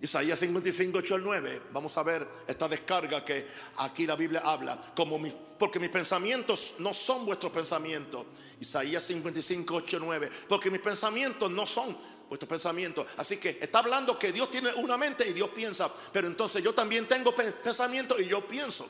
Isaías 0.00 0.38
55, 0.38 0.98
8 0.98 1.14
al 1.16 1.24
9. 1.24 1.62
Vamos 1.72 1.96
a 1.98 2.04
ver 2.04 2.26
esta 2.46 2.68
descarga 2.68 3.24
que 3.24 3.44
aquí 3.78 4.06
la 4.06 4.14
Biblia 4.14 4.42
habla. 4.44 4.80
Como 4.94 5.20
porque 5.58 5.80
mis 5.80 5.88
pensamientos 5.88 6.74
no 6.78 6.94
son 6.94 7.26
vuestros 7.26 7.50
pensamientos. 7.50 8.26
Isaías 8.60 9.02
55, 9.02 9.74
8 9.74 9.96
al 9.96 10.04
9. 10.04 10.30
Porque 10.48 10.70
mis 10.70 10.80
pensamientos 10.80 11.50
no 11.50 11.66
son 11.66 11.96
vuestros 12.28 12.48
pensamientos. 12.48 13.06
Así 13.16 13.38
que 13.38 13.58
está 13.60 13.78
hablando 13.78 14.18
que 14.18 14.32
Dios 14.32 14.50
tiene 14.50 14.72
una 14.74 14.96
mente 14.96 15.28
y 15.28 15.32
Dios 15.32 15.50
piensa. 15.50 15.90
Pero 16.12 16.26
entonces 16.26 16.62
yo 16.62 16.74
también 16.74 17.06
tengo 17.06 17.34
pensamientos 17.34 18.20
y 18.20 18.26
yo 18.26 18.46
pienso. 18.46 18.88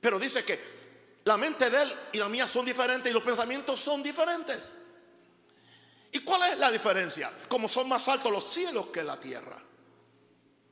Pero 0.00 0.18
dice 0.18 0.44
que 0.44 0.58
la 1.24 1.36
mente 1.36 1.70
de 1.70 1.82
Él 1.82 1.92
y 2.12 2.18
la 2.18 2.28
mía 2.28 2.48
son 2.48 2.64
diferentes 2.64 3.10
y 3.10 3.14
los 3.14 3.22
pensamientos 3.22 3.80
son 3.80 4.02
diferentes. 4.02 4.70
¿Y 6.12 6.20
cuál 6.20 6.52
es 6.52 6.58
la 6.58 6.70
diferencia? 6.70 7.30
Como 7.48 7.68
son 7.68 7.88
más 7.88 8.08
altos 8.08 8.32
los 8.32 8.44
cielos 8.44 8.86
que 8.86 9.04
la 9.04 9.18
tierra. 9.18 9.56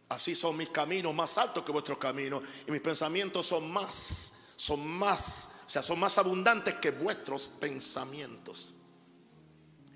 Así 0.09 0.35
son 0.35 0.57
mis 0.57 0.71
caminos 0.71 1.15
más 1.15 1.37
altos 1.37 1.65
que 1.65 1.73
vuestros 1.73 1.99
caminos. 1.99 2.43
Y 2.67 2.73
mis 2.73 2.81
pensamientos 2.81 3.47
son 3.47 3.71
más, 3.71 4.33
son 4.57 4.87
más, 4.87 5.51
o 5.67 5.71
sea, 5.71 5.83
son 5.83 6.01
más 6.01 6.17
abundantes 6.19 6.75
que 6.75 6.91
vuestros 6.93 7.49
pensamientos. 7.61 8.73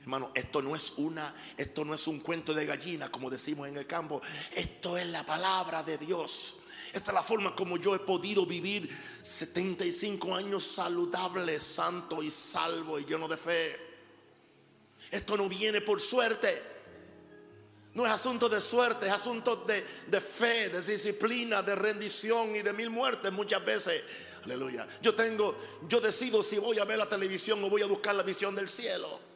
Hermano, 0.03 0.33
esto 0.35 0.61
no 0.61 0.75
es 0.75 0.95
una, 0.97 1.33
esto 1.57 1.85
no 1.85 1.95
es 1.95 2.09
un 2.09 2.21
cuento 2.21 2.53
de 2.53 2.67
gallina, 2.67 3.11
como 3.11 3.31
decimos 3.31 3.69
en 3.69 3.77
el 3.77 3.87
campo. 3.87 4.21
Esto 4.53 4.99
es 4.99 5.07
la 5.07 5.25
palabra 5.25 5.85
de 5.85 5.97
Dios. 5.97 6.57
Esta 6.93 7.13
es 7.13 7.15
la 7.15 7.23
forma 7.23 7.55
como 7.55 7.77
yo 7.77 7.95
he 7.95 8.01
podido 8.01 8.45
vivir 8.45 8.91
75 9.23 10.35
años 10.35 10.65
saludable, 10.65 11.59
santo 11.61 12.21
y 12.21 12.31
salvo 12.33 12.99
y 12.99 13.05
lleno 13.05 13.29
de 13.29 13.37
fe. 13.37 13.81
Esto 15.11 15.37
no 15.37 15.49
viene 15.49 15.81
por 15.81 16.01
suerte. 16.01 16.71
No 17.95 18.05
es 18.05 18.11
asunto 18.11 18.49
de 18.49 18.61
suerte, 18.61 19.07
es 19.07 19.13
asunto 19.13 19.65
de, 19.67 20.21
fe, 20.21 20.69
de 20.71 20.81
disciplina, 20.83 21.63
de 21.63 21.77
rendición 21.77 22.57
y 22.57 22.63
de 22.63 22.73
mil 22.73 22.91
muertes 22.91 23.31
muchas 23.31 23.65
veces. 23.65 24.03
Aleluya. 24.45 24.89
Yo 25.01 25.15
tengo, 25.15 25.57
yo 25.89 26.01
decido 26.01 26.43
si 26.43 26.59
voy 26.59 26.79
a 26.81 26.85
ver 26.85 26.99
la 26.99 27.09
televisión 27.09 27.63
o 27.63 27.71
voy 27.71 27.83
a 27.83 27.87
buscar 27.87 28.15
la 28.17 28.25
visión 28.25 28.57
del 28.57 28.69
cielo. 28.69 29.32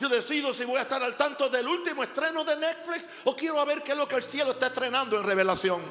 Yo 0.00 0.08
decido 0.08 0.54
si 0.54 0.64
voy 0.64 0.78
a 0.78 0.82
estar 0.82 1.02
al 1.02 1.14
tanto 1.14 1.50
del 1.50 1.68
último 1.68 2.02
estreno 2.02 2.42
de 2.42 2.56
Netflix 2.56 3.06
o 3.24 3.36
quiero 3.36 3.64
ver 3.66 3.82
qué 3.82 3.92
es 3.92 3.98
lo 3.98 4.08
que 4.08 4.16
el 4.16 4.22
cielo 4.22 4.52
está 4.52 4.68
estrenando 4.68 5.18
en 5.18 5.24
revelación. 5.24 5.82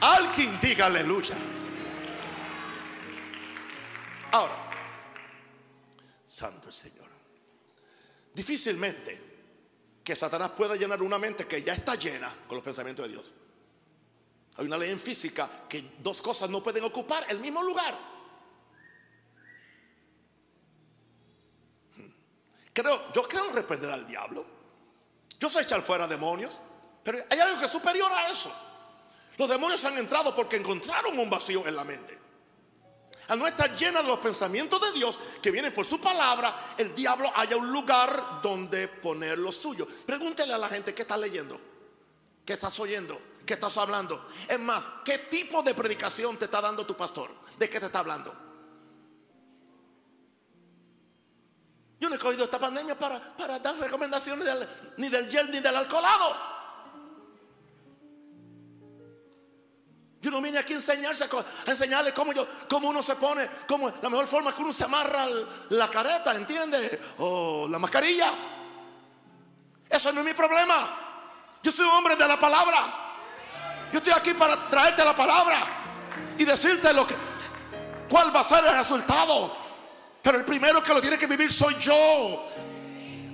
Alguien 0.00 0.60
diga 0.60 0.86
aleluya. 0.86 1.34
Ahora, 4.30 4.54
Santo 6.28 6.68
el 6.68 6.72
Señor. 6.72 7.08
Difícilmente 8.32 9.26
que 10.04 10.14
Satanás 10.14 10.50
pueda 10.50 10.76
llenar 10.76 11.02
una 11.02 11.18
mente 11.18 11.46
que 11.46 11.62
ya 11.62 11.72
está 11.72 11.96
llena 11.96 12.32
con 12.46 12.56
los 12.56 12.64
pensamientos 12.64 13.06
de 13.06 13.12
Dios. 13.12 13.32
Hay 14.58 14.66
una 14.66 14.78
ley 14.78 14.92
en 14.92 15.00
física 15.00 15.50
que 15.68 15.96
dos 15.98 16.22
cosas 16.22 16.48
no 16.48 16.62
pueden 16.62 16.84
ocupar 16.84 17.26
el 17.28 17.40
mismo 17.40 17.60
lugar. 17.64 18.15
Creo, 22.76 23.10
yo 23.14 23.22
creo 23.22 23.48
en 23.48 23.54
reprender 23.54 23.90
al 23.90 24.06
diablo. 24.06 24.44
Yo 25.40 25.48
sé 25.48 25.62
echar 25.62 25.80
fuera 25.80 26.06
demonios, 26.06 26.60
pero 27.02 27.18
hay 27.30 27.38
algo 27.38 27.58
que 27.58 27.64
es 27.64 27.72
superior 27.72 28.12
a 28.12 28.28
eso. 28.28 28.52
Los 29.38 29.48
demonios 29.48 29.82
han 29.86 29.96
entrado 29.96 30.36
porque 30.36 30.56
encontraron 30.56 31.18
un 31.18 31.30
vacío 31.30 31.66
en 31.66 31.74
la 31.74 31.84
mente. 31.84 32.18
al 33.28 33.38
no 33.38 33.46
estar 33.46 33.74
llena 33.74 34.02
de 34.02 34.08
los 34.08 34.18
pensamientos 34.18 34.78
de 34.78 34.92
Dios 34.92 35.18
que 35.40 35.50
vienen 35.50 35.72
por 35.72 35.86
su 35.86 35.98
palabra, 36.02 36.54
el 36.76 36.94
diablo 36.94 37.32
haya 37.34 37.56
un 37.56 37.72
lugar 37.72 38.40
donde 38.42 38.88
poner 38.88 39.38
lo 39.38 39.52
suyo. 39.52 39.88
Pregúntele 40.04 40.52
a 40.52 40.58
la 40.58 40.68
gente 40.68 40.94
qué 40.94 41.00
está 41.00 41.16
leyendo, 41.16 41.58
qué 42.44 42.52
estás 42.52 42.78
oyendo, 42.78 43.18
qué 43.46 43.54
estás 43.54 43.78
hablando. 43.78 44.28
Es 44.46 44.60
más, 44.60 44.84
¿qué 45.02 45.16
tipo 45.16 45.62
de 45.62 45.74
predicación 45.74 46.36
te 46.36 46.44
está 46.44 46.60
dando 46.60 46.84
tu 46.84 46.94
pastor? 46.94 47.30
¿De 47.58 47.70
qué 47.70 47.80
te 47.80 47.86
está 47.86 48.00
hablando? 48.00 48.45
Yo 51.98 52.08
no 52.08 52.16
he 52.16 52.18
cogido 52.18 52.44
esta 52.44 52.58
pandemia 52.58 52.98
para, 52.98 53.18
para 53.20 53.58
dar 53.58 53.76
recomendaciones 53.76 54.46
ni 54.98 55.08
del 55.08 55.30
gel 55.30 55.50
ni 55.50 55.60
del 55.60 55.76
alcoholado. 55.76 56.56
Yo 60.20 60.30
no 60.30 60.42
vine 60.42 60.58
aquí 60.58 60.72
a 60.72 60.76
enseñarse, 60.76 61.24
a 61.24 61.70
enseñarle 61.70 62.12
cómo, 62.12 62.32
yo, 62.32 62.46
cómo 62.68 62.88
uno 62.88 63.02
se 63.02 63.14
pone, 63.16 63.48
cómo 63.68 63.92
la 64.02 64.10
mejor 64.10 64.26
forma 64.26 64.52
que 64.52 64.62
uno 64.62 64.72
se 64.72 64.84
amarra 64.84 65.26
la 65.68 65.88
careta, 65.88 66.34
¿entiende? 66.34 67.00
O 67.18 67.68
la 67.70 67.78
mascarilla. 67.78 68.32
Eso 69.88 70.12
no 70.12 70.20
es 70.20 70.26
mi 70.26 70.34
problema. 70.34 71.58
Yo 71.62 71.70
soy 71.70 71.86
un 71.86 71.92
hombre 71.92 72.16
de 72.16 72.26
la 72.26 72.40
palabra. 72.40 73.06
Yo 73.92 73.98
estoy 73.98 74.12
aquí 74.12 74.34
para 74.34 74.68
traerte 74.68 75.04
la 75.04 75.14
palabra 75.14 75.64
y 76.36 76.44
decirte 76.44 76.92
lo 76.92 77.06
que, 77.06 77.14
cuál 78.10 78.34
va 78.34 78.40
a 78.40 78.44
ser 78.44 78.64
el 78.66 78.76
resultado. 78.76 79.65
Pero 80.26 80.38
el 80.38 80.44
primero 80.44 80.82
que 80.82 80.92
lo 80.92 81.00
tiene 81.00 81.16
que 81.16 81.28
vivir 81.28 81.52
soy 81.52 81.76
yo. 81.78 82.44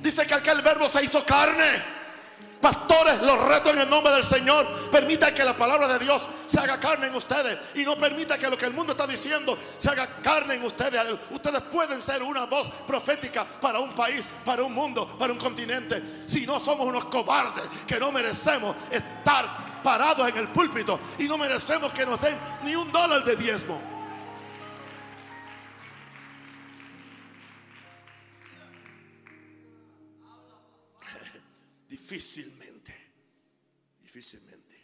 Dice 0.03 0.26
que 0.26 0.34
aquel 0.34 0.61
verbo 0.61 0.90
se 0.90 1.03
hizo 1.03 1.24
carne. 1.24 1.82
Pastores, 2.61 3.22
los 3.22 3.43
reto 3.47 3.70
en 3.70 3.78
el 3.78 3.88
nombre 3.88 4.12
del 4.12 4.22
Señor. 4.22 4.90
Permita 4.90 5.32
que 5.32 5.43
la 5.43 5.57
palabra 5.57 5.88
de 5.88 5.99
Dios 5.99 6.28
se 6.45 6.61
haga 6.61 6.78
carne 6.78 7.07
en 7.07 7.14
ustedes. 7.14 7.59
Y 7.76 7.84
no 7.84 7.97
permita 7.97 8.36
que 8.36 8.47
lo 8.47 8.59
que 8.59 8.66
el 8.66 8.74
mundo 8.74 8.93
está 8.93 9.07
diciendo 9.07 9.57
se 9.78 9.88
haga 9.88 10.07
carne 10.22 10.57
en 10.57 10.64
ustedes. 10.64 11.01
Ustedes 11.30 11.62
pueden 11.62 12.03
ser 12.03 12.22
una 12.22 12.45
voz 12.45 12.68
profética 12.86 13.47
para 13.47 13.78
un 13.78 13.95
país, 13.95 14.28
para 14.45 14.62
un 14.62 14.74
mundo, 14.74 15.16
para 15.18 15.32
un 15.32 15.38
continente. 15.38 16.03
Si 16.26 16.45
no 16.45 16.61
somos 16.61 16.86
unos 16.86 17.07
cobardes 17.07 17.70
que 17.86 17.99
no 17.99 18.12
merecemos 18.12 18.76
estar 18.90 19.80
parados 19.82 20.28
en 20.28 20.36
el 20.36 20.49
púlpito 20.49 21.01
y 21.18 21.24
no 21.24 21.38
merecemos 21.38 21.90
que 21.93 22.05
nos 22.05 22.20
den 22.20 22.36
ni 22.64 22.76
un 22.76 22.93
dólar 22.93 23.24
de 23.24 23.34
diezmo. 23.34 23.91
Difícilmente, 32.03 32.92
difícilmente. 34.03 34.82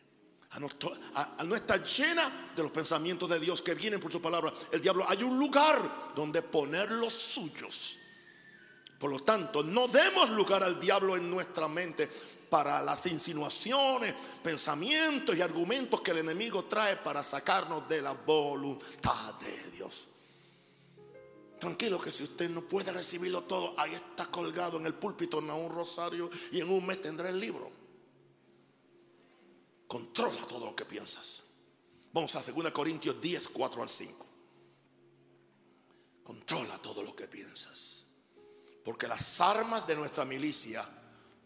Al 0.50 1.48
no 1.48 1.56
estar 1.56 1.84
llena 1.84 2.50
de 2.54 2.62
los 2.62 2.70
pensamientos 2.70 3.28
de 3.28 3.40
Dios 3.40 3.60
que 3.60 3.74
vienen 3.74 4.00
por 4.00 4.12
su 4.12 4.22
palabra, 4.22 4.52
el 4.70 4.80
diablo 4.80 5.04
hay 5.08 5.22
un 5.24 5.38
lugar 5.38 6.12
donde 6.14 6.42
poner 6.42 6.92
los 6.92 7.12
suyos. 7.12 7.98
Por 8.98 9.10
lo 9.10 9.20
tanto, 9.20 9.62
no 9.62 9.88
demos 9.88 10.30
lugar 10.30 10.62
al 10.62 10.80
diablo 10.80 11.16
en 11.16 11.30
nuestra 11.30 11.68
mente 11.68 12.08
para 12.48 12.80
las 12.82 13.04
insinuaciones, 13.06 14.14
pensamientos 14.42 15.36
y 15.36 15.42
argumentos 15.42 16.00
que 16.00 16.12
el 16.12 16.18
enemigo 16.18 16.64
trae 16.64 16.96
para 16.96 17.22
sacarnos 17.22 17.88
de 17.88 18.00
la 18.00 18.12
voluntad 18.12 19.34
de 19.34 19.70
Dios. 19.72 20.08
Tranquilo 21.58 22.00
que 22.00 22.12
si 22.12 22.22
usted 22.22 22.48
no 22.50 22.62
puede 22.62 22.92
recibirlo 22.92 23.42
todo, 23.42 23.74
ahí 23.78 23.92
está 23.92 24.26
colgado 24.26 24.78
en 24.78 24.86
el 24.86 24.94
púlpito, 24.94 25.40
en 25.40 25.50
un 25.50 25.70
rosario 25.70 26.30
y 26.52 26.60
en 26.60 26.70
un 26.70 26.86
mes 26.86 27.00
tendrá 27.00 27.28
el 27.28 27.40
libro. 27.40 27.70
Controla 29.88 30.40
todo 30.46 30.66
lo 30.66 30.76
que 30.76 30.84
piensas. 30.84 31.42
Vamos 32.12 32.34
a 32.36 32.42
2 32.42 32.70
Corintios 32.70 33.20
10, 33.20 33.48
4 33.48 33.82
al 33.82 33.88
5. 33.88 34.26
Controla 36.22 36.78
todo 36.78 37.02
lo 37.02 37.16
que 37.16 37.26
piensas. 37.26 38.04
Porque 38.84 39.08
las 39.08 39.40
armas 39.40 39.86
de 39.86 39.96
nuestra 39.96 40.24
milicia 40.24 40.88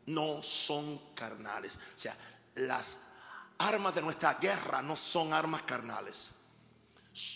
no 0.06 0.42
son 0.42 1.14
carnales. 1.14 1.76
O 1.76 1.98
sea, 1.98 2.16
las 2.56 3.00
armas 3.58 3.94
de 3.94 4.02
nuestra 4.02 4.34
guerra 4.34 4.82
no 4.82 4.96
son 4.96 5.32
armas 5.32 5.62
carnales 5.62 6.30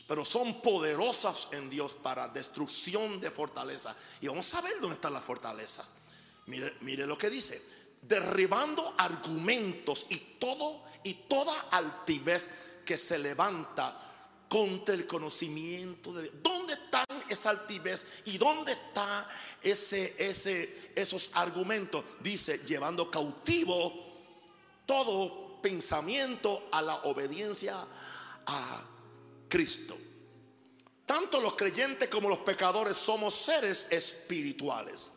pero 0.06 0.24
son 0.24 0.62
poderosas 0.62 1.48
en 1.52 1.68
Dios 1.68 1.94
para 1.94 2.28
destrucción 2.28 3.20
de 3.20 3.30
fortalezas. 3.30 3.94
Y 4.20 4.28
vamos 4.28 4.52
a 4.54 4.62
ver 4.62 4.80
dónde 4.80 4.94
están 4.94 5.12
las 5.12 5.24
fortalezas. 5.24 5.86
Mire, 6.46 7.06
lo 7.06 7.18
que 7.18 7.28
dice, 7.28 7.62
derribando 8.00 8.94
argumentos 8.96 10.06
y 10.08 10.16
todo 10.38 10.84
y 11.02 11.14
toda 11.28 11.68
altivez 11.70 12.52
que 12.84 12.96
se 12.96 13.18
levanta 13.18 14.02
contra 14.48 14.94
el 14.94 15.06
conocimiento 15.06 16.12
de 16.14 16.22
Dios. 16.22 16.34
¿Dónde 16.42 16.74
están 16.74 17.04
esa 17.28 17.50
altivez 17.50 18.06
y 18.24 18.38
dónde 18.38 18.72
está 18.72 19.28
ese, 19.60 20.14
ese, 20.18 20.92
esos 20.94 21.30
argumentos? 21.34 22.04
Dice, 22.20 22.58
llevando 22.60 23.10
cautivo 23.10 23.92
todo 24.86 25.60
pensamiento 25.60 26.68
a 26.70 26.80
la 26.80 26.94
obediencia 27.02 27.76
a 28.46 28.84
Cristo. 29.48 29.96
Tanto 31.04 31.40
los 31.40 31.54
creyentes 31.54 32.08
como 32.08 32.28
los 32.28 32.38
pecadores 32.38 32.96
somos 32.96 33.34
seres 33.34 33.86
espirituales. 33.90 35.10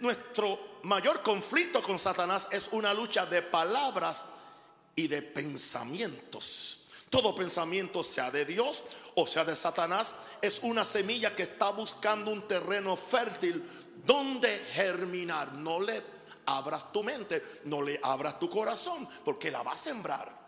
Nuestro 0.00 0.80
mayor 0.84 1.22
conflicto 1.22 1.82
con 1.82 1.98
Satanás 1.98 2.48
es 2.50 2.68
una 2.72 2.94
lucha 2.94 3.26
de 3.26 3.42
palabras 3.42 4.24
y 4.96 5.06
de 5.08 5.22
pensamientos. 5.22 6.78
Todo 7.10 7.34
pensamiento, 7.34 8.02
sea 8.02 8.30
de 8.30 8.46
Dios 8.46 8.84
o 9.14 9.26
sea 9.26 9.44
de 9.44 9.54
Satanás, 9.54 10.14
es 10.40 10.60
una 10.62 10.84
semilla 10.84 11.36
que 11.36 11.42
está 11.42 11.70
buscando 11.70 12.30
un 12.30 12.48
terreno 12.48 12.96
fértil 12.96 13.62
donde 14.04 14.58
germinar. 14.72 15.52
No 15.52 15.80
le 15.80 16.02
abras 16.46 16.92
tu 16.92 17.02
mente, 17.04 17.42
no 17.64 17.82
le 17.82 18.00
abras 18.02 18.38
tu 18.38 18.48
corazón, 18.48 19.06
porque 19.24 19.50
la 19.50 19.62
va 19.62 19.72
a 19.72 19.78
sembrar. 19.78 20.41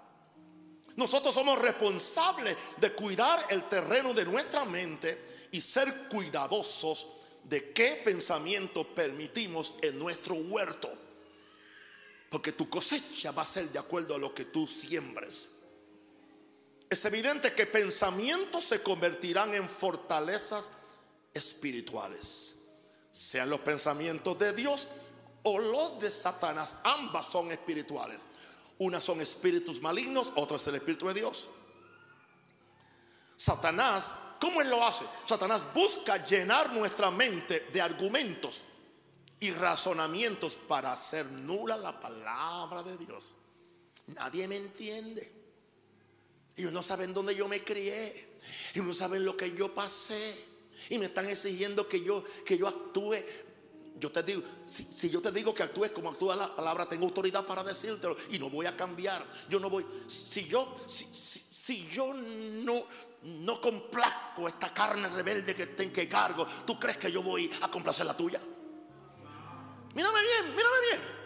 Nosotros 0.97 1.35
somos 1.35 1.59
responsables 1.59 2.57
de 2.77 2.93
cuidar 2.93 3.47
el 3.51 3.69
terreno 3.69 4.15
de 4.15 4.25
nuestra 4.25 4.65
mente 4.65 5.49
y 5.51 5.61
ser 5.61 6.09
cuidadosos 6.09 7.09
de 7.45 7.73
qué 7.73 8.01
pensamiento 8.05 8.85
permitimos 8.95 9.75
en 9.83 9.99
nuestro 9.99 10.35
huerto. 10.35 10.91
Porque 12.31 12.53
tu 12.53 12.69
cosecha 12.69 13.33
va 13.33 13.43
a 13.43 13.47
ser 13.47 13.71
de 13.71 13.79
acuerdo 13.79 14.15
a 14.15 14.19
lo 14.19 14.35
que 14.35 14.47
tú 14.47 14.67
siembres. 14.67 15.51
Es 16.89 17.05
evidente 17.05 17.53
que 17.53 17.67
pensamientos 17.67 18.65
se 18.65 18.83
convertirán 18.83 19.55
en 19.55 19.69
fortalezas 19.69 20.71
espirituales. 21.33 22.55
Sean 23.11 23.51
los 23.51 23.61
pensamientos 23.61 24.39
de 24.39 24.53
Dios 24.53 24.89
o 25.43 25.59
los 25.59 25.99
de 25.99 26.11
Satanás. 26.11 26.75
Ambas 26.85 27.27
son 27.27 27.51
espirituales. 27.53 28.19
Unas 28.79 29.05
son 29.05 29.21
espíritus 29.21 29.81
malignos, 29.81 30.33
otras 30.35 30.63
es 30.63 30.69
el 30.69 30.75
espíritu 30.77 31.07
de 31.09 31.15
Dios. 31.15 31.49
Satanás, 33.37 34.13
¿cómo 34.41 34.61
él 34.61 34.71
lo 34.71 34.85
hace? 34.85 35.05
Satanás 35.25 35.63
busca 35.75 36.25
llenar 36.27 36.73
nuestra 36.73 37.11
mente 37.11 37.69
de 37.73 37.81
argumentos 37.81 38.63
y 39.41 39.51
razonamientos 39.53 40.55
para 40.55 40.93
hacer 40.93 41.27
nula 41.27 41.77
la 41.77 42.01
palabra 42.01 42.83
de 42.83 42.97
Dios. 42.97 43.35
Nadie 44.09 44.49
me 44.49 44.57
entiende. 44.57 45.33
Ellos 46.57 46.73
no 46.73 46.83
saben 46.83 47.13
dónde 47.13 47.35
yo 47.35 47.49
me 47.49 47.63
crié. 47.63 48.37
Ellos 48.75 48.87
no 48.87 48.95
saben 48.95 49.25
lo 49.25 49.37
que 49.37 49.53
yo 49.55 49.75
pasé. 49.75 50.47
Y 50.91 50.99
me 50.99 51.07
están 51.07 51.27
exigiendo 51.27 51.89
que 51.89 52.03
yo, 52.03 52.25
que 52.45 52.59
yo 52.59 52.69
actúe 52.69 53.17
yo 53.99 54.11
te 54.11 54.23
digo, 54.23 54.43
si, 54.67 55.09
yo 55.09 55.21
te 55.21 55.31
digo 55.31 55.55
que 55.55 55.63
actúes 55.63 55.91
como 55.91 56.11
actúa 56.11 56.37
la 56.37 56.55
palabra, 56.55 56.87
tengo 56.87 57.07
autoridad 57.07 57.45
para 57.45 57.63
decírtelo 57.63 58.17
y 58.31 58.39
no 58.39 58.51
voy 58.51 58.67
a 58.67 58.77
cambiar. 58.77 59.25
Yo 59.49 59.61
no 59.61 59.71
voy, 59.71 59.87
si 60.07 60.47
yo, 60.47 60.77
si, 60.87 61.07
si, 61.07 61.89
yo 61.89 62.13
no, 62.13 62.85
no 63.23 63.61
complazco 63.61 64.49
esta 64.49 64.73
carne 64.73 65.09
rebelde 65.09 65.55
que, 65.55 65.67
tengo 65.67 65.93
que 65.93 66.09
cargo, 66.09 66.47
¿tú 66.67 66.79
crees 66.79 66.99
que 66.99 67.11
yo 67.11 67.23
voy 67.23 67.51
a 67.63 67.71
complacer 67.71 68.07
la 68.07 68.17
tuya? 68.17 68.41
Mírame 69.95 70.21
bien, 70.23 70.57
mírame 70.57 70.77
bien 70.91 71.24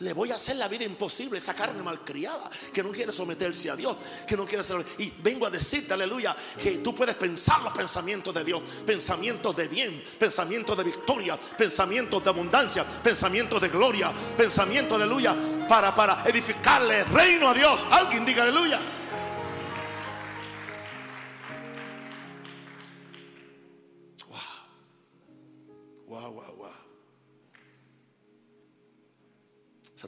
le 0.00 0.12
voy 0.12 0.30
a 0.30 0.36
hacer 0.36 0.56
la 0.56 0.68
vida 0.68 0.84
imposible, 0.84 1.38
esa 1.38 1.54
carne 1.54 1.82
malcriada 1.82 2.50
que 2.72 2.82
no 2.82 2.90
quiere 2.90 3.12
someterse 3.12 3.70
a 3.70 3.76
Dios, 3.76 3.96
que 4.26 4.36
no 4.36 4.46
quiere 4.46 4.64
ser. 4.64 4.84
Y 4.98 5.12
vengo 5.22 5.46
a 5.46 5.50
decirte, 5.50 5.94
aleluya, 5.94 6.36
que 6.60 6.78
tú 6.78 6.94
puedes 6.94 7.14
pensar 7.14 7.60
los 7.62 7.72
pensamientos 7.72 8.34
de 8.34 8.44
Dios, 8.44 8.62
pensamientos 8.86 9.54
de 9.56 9.68
bien, 9.68 10.02
pensamientos 10.18 10.76
de 10.76 10.84
victoria, 10.84 11.38
pensamientos 11.56 12.22
de 12.24 12.30
abundancia, 12.30 12.84
pensamientos 12.84 13.60
de 13.60 13.68
gloria, 13.68 14.12
pensamientos, 14.36 14.96
aleluya, 14.96 15.36
para, 15.68 15.94
para 15.94 16.24
edificarle 16.26 17.04
reino 17.04 17.48
a 17.48 17.54
Dios. 17.54 17.86
Alguien 17.90 18.24
diga 18.24 18.42
aleluya. 18.42 18.99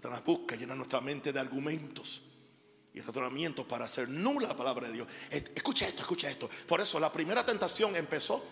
Satanás 0.03 0.25
busca 0.25 0.57
llenar 0.57 0.77
nuestra 0.77 1.01
mente 1.01 1.33
de 1.33 1.39
argumentos 1.39 2.23
y 2.93 3.01
razonamiento 3.01 3.69
para 3.69 3.85
hacer 3.85 4.09
nula 4.09 4.49
la 4.49 4.57
palabra 4.57 4.89
de 4.89 4.95
Dios. 4.95 5.07
Escucha 5.31 5.87
esto, 5.87 6.03
escucha 6.03 6.29
esto. 6.29 6.51
Por 6.67 6.81
eso 6.81 6.99
la 6.99 7.13
primera 7.13 7.47
tentación 7.47 7.95
empezó 7.95 8.45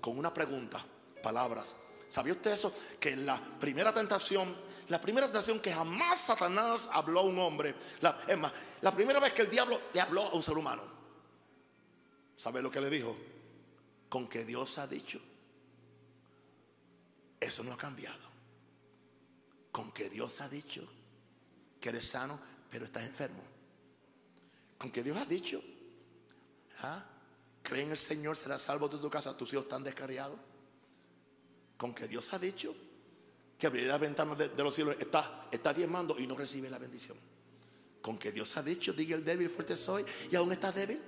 con 0.00 0.18
una 0.18 0.34
pregunta, 0.34 0.84
palabras. 1.22 1.76
¿Sabía 2.08 2.32
usted 2.32 2.50
eso? 2.50 2.74
Que 2.98 3.14
la 3.14 3.40
primera 3.40 3.94
tentación, 3.94 4.52
la 4.88 5.00
primera 5.00 5.28
tentación 5.28 5.60
que 5.60 5.72
jamás 5.72 6.22
Satanás 6.22 6.90
habló 6.92 7.20
a 7.20 7.22
un 7.22 7.38
hombre, 7.38 7.76
la, 8.00 8.18
es 8.26 8.36
más, 8.36 8.50
la 8.80 8.90
primera 8.90 9.20
vez 9.20 9.32
que 9.32 9.42
el 9.42 9.50
diablo 9.50 9.80
le 9.94 10.00
habló 10.00 10.24
a 10.24 10.32
un 10.32 10.42
ser 10.42 10.58
humano, 10.58 10.82
¿sabe 12.36 12.60
lo 12.62 12.70
que 12.72 12.80
le 12.80 12.90
dijo? 12.90 13.16
Con 14.08 14.26
que 14.26 14.44
Dios 14.44 14.76
ha 14.78 14.88
dicho. 14.88 15.20
Eso 17.38 17.62
no 17.62 17.74
ha 17.74 17.76
cambiado. 17.76 18.26
Con 19.70 19.92
que 19.92 20.10
Dios 20.10 20.40
ha 20.40 20.48
dicho 20.48 20.95
que 21.80 21.88
eres 21.88 22.08
sano, 22.08 22.38
pero 22.70 22.84
estás 22.84 23.04
enfermo. 23.04 23.42
Con 24.78 24.90
que 24.90 25.02
Dios 25.02 25.16
ha 25.16 25.24
dicho, 25.24 25.62
¿ah? 26.82 27.04
cree 27.62 27.82
en 27.82 27.90
el 27.90 27.98
Señor, 27.98 28.36
serás 28.36 28.62
salvo 28.62 28.88
de 28.88 28.98
tu 28.98 29.10
casa, 29.10 29.36
tus 29.36 29.52
hijos 29.52 29.64
están 29.64 29.84
descarriados. 29.84 30.38
Con 31.76 31.94
que 31.94 32.06
Dios 32.08 32.32
ha 32.32 32.38
dicho 32.38 32.74
que 33.58 33.66
abrirá 33.66 33.92
la 33.92 33.98
ventana 33.98 34.34
de, 34.34 34.62
los 34.62 34.74
cielos, 34.74 34.96
está, 34.98 35.48
está 35.50 35.72
diezmando 35.72 36.18
y 36.18 36.26
no 36.26 36.36
recibe 36.36 36.70
la 36.70 36.78
bendición. 36.78 37.16
Con 38.02 38.18
que 38.18 38.32
Dios 38.32 38.56
ha 38.56 38.62
dicho, 38.62 38.92
diga 38.92 39.16
el 39.16 39.24
débil, 39.24 39.48
fuerte 39.48 39.76
soy, 39.76 40.04
y 40.30 40.36
aún 40.36 40.52
estás 40.52 40.74
débil. 40.74 41.02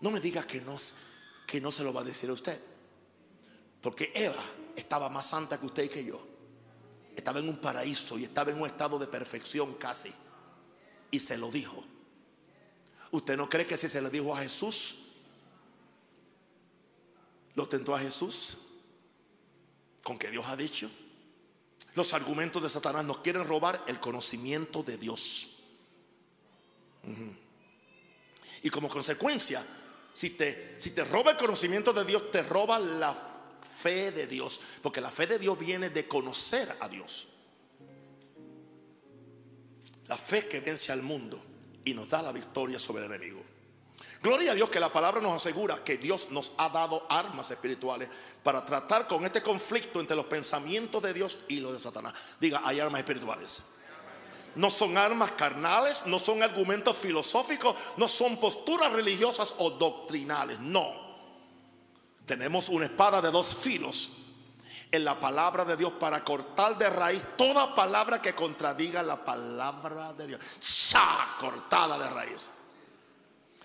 No 0.00 0.10
me 0.10 0.20
diga 0.20 0.46
que 0.46 0.60
no, 0.60 0.76
que 1.46 1.60
no 1.60 1.70
se 1.70 1.82
lo 1.82 1.92
va 1.92 2.00
a 2.00 2.04
decir 2.04 2.30
a 2.30 2.32
usted. 2.32 2.60
Porque 3.80 4.12
Eva 4.14 4.42
estaba 4.74 5.08
más 5.08 5.26
santa 5.26 5.58
que 5.58 5.66
usted 5.66 5.84
y 5.84 5.88
que 5.88 6.04
yo. 6.04 6.37
Estaba 7.18 7.40
en 7.40 7.48
un 7.48 7.56
paraíso 7.56 8.16
y 8.16 8.22
estaba 8.22 8.52
en 8.52 8.60
un 8.60 8.68
estado 8.68 8.96
de 8.96 9.08
perfección 9.08 9.74
casi. 9.74 10.14
Y 11.10 11.18
se 11.18 11.36
lo 11.36 11.50
dijo. 11.50 11.84
¿Usted 13.10 13.36
no 13.36 13.50
cree 13.50 13.66
que 13.66 13.76
si 13.76 13.88
se 13.88 14.00
lo 14.00 14.08
dijo 14.08 14.36
a 14.36 14.38
Jesús, 14.38 14.98
lo 17.56 17.68
tentó 17.68 17.96
a 17.96 17.98
Jesús? 17.98 18.58
Con 20.04 20.16
que 20.16 20.30
Dios 20.30 20.46
ha 20.46 20.54
dicho. 20.54 20.88
Los 21.96 22.14
argumentos 22.14 22.62
de 22.62 22.70
Satanás 22.70 23.04
nos 23.04 23.18
quieren 23.18 23.48
robar 23.48 23.82
el 23.88 23.98
conocimiento 23.98 24.84
de 24.84 24.96
Dios. 24.96 25.58
Y 28.62 28.70
como 28.70 28.88
consecuencia, 28.88 29.66
si 30.12 30.30
te, 30.30 30.80
si 30.80 30.92
te 30.92 31.02
roba 31.02 31.32
el 31.32 31.36
conocimiento 31.36 31.92
de 31.92 32.04
Dios, 32.04 32.30
te 32.30 32.44
roba 32.44 32.78
la 32.78 33.37
fe 33.78 34.12
de 34.12 34.26
Dios. 34.26 34.60
Porque 34.82 35.00
la 35.00 35.10
fe 35.10 35.26
de 35.26 35.38
Dios 35.38 35.58
viene 35.58 35.90
de 35.90 36.06
conocer 36.08 36.76
a 36.80 36.88
Dios. 36.88 37.28
La 40.06 40.16
fe 40.16 40.48
que 40.48 40.60
vence 40.60 40.92
al 40.92 41.02
mundo 41.02 41.40
y 41.84 41.94
nos 41.94 42.08
da 42.08 42.22
la 42.22 42.32
victoria 42.32 42.78
sobre 42.78 43.04
el 43.04 43.12
enemigo. 43.12 43.42
Gloria 44.20 44.52
a 44.52 44.54
Dios 44.54 44.68
que 44.68 44.80
la 44.80 44.92
palabra 44.92 45.20
nos 45.20 45.36
asegura 45.36 45.84
que 45.84 45.96
Dios 45.96 46.30
nos 46.30 46.52
ha 46.56 46.68
dado 46.70 47.06
armas 47.08 47.50
espirituales 47.50 48.08
para 48.42 48.64
tratar 48.66 49.06
con 49.06 49.24
este 49.24 49.42
conflicto 49.42 50.00
entre 50.00 50.16
los 50.16 50.26
pensamientos 50.26 51.02
de 51.02 51.14
Dios 51.14 51.38
y 51.46 51.60
los 51.60 51.72
de 51.72 51.80
Satanás. 51.80 52.14
Diga, 52.40 52.62
hay 52.64 52.80
armas 52.80 53.00
espirituales. 53.00 53.60
No 54.56 54.70
son 54.70 54.98
armas 54.98 55.32
carnales, 55.32 56.02
no 56.06 56.18
son 56.18 56.42
argumentos 56.42 56.96
filosóficos, 56.96 57.76
no 57.96 58.08
son 58.08 58.40
posturas 58.40 58.92
religiosas 58.92 59.54
o 59.58 59.70
doctrinales. 59.70 60.58
No. 60.58 61.07
Tenemos 62.28 62.68
una 62.68 62.84
espada 62.84 63.22
de 63.22 63.30
dos 63.30 63.56
filos 63.56 64.10
en 64.92 65.02
la 65.02 65.18
palabra 65.18 65.64
de 65.64 65.78
Dios 65.78 65.92
para 65.98 66.22
cortar 66.22 66.76
de 66.76 66.90
raíz 66.90 67.22
toda 67.38 67.74
palabra 67.74 68.20
que 68.20 68.34
contradiga 68.34 69.02
la 69.02 69.24
palabra 69.24 70.12
de 70.12 70.26
Dios. 70.26 70.40
Ya 70.90 71.36
cortada 71.40 71.98
de 71.98 72.10
raíz. 72.10 72.50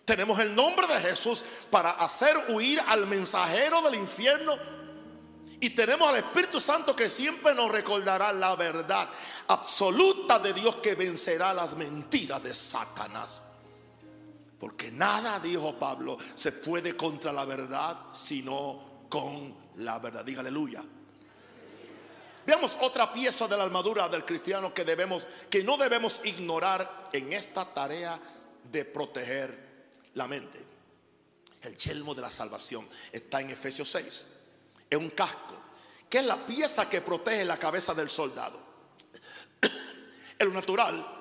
Tenemos 0.06 0.40
el 0.40 0.56
nombre 0.56 0.88
de 0.88 0.98
Jesús 0.98 1.44
para 1.70 1.92
hacer 1.92 2.38
huir 2.50 2.82
al 2.88 3.06
mensajero 3.06 3.82
del 3.82 3.96
infierno. 3.96 4.56
Y 5.60 5.72
tenemos 5.72 6.08
al 6.08 6.16
Espíritu 6.16 6.62
Santo 6.62 6.96
que 6.96 7.10
siempre 7.10 7.54
nos 7.54 7.70
recordará 7.70 8.32
la 8.32 8.56
verdad 8.56 9.10
absoluta 9.50 10.40
de 10.40 10.54
Dios 10.54 10.78
que 10.78 10.96
vencerá 10.96 11.54
las 11.54 11.74
mentiras 11.74 12.42
de 12.42 12.54
Satanás. 12.54 13.42
Porque 14.60 14.92
nada, 14.92 15.40
dijo 15.40 15.78
Pablo, 15.78 16.18
se 16.36 16.52
puede 16.52 16.96
contra 16.96 17.34
la 17.34 17.46
verdad 17.46 17.98
sino 18.14 19.06
con 19.10 19.56
la 19.78 20.00
verdad. 20.00 20.24
Diga 20.24 20.42
aleluya. 20.42 20.84
Veamos 22.46 22.78
otra 22.82 23.12
pieza 23.12 23.48
de 23.48 23.56
la 23.56 23.64
armadura 23.64 24.10
del 24.10 24.26
cristiano 24.26 24.74
que 24.74 24.84
debemos, 24.84 25.28
que 25.50 25.64
no 25.64 25.78
debemos 25.78 26.22
ignorar 26.26 27.10
en 27.14 27.32
esta 27.32 27.66
tarea 27.74 28.20
de 28.72 28.86
proteger 28.86 29.64
la 30.16 30.28
mente. 30.28 30.60
El 31.62 31.78
yelmo 31.78 32.14
de 32.14 32.22
la 32.22 32.30
salvación 32.30 32.88
está 33.12 33.40
en 33.40 33.50
Efesios 33.50 33.90
6. 33.90 34.26
Es 34.90 34.98
un 34.98 35.12
casco, 35.12 35.56
que 36.10 36.20
es 36.20 36.26
la 36.26 36.46
pieza 36.46 36.90
que 36.90 37.00
protege 37.02 37.46
la 37.46 37.58
cabeza 37.58 37.94
del 37.94 38.10
soldado. 38.10 38.60
En 40.40 40.48
lo 40.48 40.56
natural, 40.56 41.13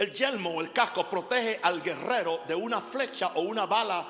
el 0.00 0.14
yelmo 0.14 0.50
o 0.50 0.60
el 0.62 0.72
casco 0.72 1.06
protege 1.08 1.60
al 1.62 1.82
guerrero 1.82 2.40
de 2.48 2.54
una 2.54 2.80
flecha 2.80 3.32
o 3.34 3.42
una 3.42 3.66
bala, 3.66 4.06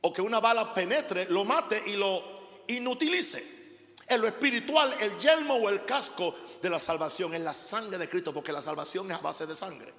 o 0.00 0.12
que 0.12 0.20
una 0.20 0.40
bala 0.40 0.74
penetre, 0.74 1.26
lo 1.30 1.44
mate 1.44 1.80
y 1.86 1.94
lo 1.94 2.20
inutilice. 2.66 3.62
En 4.08 4.20
lo 4.20 4.26
espiritual, 4.26 4.96
el 4.98 5.16
yelmo 5.16 5.54
o 5.54 5.68
el 5.68 5.84
casco 5.84 6.34
de 6.60 6.68
la 6.68 6.80
salvación 6.80 7.32
es 7.34 7.40
la 7.40 7.54
sangre 7.54 7.98
de 7.98 8.08
Cristo, 8.08 8.34
porque 8.34 8.52
la 8.52 8.60
salvación 8.60 9.08
es 9.12 9.16
a 9.16 9.20
base 9.20 9.46
de 9.46 9.54
sangre. 9.54 9.94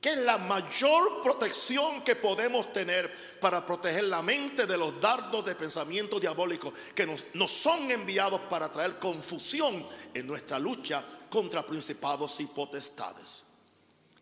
Que 0.00 0.10
es 0.10 0.18
la 0.18 0.38
mayor 0.38 1.22
protección 1.22 2.02
que 2.02 2.14
podemos 2.14 2.72
tener 2.72 3.12
para 3.40 3.66
proteger 3.66 4.04
la 4.04 4.22
mente 4.22 4.66
de 4.66 4.76
los 4.76 5.00
dardos 5.00 5.44
de 5.44 5.56
pensamiento 5.56 6.20
diabólico 6.20 6.72
que 6.94 7.04
nos, 7.04 7.26
nos 7.34 7.50
son 7.50 7.90
enviados 7.90 8.40
para 8.42 8.72
traer 8.72 8.98
confusión 8.98 9.84
en 10.14 10.26
nuestra 10.26 10.58
lucha 10.58 11.04
contra 11.28 11.66
principados 11.66 12.38
y 12.40 12.46
potestades. 12.46 13.42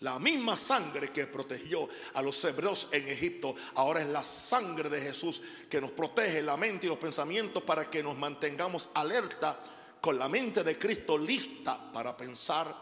La 0.00 0.18
misma 0.18 0.56
sangre 0.56 1.08
que 1.08 1.26
protegió 1.26 1.88
a 2.14 2.22
los 2.22 2.44
hebreos 2.44 2.88
en 2.92 3.08
Egipto, 3.08 3.54
ahora 3.76 4.02
es 4.02 4.08
la 4.08 4.22
sangre 4.22 4.90
de 4.90 5.00
Jesús 5.00 5.40
que 5.70 5.80
nos 5.80 5.90
protege 5.90 6.42
la 6.42 6.56
mente 6.56 6.86
y 6.86 6.88
los 6.88 6.98
pensamientos 6.98 7.62
para 7.62 7.88
que 7.88 8.02
nos 8.02 8.16
mantengamos 8.16 8.90
alerta 8.94 9.58
con 10.00 10.18
la 10.18 10.28
mente 10.28 10.62
de 10.62 10.78
Cristo 10.78 11.16
lista 11.16 11.92
para 11.92 12.14
pensar 12.16 12.74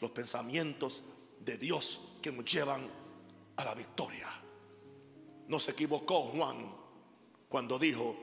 los 0.00 0.10
pensamientos 0.10 1.02
de 1.38 1.56
Dios 1.56 2.00
que 2.20 2.32
nos 2.32 2.44
llevan 2.44 2.86
a 3.56 3.64
la 3.64 3.74
victoria. 3.74 4.28
No 5.48 5.58
se 5.58 5.72
equivocó 5.72 6.22
Juan 6.22 6.72
cuando 7.48 7.78
dijo, 7.78 8.16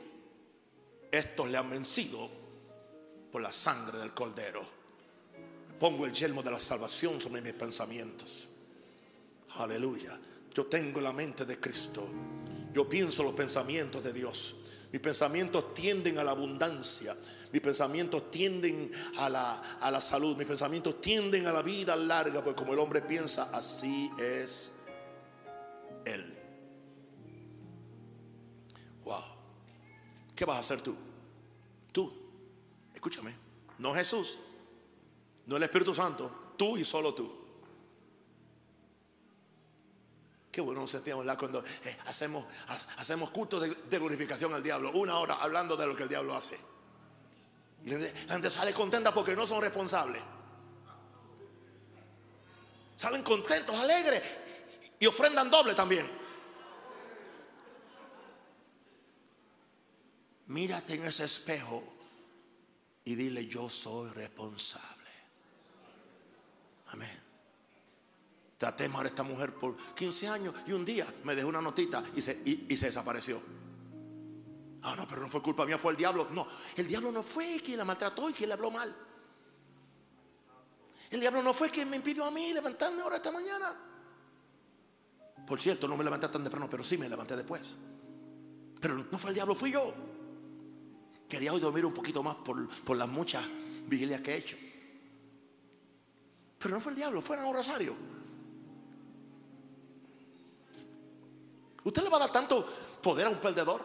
estos 1.11 1.49
le 1.49 1.57
han 1.57 1.69
vencido 1.69 2.29
por 3.31 3.41
la 3.41 3.51
sangre 3.51 3.97
del 3.99 4.13
cordero. 4.13 4.61
Pongo 5.79 6.05
el 6.05 6.13
yelmo 6.13 6.41
de 6.41 6.51
la 6.51 6.59
salvación 6.59 7.19
sobre 7.21 7.41
mis 7.41 7.53
pensamientos. 7.53 8.47
Aleluya. 9.55 10.19
Yo 10.53 10.65
tengo 10.65 11.01
la 11.01 11.13
mente 11.13 11.45
de 11.45 11.59
Cristo. 11.59 12.07
Yo 12.73 12.87
pienso 12.89 13.23
los 13.23 13.33
pensamientos 13.33 14.03
de 14.03 14.13
Dios. 14.13 14.55
Mis 14.91 15.01
pensamientos 15.01 15.73
tienden 15.73 16.17
a 16.17 16.23
la 16.23 16.31
abundancia. 16.31 17.15
Mis 17.51 17.61
pensamientos 17.61 18.31
tienden 18.31 18.91
a 19.17 19.29
la, 19.29 19.77
a 19.79 19.91
la 19.91 20.01
salud. 20.01 20.35
Mis 20.37 20.47
pensamientos 20.47 21.01
tienden 21.01 21.47
a 21.47 21.51
la 21.51 21.61
vida 21.61 21.95
larga. 21.95 22.43
Porque 22.43 22.57
como 22.57 22.73
el 22.73 22.79
hombre 22.79 23.01
piensa, 23.01 23.49
así 23.53 24.11
es 24.17 24.71
Él. 26.05 26.33
Wow. 29.03 29.23
¿Qué 30.35 30.45
vas 30.45 30.57
a 30.57 30.59
hacer 30.61 30.81
tú? 30.81 30.95
Tú. 31.91 32.13
Escúchame. 32.93 33.35
No 33.79 33.93
Jesús. 33.93 34.39
No 35.47 35.55
el 35.55 35.63
Espíritu 35.63 35.95
Santo, 35.95 36.53
tú 36.57 36.77
y 36.77 36.83
solo 36.83 37.13
tú. 37.13 37.36
Qué 40.57 40.61
bueno 40.61 40.81
nos 40.81 40.89
sentimos 40.89 41.23
cuando 41.35 41.63
eh, 41.85 41.97
hacemos, 42.07 42.43
hacemos 42.97 43.29
cultos 43.29 43.61
de, 43.61 43.99
glorificación 43.99 44.55
al 44.55 44.63
diablo, 44.63 44.89
una 44.93 45.19
hora 45.19 45.35
hablando 45.35 45.77
de 45.77 45.85
lo 45.85 45.95
que 45.95 46.01
el 46.01 46.09
diablo 46.09 46.35
hace. 46.35 46.57
Y 47.85 47.91
la 47.91 48.33
gente 48.33 48.49
sale 48.49 48.73
contenta 48.73 49.13
porque 49.13 49.35
no 49.35 49.45
son 49.45 49.61
responsables. 49.61 50.19
Salen 52.95 53.21
contentos, 53.21 53.75
alegres 53.75 54.23
y 54.99 55.05
ofrendan 55.05 55.51
doble 55.51 55.75
también. 55.75 56.09
Mírate 60.47 60.95
en 60.95 61.03
ese 61.03 61.25
espejo 61.25 61.83
y 63.05 63.13
dile 63.13 63.45
yo 63.45 63.69
soy 63.69 64.09
responsable. 64.09 65.11
Amén. 66.87 67.26
Traté 68.57 68.89
mal 68.89 69.05
a 69.05 69.09
esta 69.09 69.21
mujer 69.21 69.53
por 69.53 69.77
15 69.93 70.27
años 70.27 70.53
y 70.65 70.71
un 70.71 70.83
día 70.83 71.05
me 71.23 71.35
dejó 71.35 71.49
una 71.49 71.61
notita 71.61 72.03
y 72.15 72.21
se, 72.21 72.41
y, 72.43 72.75
se 72.75 72.87
desapareció. 72.87 73.39
Ah, 74.81 74.95
no, 74.95 75.07
pero 75.07 75.21
no 75.21 75.29
fue 75.29 75.41
culpa 75.43 75.65
mía, 75.65 75.77
fue 75.77 75.91
el 75.91 75.97
diablo. 75.97 76.27
No, 76.31 76.47
el 76.75 76.87
diablo 76.87 77.11
no 77.11 77.21
fue 77.21 77.59
quien 77.63 77.77
la 77.77 77.85
maltrató 77.85 78.29
y 78.29 78.33
quien 78.33 78.49
le 78.49 78.55
habló 78.55 78.71
mal. 78.71 78.95
El 81.11 81.19
diablo 81.19 81.43
no 81.43 81.53
fue 81.53 81.69
quien 81.69 81.89
me 81.89 81.97
impidió 81.97 82.25
a 82.25 82.31
mí 82.31 82.51
levantarme 82.51 83.01
ahora 83.01 83.17
esta 83.17 83.31
mañana. 83.31 83.75
Por 85.45 85.61
cierto, 85.61 85.87
no 85.87 85.95
me 85.95 86.03
levanté 86.03 86.27
tan 86.27 86.41
temprano, 86.41 86.67
pero 86.69 86.83
sí 86.83 86.97
me 86.97 87.07
levanté 87.07 87.35
después. 87.35 87.61
Pero 88.81 88.95
no 88.95 89.17
fue 89.17 89.29
el 89.29 89.35
diablo, 89.35 89.55
fui 89.55 89.71
yo. 89.71 89.93
Quería 91.29 91.53
hoy 91.53 91.59
dormir 91.59 91.85
un 91.85 91.93
poquito 91.93 92.23
más 92.23 92.35
por, 92.37 92.67
por 92.83 92.97
las 92.97 93.07
muchas 93.07 93.45
vigilias 93.85 94.21
que 94.21 94.33
he 94.33 94.37
hecho. 94.37 94.57
Pero 96.57 96.73
no 96.73 96.81
fue 96.81 96.93
el 96.93 96.97
diablo, 96.97 97.21
fue 97.21 97.37
un 97.37 97.53
rosario. 97.53 97.95
¿Usted 101.97 102.05
le 102.05 102.11
va 102.11 102.17
a 102.17 102.27
dar 102.27 102.31
tanto 102.31 102.63
poder 103.01 103.25
a 103.25 103.29
un 103.31 103.37
perdedor? 103.37 103.83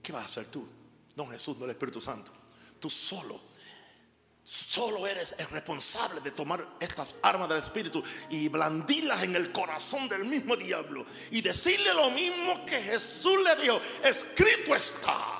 ¿Qué 0.00 0.12
vas 0.12 0.22
a 0.22 0.26
hacer 0.26 0.46
tú? 0.46 0.64
No 1.16 1.26
Jesús, 1.26 1.56
no 1.56 1.64
el 1.64 1.72
Espíritu 1.72 2.00
Santo. 2.00 2.30
Tú 2.78 2.88
solo 2.88 3.40
Solo 4.44 5.08
eres 5.08 5.34
el 5.38 5.48
responsable 5.48 6.20
de 6.20 6.30
tomar 6.30 6.64
estas 6.78 7.16
armas 7.20 7.48
del 7.48 7.58
Espíritu 7.58 8.04
y 8.30 8.46
blandirlas 8.46 9.24
en 9.24 9.34
el 9.34 9.50
corazón 9.50 10.08
del 10.08 10.24
mismo 10.24 10.54
diablo 10.54 11.04
y 11.32 11.40
decirle 11.42 11.92
lo 11.94 12.12
mismo 12.12 12.64
que 12.64 12.80
Jesús 12.80 13.40
le 13.42 13.56
dijo. 13.60 13.80
Escrito 14.04 14.76
está. 14.76 15.35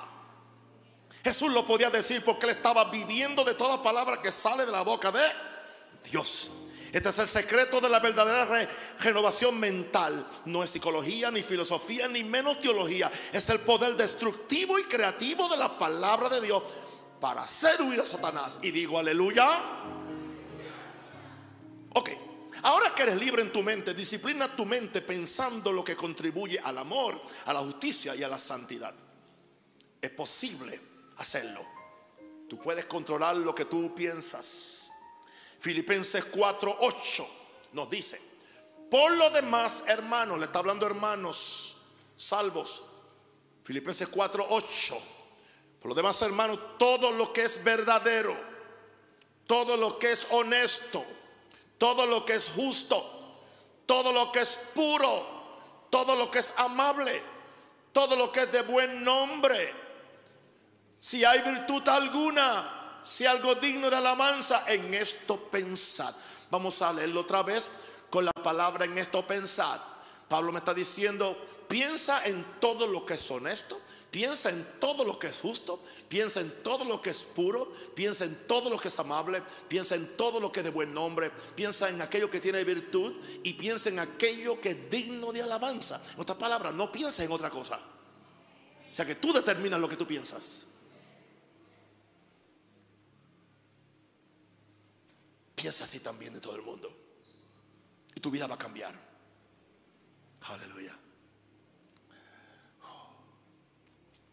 Jesús 1.27 1.51
lo 1.51 1.67
podía 1.67 1.91
decir 1.91 2.23
porque 2.23 2.47
él 2.47 2.53
estaba 2.53 2.85
viviendo 2.85 3.43
de 3.43 3.55
toda 3.55 3.83
palabra 3.83 4.23
que 4.23 4.31
sale 4.31 4.65
de 4.65 4.71
la 4.71 4.83
boca 4.83 5.11
de 5.11 5.25
Dios. 6.09 6.53
Este 6.93 7.09
es 7.09 7.19
el 7.19 7.27
secreto 7.27 7.81
de 7.81 7.89
la 7.89 7.99
verdadera 7.99 8.69
renovación 9.01 9.59
mental. 9.59 10.25
No 10.45 10.63
es 10.63 10.71
psicología, 10.71 11.33
ni 11.33 11.43
filosofía, 11.43 12.07
ni 12.07 12.23
menos 12.23 12.61
teología. 12.61 13.11
Es 13.33 13.49
el 13.49 13.59
poder 13.59 13.97
destructivo 13.97 14.79
y 14.79 14.85
creativo 14.85 15.49
de 15.49 15.57
la 15.57 15.77
palabra 15.77 16.29
de 16.29 16.43
Dios 16.43 16.63
para 17.21 17.43
hacer 17.43 17.83
huir 17.83 18.01
a 18.01 18.07
Satanás. 18.07 18.61
Y 18.63 18.71
digo 18.71 18.97
aleluya. 18.97 19.49
Ok, 21.93 22.11
ahora 22.63 22.95
que 22.95 23.03
eres 23.03 23.17
libre 23.17 23.43
en 23.43 23.51
tu 23.51 23.65
mente, 23.65 23.95
disciplina 23.95 24.55
tu 24.55 24.65
mente 24.65 25.03
pensando 25.03 25.73
lo 25.73 25.83
que 25.83 25.97
contribuye 25.97 26.61
al 26.61 26.79
amor, 26.79 27.21
a 27.47 27.53
la 27.53 27.59
justicia 27.59 28.15
y 28.15 28.23
a 28.23 28.29
la 28.29 28.39
santidad. 28.39 28.95
Es 30.01 30.11
posible 30.11 30.95
hacerlo. 31.17 31.65
Tú 32.49 32.59
puedes 32.59 32.87
controlar 32.87 33.37
lo 33.37 33.55
que 33.55 33.65
tú 33.65 33.95
piensas. 33.95 34.91
Filipenses 35.59 36.25
4:8 36.31 37.27
nos 37.73 37.91
dice, 37.91 38.21
por 38.91 39.13
lo 39.13 39.31
demás, 39.31 39.85
hermanos, 39.87 40.39
le 40.39 40.47
está 40.47 40.61
hablando 40.61 40.87
hermanos 40.87 41.79
salvos. 42.17 42.85
Filipenses 43.65 44.09
4:8 44.09 45.17
por 45.87 45.91
lo 45.91 45.95
demás, 45.95 46.21
hermanos, 46.23 46.59
todo 46.79 47.13
lo 47.13 47.33
que 47.33 47.45
es 47.45 47.63
verdadero, 47.63 48.37
todo 49.47 49.77
lo 49.77 50.01
que 50.01 50.11
es 50.11 50.27
honesto, 50.31 51.05
todo 51.79 52.07
lo 52.07 52.25
que 52.25 52.35
es 52.35 52.49
justo, 52.49 53.05
todo 53.87 54.11
lo 54.11 54.33
que 54.33 54.41
es 54.41 54.59
puro, 54.75 55.25
todo 55.89 56.17
lo 56.17 56.29
que 56.29 56.41
es 56.41 56.53
amable, 56.57 57.23
todo 57.93 58.17
lo 58.17 58.33
que 58.33 58.41
es 58.41 58.51
de 58.51 58.63
buen 58.63 59.05
nombre. 59.05 59.86
Si 61.07 61.25
hay 61.25 61.41
virtud 61.41 61.87
alguna, 61.87 63.01
si 63.05 63.27
algo 63.27 63.55
digno 63.55 63.89
de 63.89 63.95
alabanza, 63.95 64.65
en 64.67 64.93
esto 64.93 65.41
pensad. 65.41 66.13
Vamos 66.51 66.83
a 66.83 66.93
leerlo 66.93 67.21
otra 67.21 67.45
vez 67.45 67.71
con 68.11 68.25
la 68.25 68.33
palabra 68.33 68.87
en 68.87 68.99
esto 68.99 69.25
pensad. 69.25 69.79
Pablo 70.29 70.51
me 70.51 70.59
está 70.59 70.75
diciendo, 70.75 71.41
piensa 71.69 72.25
en 72.25 72.45
todo 72.59 72.89
lo 72.89 73.07
que 73.07 73.15
es 73.15 73.31
honesto, 73.31 73.81
Piensa 74.11 74.51
en 74.51 74.67
todo 74.81 75.05
lo 75.05 75.17
que 75.17 75.29
es 75.29 75.41
justo, 75.41 75.81
piensa 76.09 76.41
en 76.41 76.51
todo 76.65 76.85
lo 76.85 77.01
que 77.01 77.11
es 77.11 77.19
puro, 77.23 77.71
piensa 77.95 78.25
en 78.25 78.35
todo 78.49 78.69
lo 78.69 78.77
que 78.77 78.89
es 78.89 78.99
amable, 78.99 79.43
piensa 79.69 79.95
en 79.95 80.17
todo 80.17 80.41
lo 80.41 80.51
que 80.51 80.61
es 80.61 80.65
de 80.65 80.73
buen 80.73 80.93
nombre, 80.93 81.31
piensa 81.55 81.89
en 81.89 82.03
aquello 82.03 82.29
que 82.29 82.41
tiene 82.41 82.65
virtud 82.65 83.13
y 83.45 83.53
piensa 83.55 83.91
en 83.91 84.01
aquello 84.01 84.61
que 84.61 84.71
es 84.71 84.91
digno 84.91 85.33
de 85.33 85.43
alabanza. 85.43 86.03
En 86.15 86.21
otras 86.21 86.37
palabras, 86.37 86.75
no 86.75 86.91
piensa 86.91 87.23
en 87.23 87.31
otra 87.31 87.49
cosa. 87.49 87.79
O 88.91 88.95
sea 88.97 89.05
que 89.07 89.15
tú 89.15 89.33
determinas 89.33 89.79
lo 89.79 89.89
que 89.89 89.97
tú 89.97 90.05
piensas. 90.05 90.65
Piensa 95.57 95.85
así 95.85 95.99
también 95.99 96.35
de 96.35 96.41
todo 96.41 96.55
el 96.55 96.63
mundo. 96.63 96.95
Y 98.15 98.21
tu 98.21 98.31
vida 98.31 98.47
va 98.47 98.55
a 98.55 98.59
cambiar. 98.59 98.95
Aleluya. 100.43 100.97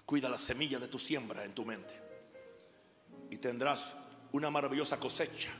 Cuida 0.06 0.30
la 0.30 0.38
semilla 0.38 0.80
de 0.80 0.90
tu 0.90 1.00
siembra 1.00 1.44
en 1.44 1.56
tu 1.56 1.66
mente. 1.66 2.00
Y 3.32 3.38
tendrás 3.38 3.94
una 4.34 4.52
maravillosa 4.52 5.00
cosecha. 5.00 5.52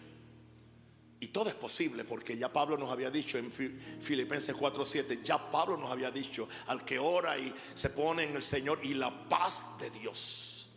Y 1.20 1.28
todo 1.28 1.48
es 1.48 1.56
posible 1.56 2.04
porque 2.04 2.38
ya 2.38 2.52
Pablo 2.52 2.78
nos 2.78 2.92
había 2.92 3.10
dicho 3.10 3.38
en 3.38 3.50
Filipenses 3.50 4.54
4:7, 4.54 5.24
ya 5.24 5.50
Pablo 5.50 5.78
nos 5.78 5.90
había 5.90 6.12
dicho, 6.12 6.50
al 6.68 6.84
que 6.84 7.00
ora 7.00 7.38
y 7.38 7.56
se 7.74 7.92
pone 7.92 8.24
en 8.24 8.36
el 8.36 8.44
Señor 8.44 8.80
y 8.84 8.94
la 8.94 9.30
paz 9.30 9.64
de 9.80 9.90
Dios. 9.90 10.70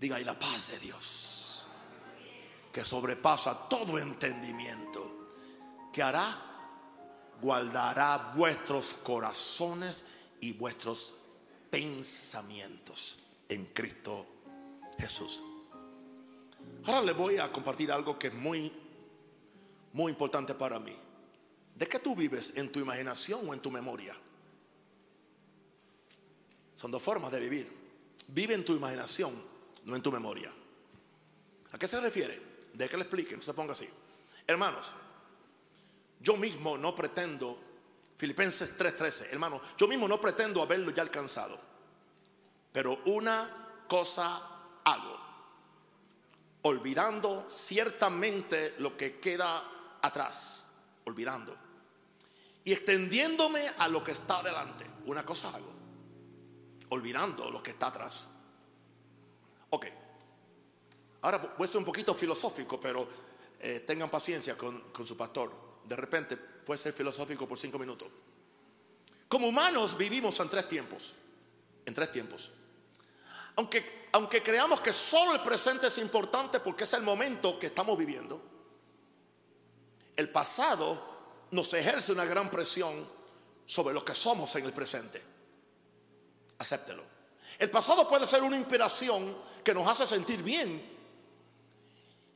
Diga, 0.00 0.18
y 0.18 0.24
la 0.24 0.38
paz 0.38 0.70
de 0.72 0.78
Dios, 0.78 1.23
que 2.74 2.84
sobrepasa 2.84 3.68
todo 3.68 4.00
entendimiento, 4.00 5.28
que 5.92 6.02
hará, 6.02 6.36
guardará 7.40 8.32
vuestros 8.36 8.94
corazones 8.94 10.04
y 10.40 10.54
vuestros 10.54 11.14
pensamientos 11.70 13.16
en 13.48 13.66
Cristo 13.66 14.26
Jesús. 14.98 15.40
Ahora 16.86 17.02
le 17.02 17.12
voy 17.12 17.38
a 17.38 17.52
compartir 17.52 17.92
algo 17.92 18.18
que 18.18 18.26
es 18.26 18.34
muy, 18.34 18.72
muy 19.92 20.10
importante 20.10 20.56
para 20.56 20.80
mí. 20.80 20.96
¿De 21.76 21.86
qué 21.86 22.00
tú 22.00 22.16
vives? 22.16 22.54
¿En 22.56 22.72
tu 22.72 22.80
imaginación 22.80 23.48
o 23.48 23.54
en 23.54 23.60
tu 23.60 23.70
memoria? 23.70 24.16
Son 26.74 26.90
dos 26.90 27.00
formas 27.00 27.30
de 27.30 27.38
vivir. 27.38 27.72
Vive 28.26 28.54
en 28.56 28.64
tu 28.64 28.74
imaginación, 28.74 29.32
no 29.84 29.94
en 29.94 30.02
tu 30.02 30.10
memoria. 30.10 30.52
¿A 31.70 31.78
qué 31.78 31.86
se 31.86 32.00
refiere? 32.00 32.53
De 32.74 32.88
que 32.88 32.96
le 32.96 33.04
explique, 33.04 33.36
no 33.36 33.42
se 33.42 33.54
ponga 33.54 33.72
así. 33.72 33.88
Hermanos, 34.46 34.92
yo 36.20 36.36
mismo 36.36 36.76
no 36.76 36.94
pretendo 36.94 37.58
Filipenses 38.16 38.76
3:13. 38.76 39.32
Hermano, 39.32 39.60
yo 39.76 39.88
mismo 39.88 40.08
no 40.08 40.20
pretendo 40.20 40.62
haberlo 40.62 40.90
ya 40.90 41.02
alcanzado. 41.02 41.58
Pero 42.72 43.00
una 43.06 43.84
cosa 43.86 44.42
hago. 44.84 45.20
Olvidando 46.62 47.48
ciertamente 47.48 48.74
lo 48.78 48.96
que 48.96 49.20
queda 49.20 49.62
atrás. 50.02 50.66
Olvidando. 51.04 51.56
Y 52.64 52.72
extendiéndome 52.72 53.68
a 53.78 53.88
lo 53.88 54.02
que 54.02 54.12
está 54.12 54.38
adelante. 54.38 54.86
Una 55.06 55.24
cosa 55.24 55.48
hago. 55.50 55.72
Olvidando 56.88 57.50
lo 57.50 57.62
que 57.62 57.72
está 57.72 57.88
atrás. 57.88 58.26
Ok. 59.70 59.86
Ahora 61.24 61.38
voy 61.56 61.66
a 61.66 61.70
ser 61.70 61.78
un 61.78 61.86
poquito 61.86 62.14
filosófico, 62.14 62.78
pero 62.78 63.08
eh, 63.58 63.80
tengan 63.86 64.10
paciencia 64.10 64.58
con, 64.58 64.78
con 64.90 65.06
su 65.06 65.16
pastor. 65.16 65.50
De 65.82 65.96
repente 65.96 66.36
puede 66.36 66.78
ser 66.78 66.92
filosófico 66.92 67.48
por 67.48 67.58
cinco 67.58 67.78
minutos. 67.78 68.08
Como 69.26 69.48
humanos 69.48 69.96
vivimos 69.96 70.38
en 70.40 70.50
tres 70.50 70.68
tiempos. 70.68 71.14
En 71.86 71.94
tres 71.94 72.12
tiempos. 72.12 72.52
Aunque, 73.56 74.08
aunque 74.12 74.42
creamos 74.42 74.82
que 74.82 74.92
solo 74.92 75.32
el 75.32 75.40
presente 75.40 75.86
es 75.86 75.96
importante 75.96 76.60
porque 76.60 76.84
es 76.84 76.92
el 76.92 77.02
momento 77.02 77.58
que 77.58 77.68
estamos 77.68 77.96
viviendo, 77.96 78.42
el 80.16 80.28
pasado 80.28 81.46
nos 81.52 81.72
ejerce 81.72 82.12
una 82.12 82.26
gran 82.26 82.50
presión 82.50 83.08
sobre 83.64 83.94
lo 83.94 84.04
que 84.04 84.14
somos 84.14 84.54
en 84.56 84.66
el 84.66 84.74
presente. 84.74 85.24
Acéptelo. 86.58 87.02
El 87.58 87.70
pasado 87.70 88.06
puede 88.06 88.26
ser 88.26 88.42
una 88.42 88.58
inspiración 88.58 89.34
que 89.64 89.72
nos 89.72 89.88
hace 89.88 90.06
sentir 90.06 90.42
bien 90.42 90.92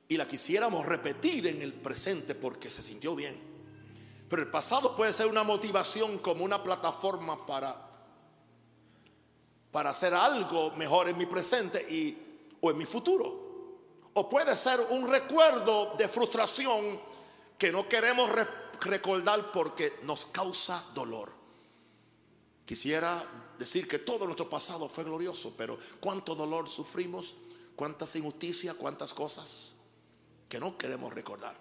y 0.08 0.16
la 0.16 0.26
quisiéramos 0.26 0.86
repetir 0.86 1.46
en 1.46 1.60
el 1.60 1.74
presente 1.74 2.34
porque 2.34 2.70
se 2.70 2.82
sintió 2.82 3.14
bien. 3.14 3.38
Pero 4.28 4.42
el 4.42 4.48
pasado 4.48 4.96
puede 4.96 5.12
ser 5.12 5.26
una 5.26 5.42
motivación 5.42 6.18
como 6.18 6.44
una 6.44 6.62
plataforma 6.62 7.46
para, 7.46 7.76
para 9.70 9.90
hacer 9.90 10.14
algo 10.14 10.70
mejor 10.72 11.10
en 11.10 11.18
mi 11.18 11.26
presente 11.26 11.86
y, 11.90 12.16
o 12.60 12.70
en 12.70 12.78
mi 12.78 12.86
futuro. 12.86 13.46
O 14.14 14.28
puede 14.28 14.56
ser 14.56 14.80
un 14.90 15.08
recuerdo 15.08 15.94
de 15.98 16.08
frustración 16.08 17.00
que 17.58 17.70
no 17.70 17.86
queremos 17.86 18.30
recordar 18.80 19.52
porque 19.52 19.92
nos 20.04 20.24
causa 20.26 20.82
dolor. 20.94 21.32
Quisiera 22.64 23.22
decir 23.58 23.86
que 23.86 23.98
todo 23.98 24.24
nuestro 24.24 24.48
pasado 24.48 24.88
fue 24.88 25.04
glorioso, 25.04 25.52
pero 25.56 25.78
cuánto 26.00 26.34
dolor 26.34 26.68
sufrimos, 26.68 27.34
cuántas 27.76 28.14
injusticias, 28.16 28.74
cuántas 28.74 29.12
cosas 29.12 29.74
que 30.48 30.58
no 30.58 30.76
queremos 30.76 31.12
recordar, 31.12 31.56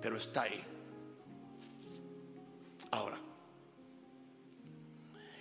pero 0.00 0.16
está 0.16 0.42
ahí. 0.42 0.64
Ahora, 2.90 3.18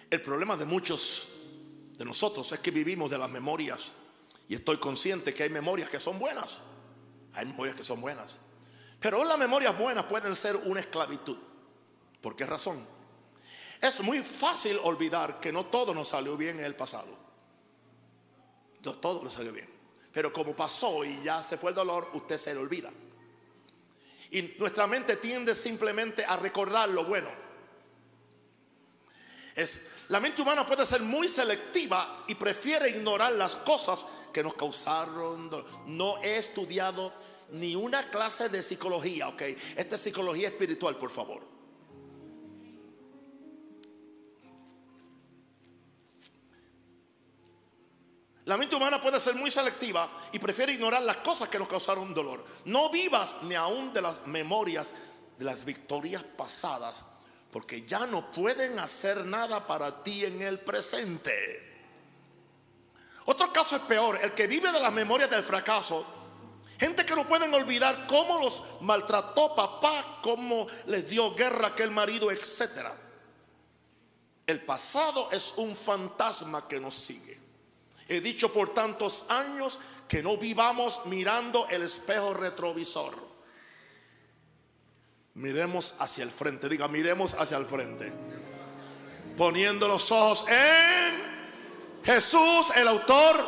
el 0.09 0.21
problema 0.21 0.55
de 0.55 0.65
muchos 0.65 1.27
de 1.97 2.05
nosotros 2.05 2.51
es 2.51 2.59
que 2.59 2.71
vivimos 2.71 3.09
de 3.09 3.17
las 3.17 3.29
memorias. 3.29 3.91
Y 4.47 4.55
estoy 4.55 4.77
consciente 4.77 5.33
que 5.33 5.43
hay 5.43 5.49
memorias 5.49 5.89
que 5.89 5.99
son 5.99 6.19
buenas. 6.19 6.59
Hay 7.33 7.45
memorias 7.45 7.75
que 7.75 7.83
son 7.83 8.01
buenas. 8.01 8.37
Pero 8.99 9.23
las 9.23 9.37
memorias 9.37 9.77
buenas 9.77 10.05
pueden 10.05 10.35
ser 10.35 10.55
una 10.57 10.81
esclavitud. 10.81 11.37
¿Por 12.21 12.35
qué 12.35 12.45
razón? 12.45 12.85
Es 13.81 14.01
muy 14.01 14.19
fácil 14.19 14.77
olvidar 14.83 15.39
que 15.39 15.51
no 15.51 15.65
todo 15.65 15.93
nos 15.93 16.09
salió 16.09 16.37
bien 16.37 16.59
en 16.59 16.65
el 16.65 16.75
pasado. 16.75 17.17
No 18.83 18.93
todo 18.93 19.23
nos 19.23 19.33
salió 19.33 19.51
bien. 19.53 19.80
Pero 20.13 20.33
como 20.33 20.55
pasó 20.55 21.05
y 21.05 21.23
ya 21.23 21.41
se 21.41 21.57
fue 21.57 21.71
el 21.71 21.75
dolor, 21.75 22.09
usted 22.13 22.39
se 22.39 22.53
le 22.53 22.59
olvida. 22.59 22.89
Y 24.31 24.55
nuestra 24.59 24.87
mente 24.87 25.17
tiende 25.17 25.55
simplemente 25.55 26.23
a 26.25 26.37
recordar 26.37 26.89
lo 26.89 27.05
bueno. 27.05 27.29
Es, 29.55 29.79
la 30.07 30.19
mente 30.19 30.41
humana 30.41 30.65
puede 30.65 30.85
ser 30.85 31.01
muy 31.01 31.27
selectiva 31.27 32.25
y 32.27 32.35
prefiere 32.35 32.89
ignorar 32.89 33.33
las 33.33 33.55
cosas 33.55 34.05
que 34.33 34.43
nos 34.43 34.55
causaron 34.55 35.49
dolor. 35.49 35.69
No 35.87 36.21
he 36.21 36.37
estudiado 36.37 37.13
ni 37.51 37.75
una 37.75 38.09
clase 38.09 38.49
de 38.49 38.63
psicología, 38.63 39.27
ok. 39.27 39.41
Esta 39.75 39.95
es 39.95 40.01
psicología 40.01 40.47
espiritual, 40.47 40.95
por 40.95 41.11
favor. 41.11 41.50
La 48.51 48.57
mente 48.57 48.75
humana 48.75 49.01
puede 49.01 49.17
ser 49.17 49.33
muy 49.33 49.49
selectiva 49.49 50.09
y 50.33 50.37
prefiere 50.37 50.73
ignorar 50.73 51.01
las 51.03 51.15
cosas 51.17 51.47
que 51.47 51.57
nos 51.57 51.69
causaron 51.69 52.13
dolor. 52.13 52.43
No 52.65 52.89
vivas 52.89 53.37
ni 53.43 53.55
aún 53.55 53.93
de 53.93 54.01
las 54.01 54.27
memorias 54.27 54.91
de 55.39 55.45
las 55.45 55.63
victorias 55.63 56.21
pasadas, 56.21 57.01
porque 57.49 57.83
ya 57.83 58.05
no 58.07 58.29
pueden 58.29 58.77
hacer 58.77 59.23
nada 59.23 59.65
para 59.65 60.03
ti 60.03 60.25
en 60.25 60.41
el 60.41 60.59
presente. 60.59 61.31
Otro 63.23 63.53
caso 63.53 63.77
es 63.77 63.83
peor, 63.83 64.19
el 64.21 64.33
que 64.33 64.47
vive 64.47 64.69
de 64.69 64.81
las 64.81 64.91
memorias 64.91 65.29
del 65.29 65.43
fracaso. 65.43 66.05
Gente 66.77 67.05
que 67.05 67.15
no 67.15 67.25
pueden 67.25 67.53
olvidar 67.53 68.05
cómo 68.05 68.37
los 68.37 68.63
maltrató 68.81 69.55
papá, 69.55 70.19
cómo 70.21 70.67
les 70.87 71.09
dio 71.09 71.33
guerra 71.35 71.69
aquel 71.69 71.91
marido, 71.91 72.29
etc. 72.29 72.89
El 74.45 74.65
pasado 74.65 75.29
es 75.31 75.53
un 75.55 75.73
fantasma 75.73 76.67
que 76.67 76.81
nos 76.81 76.95
sigue. 76.95 77.40
He 78.11 78.19
dicho 78.19 78.51
por 78.51 78.73
tantos 78.73 79.23
años 79.29 79.79
que 80.09 80.21
no 80.21 80.35
vivamos 80.35 81.05
mirando 81.05 81.65
el 81.69 81.83
espejo 81.83 82.33
retrovisor. 82.33 83.15
Miremos 85.35 85.95
hacia 85.97 86.25
el 86.25 86.31
frente, 86.31 86.67
diga, 86.67 86.89
miremos 86.89 87.35
hacia 87.35 87.55
el 87.55 87.65
frente. 87.65 88.11
Poniendo 89.37 89.87
los 89.87 90.11
ojos 90.11 90.43
en 90.49 92.03
Jesús, 92.03 92.73
el 92.75 92.89
autor 92.89 93.45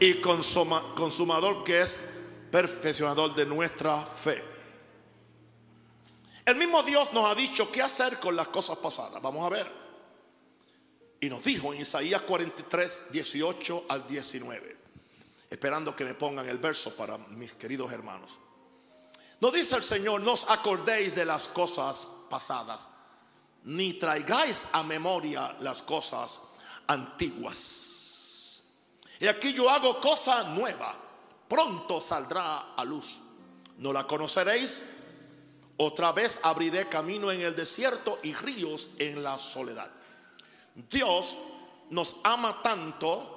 y 0.00 0.22
consumador 0.22 1.64
que 1.64 1.82
es 1.82 1.98
perfeccionador 2.50 3.34
de 3.34 3.44
nuestra 3.44 3.98
fe. 3.98 4.42
El 6.46 6.56
mismo 6.56 6.82
Dios 6.82 7.12
nos 7.12 7.30
ha 7.30 7.34
dicho 7.34 7.70
qué 7.70 7.82
hacer 7.82 8.18
con 8.18 8.34
las 8.34 8.48
cosas 8.48 8.78
pasadas. 8.78 9.20
Vamos 9.20 9.44
a 9.44 9.50
ver. 9.50 9.83
Y 11.24 11.30
nos 11.30 11.42
dijo 11.42 11.72
en 11.72 11.80
Isaías 11.80 12.20
43, 12.20 13.04
18 13.10 13.86
al 13.88 14.06
19, 14.06 14.76
esperando 15.48 15.96
que 15.96 16.04
me 16.04 16.12
pongan 16.12 16.46
el 16.46 16.58
verso 16.58 16.94
para 16.94 17.16
mis 17.16 17.54
queridos 17.54 17.90
hermanos. 17.92 18.32
Nos 19.40 19.54
dice 19.54 19.74
el 19.76 19.82
Señor, 19.82 20.20
no 20.20 20.34
os 20.34 20.44
acordéis 20.50 21.14
de 21.14 21.24
las 21.24 21.48
cosas 21.48 22.06
pasadas, 22.28 22.90
ni 23.62 23.94
traigáis 23.94 24.66
a 24.72 24.82
memoria 24.82 25.56
las 25.60 25.80
cosas 25.80 26.40
antiguas. 26.88 28.62
Y 29.18 29.26
aquí 29.26 29.54
yo 29.54 29.70
hago 29.70 30.02
cosa 30.02 30.44
nueva, 30.44 30.94
pronto 31.48 32.02
saldrá 32.02 32.74
a 32.74 32.84
luz. 32.84 33.18
No 33.78 33.94
la 33.94 34.06
conoceréis, 34.06 34.84
otra 35.78 36.12
vez 36.12 36.40
abriré 36.42 36.86
camino 36.86 37.32
en 37.32 37.40
el 37.40 37.56
desierto 37.56 38.20
y 38.22 38.34
ríos 38.34 38.90
en 38.98 39.22
la 39.22 39.38
soledad. 39.38 39.90
Dios 40.74 41.36
nos 41.90 42.16
ama 42.24 42.62
tanto 42.62 43.30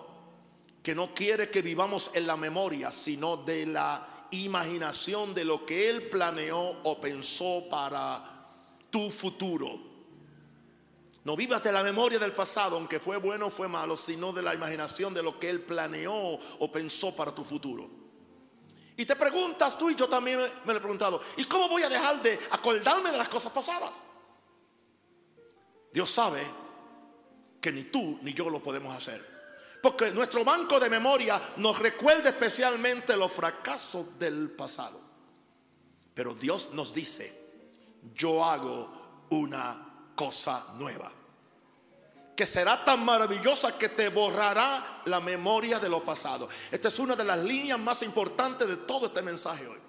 que 0.82 0.96
no 0.96 1.14
quiere 1.14 1.50
que 1.50 1.62
vivamos 1.62 2.12
en 2.14 2.26
la 2.26 2.38
memoria, 2.38 2.92
sino 2.92 3.38
de 3.38 3.66
la 3.66 4.28
imaginación 4.32 5.34
de 5.36 5.46
lo 5.46 5.66
que 5.66 5.90
Él 5.90 6.10
planeó 6.10 6.60
o 6.60 7.00
pensó 7.00 7.66
para 7.70 8.24
tu 8.90 9.10
futuro. 9.12 9.88
No 11.24 11.36
vivas 11.36 11.62
de 11.62 11.74
la 11.74 11.84
memoria 11.84 12.18
del 12.20 12.32
pasado, 12.32 12.78
aunque 12.78 13.00
fue 13.00 13.18
bueno 13.18 13.48
o 13.48 13.50
fue 13.50 13.68
malo, 13.68 13.98
sino 13.98 14.32
de 14.32 14.42
la 14.42 14.56
imaginación 14.56 15.14
de 15.14 15.22
lo 15.22 15.38
que 15.38 15.50
Él 15.50 15.62
planeó 15.62 16.14
o 16.14 16.72
pensó 16.72 17.14
para 17.16 17.36
tu 17.36 17.44
futuro. 17.44 17.90
Y 18.96 19.06
te 19.06 19.16
preguntas 19.16 19.78
tú 19.78 19.90
y 19.90 19.96
yo 19.96 20.08
también 20.08 20.40
me 20.40 20.74
lo 20.74 20.78
he 20.78 20.82
preguntado, 20.82 21.22
¿y 21.36 21.44
cómo 21.44 21.70
voy 21.70 21.84
a 21.84 21.90
dejar 21.90 22.22
de 22.22 22.40
acordarme 22.50 23.12
de 23.12 23.18
las 23.18 23.30
cosas 23.30 23.52
pasadas? 23.52 23.92
Dios 25.94 26.10
sabe 26.10 26.42
que 27.62 27.72
ni 27.72 27.84
tú 27.86 28.20
ni 28.22 28.34
yo 28.34 28.50
lo 28.50 28.62
podemos 28.62 28.96
hacer. 28.96 29.38
Porque 29.82 30.12
nuestro 30.12 30.44
banco 30.44 30.80
de 30.80 30.90
memoria 30.90 31.42
nos 31.58 31.78
recuerda 31.80 32.30
especialmente 32.30 33.16
los 33.16 33.32
fracasos 33.32 34.18
del 34.20 34.50
pasado. 34.52 35.00
Pero 36.14 36.34
Dios 36.34 36.72
nos 36.74 36.94
dice, 36.94 37.32
yo 38.16 38.44
hago 38.44 39.28
una 39.30 40.10
cosa 40.16 40.66
nueva. 40.78 41.12
Que 42.36 42.46
será 42.46 42.84
tan 42.84 43.04
maravillosa 43.04 43.78
que 43.78 43.90
te 43.90 44.10
borrará 44.10 45.02
la 45.06 45.20
memoria 45.20 45.80
de 45.80 45.90
lo 45.90 46.04
pasado. 46.04 46.50
Esta 46.72 46.88
es 46.88 47.00
una 47.00 47.16
de 47.16 47.26
las 47.26 47.40
líneas 47.40 47.80
más 47.80 48.02
importantes 48.04 48.68
de 48.68 48.78
todo 48.78 49.08
este 49.08 49.22
mensaje 49.22 49.68
hoy. 49.68 49.87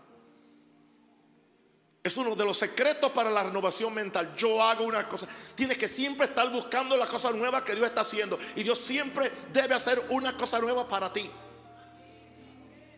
Es 2.09 2.17
uno 2.17 2.35
de 2.35 2.43
los 2.43 2.57
secretos 2.57 3.13
para 3.13 3.29
la 3.29 3.43
renovación 3.43 3.93
mental. 3.93 4.35
Yo 4.35 4.63
hago 4.63 4.83
una 4.83 5.07
cosa. 5.07 5.27
Tienes 5.55 5.77
que 5.77 5.87
siempre 5.87 6.25
estar 6.27 6.51
buscando 6.51 6.97
la 6.97 7.05
cosa 7.05 7.31
nueva 7.33 7.63
que 7.63 7.75
Dios 7.75 7.87
está 7.87 8.01
haciendo. 8.01 8.39
Y 8.57 8.63
Dios 8.63 8.79
siempre 8.79 9.31
debe 9.53 9.75
hacer 9.75 10.03
una 10.09 10.35
cosa 10.35 10.59
nueva 10.59 10.89
para 10.89 11.13
ti. 11.13 11.31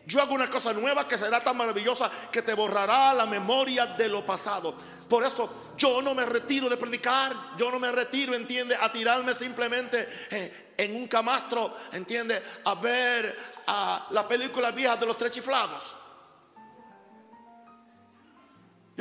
Yo 0.05 0.21
hago 0.21 0.33
una 0.33 0.49
cosa 0.49 0.71
nueva 0.71 1.05
que 1.09 1.17
será 1.17 1.43
tan 1.43 1.57
maravillosa 1.57 2.09
que 2.31 2.41
te 2.41 2.53
borrará 2.53 3.13
la 3.13 3.25
memoria 3.25 3.85
de 3.85 4.07
lo 4.07 4.25
pasado. 4.25 4.75
Por 5.09 5.25
eso 5.25 5.73
yo 5.75 6.01
no 6.01 6.15
me 6.15 6.25
retiro 6.25 6.69
de 6.69 6.77
predicar, 6.77 7.35
yo 7.57 7.69
no 7.69 7.79
me 7.79 7.91
retiro, 7.91 8.33
entiende, 8.33 8.77
a 8.77 8.89
tirarme 8.93 9.33
simplemente 9.33 10.07
eh, 10.29 10.73
en 10.77 10.95
un 10.95 11.09
camastro, 11.09 11.75
entiende, 11.91 12.41
a 12.63 12.75
ver 12.75 13.37
a 13.67 14.07
la 14.11 14.25
película 14.25 14.71
vieja 14.71 14.95
de 14.95 15.05
los 15.05 15.17
tres 15.17 15.31
chiflados. 15.31 15.95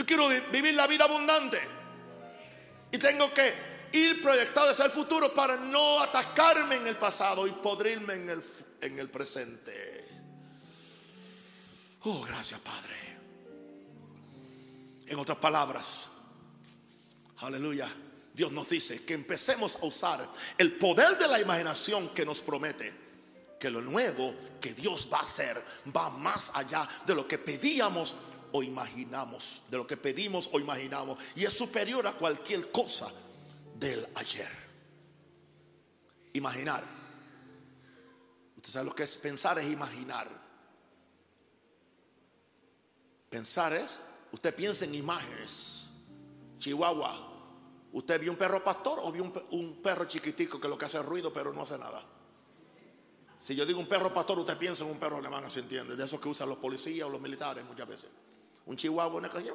Yo 0.01 0.07
quiero 0.07 0.31
vivir 0.51 0.75
la 0.75 0.87
vida 0.87 1.05
abundante. 1.05 1.61
Y 2.91 2.97
tengo 2.97 3.35
que 3.35 3.53
ir 3.93 4.23
proyectado 4.23 4.71
hacia 4.71 4.87
el 4.87 4.91
futuro 4.91 5.35
para 5.35 5.59
no 5.59 6.01
atascarme 6.01 6.77
en 6.77 6.87
el 6.87 6.97
pasado 6.97 7.47
y 7.47 7.53
podrirme 7.53 8.15
en 8.15 8.31
el, 8.31 8.43
en 8.81 8.99
el 8.99 9.11
presente. 9.11 10.09
Oh, 12.05 12.23
gracias 12.23 12.59
Padre. 12.61 12.97
En 15.07 15.19
otras 15.19 15.37
palabras, 15.37 16.09
aleluya, 17.41 17.87
Dios 18.33 18.53
nos 18.53 18.71
dice 18.71 19.05
que 19.05 19.13
empecemos 19.13 19.77
a 19.83 19.85
usar 19.85 20.27
el 20.57 20.79
poder 20.79 21.19
de 21.19 21.29
la 21.29 21.39
imaginación 21.39 22.09
que 22.15 22.25
nos 22.25 22.41
promete 22.41 22.95
que 23.61 23.71
lo 23.71 23.83
nuevo 23.83 24.35
que 24.59 24.73
Dios 24.73 25.07
va 25.13 25.19
a 25.19 25.25
hacer 25.25 25.63
va 25.95 26.09
más 26.09 26.51
allá 26.55 26.89
de 27.07 27.15
lo 27.15 27.29
que 27.29 27.37
pedíamos 27.37 28.17
o 28.53 28.63
imaginamos, 28.63 29.63
de 29.71 29.79
lo 29.79 29.87
que 29.87 29.97
pedimos 29.97 30.49
o 30.53 30.61
imaginamos, 30.61 31.19
y 31.37 31.45
es 31.45 31.53
superior 31.53 32.07
a 32.07 32.13
cualquier 32.13 32.71
cosa 32.71 33.11
del 33.79 34.07
ayer. 34.15 34.51
Imaginar. 36.33 36.85
Usted 38.57 38.71
sabe 38.71 38.85
lo 38.87 38.95
que 38.95 39.05
es 39.05 39.17
pensar, 39.17 39.59
es 39.59 39.71
imaginar. 39.71 40.29
Pensar 43.29 43.73
es, 43.73 43.99
usted 44.33 44.55
piensa 44.55 44.85
en 44.85 44.95
imágenes. 44.95 45.89
Chihuahua, 46.59 47.29
¿usted 47.93 48.21
vio 48.21 48.33
un 48.33 48.37
perro 48.37 48.63
pastor 48.63 49.01
o 49.03 49.11
vio 49.11 49.33
un, 49.51 49.83
perro 49.83 50.05
chiquitico 50.05 50.61
que 50.61 50.69
lo 50.69 50.77
que 50.77 50.85
hace 50.85 51.01
ruido 51.03 51.33
pero 51.33 51.53
no 51.53 51.63
hace 51.63 51.79
nada? 51.79 52.05
Si 53.43 53.57
yo 53.57 53.65
digo 53.65 53.81
un 53.81 53.87
perro 53.87 54.13
pastor, 54.13 54.39
usted 54.39 54.59
piensa 54.59 54.85
en 54.85 54.91
un 54.91 54.99
perro 54.99 55.17
alemán, 55.17 55.51
¿se 55.51 55.61
entiende? 55.61 55.97
De 55.97 56.05
esos 56.05 56.21
que 56.21 56.29
usan 56.29 56.51
los 56.51 56.59
policías 56.59 57.07
o 57.07 57.11
los 57.11 57.21
militares 57.21 57.65
muchas 57.65 57.89
veces 57.89 58.11
un 58.67 58.77
chihuahua, 58.77 59.19
una 59.19 59.29
cosa. 59.29 59.53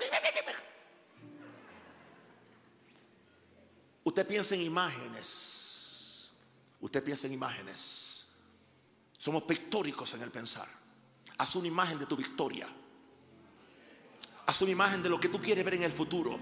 Usted 4.03 4.27
piensa 4.27 4.55
en 4.55 4.61
imágenes. 4.61 6.33
Usted 6.79 7.03
piensa 7.03 7.27
en 7.27 7.33
imágenes. 7.33 8.27
Somos 9.17 9.43
pictóricos 9.43 10.13
en 10.13 10.21
el 10.21 10.31
pensar. 10.31 10.67
Haz 11.37 11.55
una 11.55 11.67
imagen 11.67 11.97
de 11.99 12.05
tu 12.05 12.15
victoria. 12.15 12.67
Haz 14.45 14.61
una 14.61 14.71
imagen 14.71 15.01
de 15.01 15.09
lo 15.09 15.19
que 15.19 15.29
tú 15.29 15.41
quieres 15.41 15.65
ver 15.65 15.73
en 15.73 15.83
el 15.83 15.91
futuro. 15.91 16.39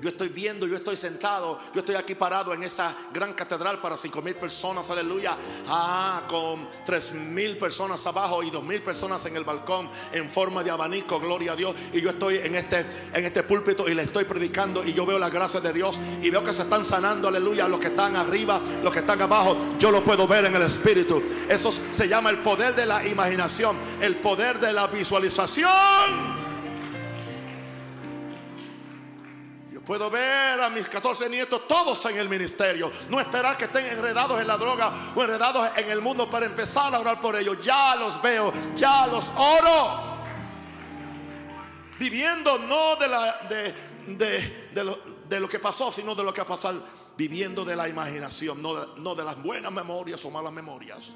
Yo 0.00 0.10
estoy 0.10 0.28
viendo, 0.28 0.66
yo 0.66 0.76
estoy 0.76 0.96
sentado, 0.96 1.58
yo 1.74 1.80
estoy 1.80 1.94
aquí 1.94 2.14
parado 2.14 2.52
en 2.52 2.62
esa 2.62 2.94
gran 3.12 3.32
catedral 3.32 3.80
para 3.80 3.96
cinco 3.96 4.20
mil 4.20 4.34
personas, 4.34 4.88
aleluya. 4.90 5.36
Ah, 5.68 6.22
con 6.28 6.68
tres 6.84 7.12
mil 7.12 7.56
personas 7.56 8.06
abajo 8.06 8.42
y 8.42 8.50
dos 8.50 8.62
mil 8.62 8.82
personas 8.82 9.24
en 9.26 9.36
el 9.36 9.44
balcón 9.44 9.88
en 10.12 10.28
forma 10.28 10.62
de 10.62 10.70
abanico, 10.70 11.18
gloria 11.18 11.52
a 11.52 11.56
Dios. 11.56 11.74
Y 11.92 12.00
yo 12.00 12.10
estoy 12.10 12.36
en 12.36 12.54
este, 12.54 12.84
en 13.14 13.24
este 13.24 13.42
púlpito 13.42 13.88
y 13.88 13.94
le 13.94 14.02
estoy 14.02 14.24
predicando 14.24 14.84
y 14.84 14.92
yo 14.92 15.06
veo 15.06 15.18
la 15.18 15.30
gracia 15.30 15.60
de 15.60 15.72
Dios 15.72 15.98
y 16.22 16.30
veo 16.30 16.44
que 16.44 16.52
se 16.52 16.62
están 16.62 16.84
sanando, 16.84 17.28
aleluya, 17.28 17.68
los 17.68 17.80
que 17.80 17.88
están 17.88 18.16
arriba, 18.16 18.60
los 18.82 18.92
que 18.92 19.00
están 19.00 19.20
abajo. 19.22 19.56
Yo 19.78 19.90
lo 19.90 20.04
puedo 20.04 20.26
ver 20.26 20.44
en 20.44 20.54
el 20.54 20.62
espíritu. 20.62 21.22
Eso 21.48 21.72
se 21.72 22.08
llama 22.08 22.30
el 22.30 22.38
poder 22.38 22.74
de 22.74 22.86
la 22.86 23.06
imaginación, 23.06 23.76
el 24.00 24.16
poder 24.16 24.60
de 24.60 24.72
la 24.72 24.86
visualización. 24.88 26.45
Puedo 29.86 30.10
ver 30.10 30.60
a 30.60 30.68
mis 30.68 30.88
14 30.88 31.30
nietos 31.30 31.68
todos 31.68 32.04
en 32.06 32.18
el 32.18 32.28
ministerio. 32.28 32.90
No 33.08 33.20
esperar 33.20 33.56
que 33.56 33.66
estén 33.66 33.86
enredados 33.86 34.40
en 34.40 34.48
la 34.48 34.56
droga 34.56 34.92
o 35.14 35.22
enredados 35.22 35.70
en 35.76 35.88
el 35.88 36.00
mundo 36.00 36.28
para 36.28 36.44
empezar 36.44 36.92
a 36.92 36.98
orar 36.98 37.20
por 37.20 37.36
ellos. 37.36 37.58
Ya 37.62 37.94
los 37.94 38.20
veo, 38.20 38.52
ya 38.74 39.06
los 39.06 39.30
oro. 39.36 40.16
Viviendo 42.00 42.58
no 42.58 42.96
de, 42.96 43.06
la, 43.06 43.38
de, 43.48 44.84
lo, 44.84 44.98
de 45.28 45.38
lo, 45.40 45.48
que 45.48 45.60
pasó, 45.60 45.92
sino 45.92 46.16
de 46.16 46.24
lo 46.24 46.34
que 46.34 46.40
ha 46.40 46.46
pasado. 46.46 46.82
Viviendo 47.16 47.64
de 47.64 47.76
la 47.76 47.88
imaginación, 47.88 48.60
no 48.60 48.74
de, 48.74 49.00
no 49.00 49.14
de 49.14 49.22
las 49.22 49.40
buenas 49.40 49.70
memorias 49.70 50.22
o 50.24 50.32
malas 50.32 50.52
memorias. 50.52 51.10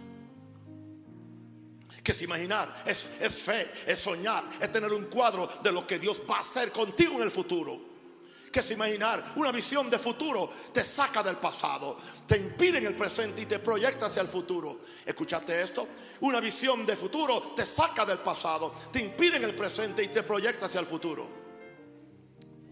Que 2.05 2.12
es 2.12 2.23
imaginar, 2.23 2.73
es, 2.87 3.09
es 3.21 3.37
fe, 3.37 3.68
es 3.89 3.99
soñar, 3.99 4.45
es 4.61 4.73
tener 4.73 4.93
un 4.93 5.07
cuadro 5.07 5.49
de 5.61 5.73
lo 5.73 5.85
que 5.89 5.99
Dios 5.99 6.23
va 6.31 6.37
a 6.37 6.41
hacer 6.41 6.71
contigo 6.71 7.14
en 7.16 7.23
el 7.23 7.33
futuro 7.33 7.89
que 8.51 8.61
es 8.61 8.70
imaginar 8.72 9.32
una 9.36 9.53
visión 9.53 9.88
de 9.88 9.98
futuro, 9.98 10.51
te 10.72 10.84
saca 10.84 11.22
del 11.22 11.36
pasado, 11.36 11.96
te 12.26 12.36
impide 12.36 12.78
en 12.78 12.86
el 12.86 12.96
presente 12.96 13.42
y 13.42 13.46
te 13.46 13.61
proyecta 13.61 14.07
hacia 14.07 14.22
el 14.22 14.28
futuro. 14.28 14.80
¿Escuchaste 15.07 15.62
esto? 15.62 15.86
Una 16.20 16.40
visión 16.40 16.84
de 16.84 16.96
futuro 16.96 17.53
te 17.55 17.64
saca 17.64 18.05
del 18.05 18.18
pasado, 18.18 18.74
te 18.92 19.01
impide 19.01 19.36
en 19.36 19.44
el 19.44 19.55
presente 19.55 20.03
y 20.03 20.09
te 20.09 20.22
proyecta 20.22 20.66
hacia 20.66 20.80
el 20.80 20.86
futuro. 20.86 21.40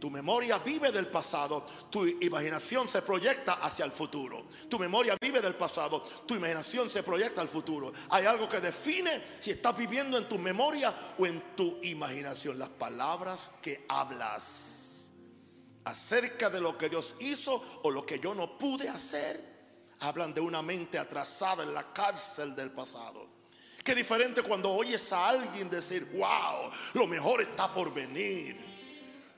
Tu 0.01 0.11
memoria 0.11 0.59
vive 0.59 0.93
del 0.93 1.09
pasado, 1.09 1.67
tu 1.91 2.07
imaginación 2.07 2.89
se 2.89 3.03
proyecta 3.03 3.55
hacia 3.55 3.85
el 3.85 3.91
futuro. 3.91 4.47
Tu 4.69 4.79
memoria 4.79 5.17
vive 5.21 5.41
del 5.41 5.57
pasado, 5.57 6.03
tu 6.25 6.37
imaginación 6.37 6.89
se 6.89 7.03
proyecta 7.03 7.41
al 7.41 7.49
futuro. 7.49 7.93
Hay 8.11 8.25
algo 8.25 8.49
que 8.49 8.61
define 8.61 9.23
si 9.41 9.51
estás 9.51 9.77
viviendo 9.77 10.17
en 10.17 10.29
tu 10.29 10.39
memoria 10.39 10.95
o 11.19 11.27
en 11.27 11.57
tu 11.57 11.79
imaginación. 11.83 12.61
Las 12.61 12.69
palabras 12.69 13.51
que 13.61 13.87
hablas 13.89 14.88
acerca 15.89 16.51
de 16.51 16.61
lo 16.61 16.77
que 16.77 16.89
Dios 16.89 17.17
hizo 17.21 17.81
o 17.83 17.91
lo 17.91 18.05
que 18.05 18.19
yo 18.19 18.35
no 18.35 18.59
pude 18.59 18.89
hacer, 18.89 19.43
hablan 20.01 20.35
de 20.35 20.41
una 20.41 20.63
mente 20.63 20.99
atrasada 20.99 21.63
en 21.63 21.75
la 21.75 21.93
cárcel 21.93 22.55
del 22.55 22.71
pasado. 22.71 23.27
Qué 23.83 23.95
diferente 23.95 24.43
cuando 24.43 24.71
oyes 24.71 25.13
a 25.13 25.29
alguien 25.29 25.71
decir, 25.71 26.05
wow, 26.13 26.71
lo 26.93 27.07
mejor 27.07 27.41
está 27.41 27.73
por 27.73 27.93
venir. 27.93 28.69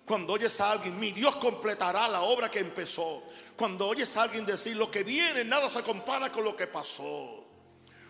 Cuando 0.04 0.32
oyes 0.32 0.60
a 0.60 0.72
alguien, 0.72 0.98
mi 0.98 1.12
Dios 1.12 1.36
completará 1.36 2.08
la 2.08 2.22
obra 2.22 2.50
que 2.50 2.58
empezó. 2.58 3.22
Cuando 3.56 3.86
oyes 3.86 4.16
a 4.16 4.22
alguien 4.22 4.44
decir, 4.44 4.76
lo 4.76 4.90
que 4.90 5.04
viene, 5.04 5.44
nada 5.44 5.68
se 5.68 5.84
compara 5.84 6.32
con 6.32 6.42
lo 6.42 6.56
que 6.56 6.66
pasó. 6.66 7.39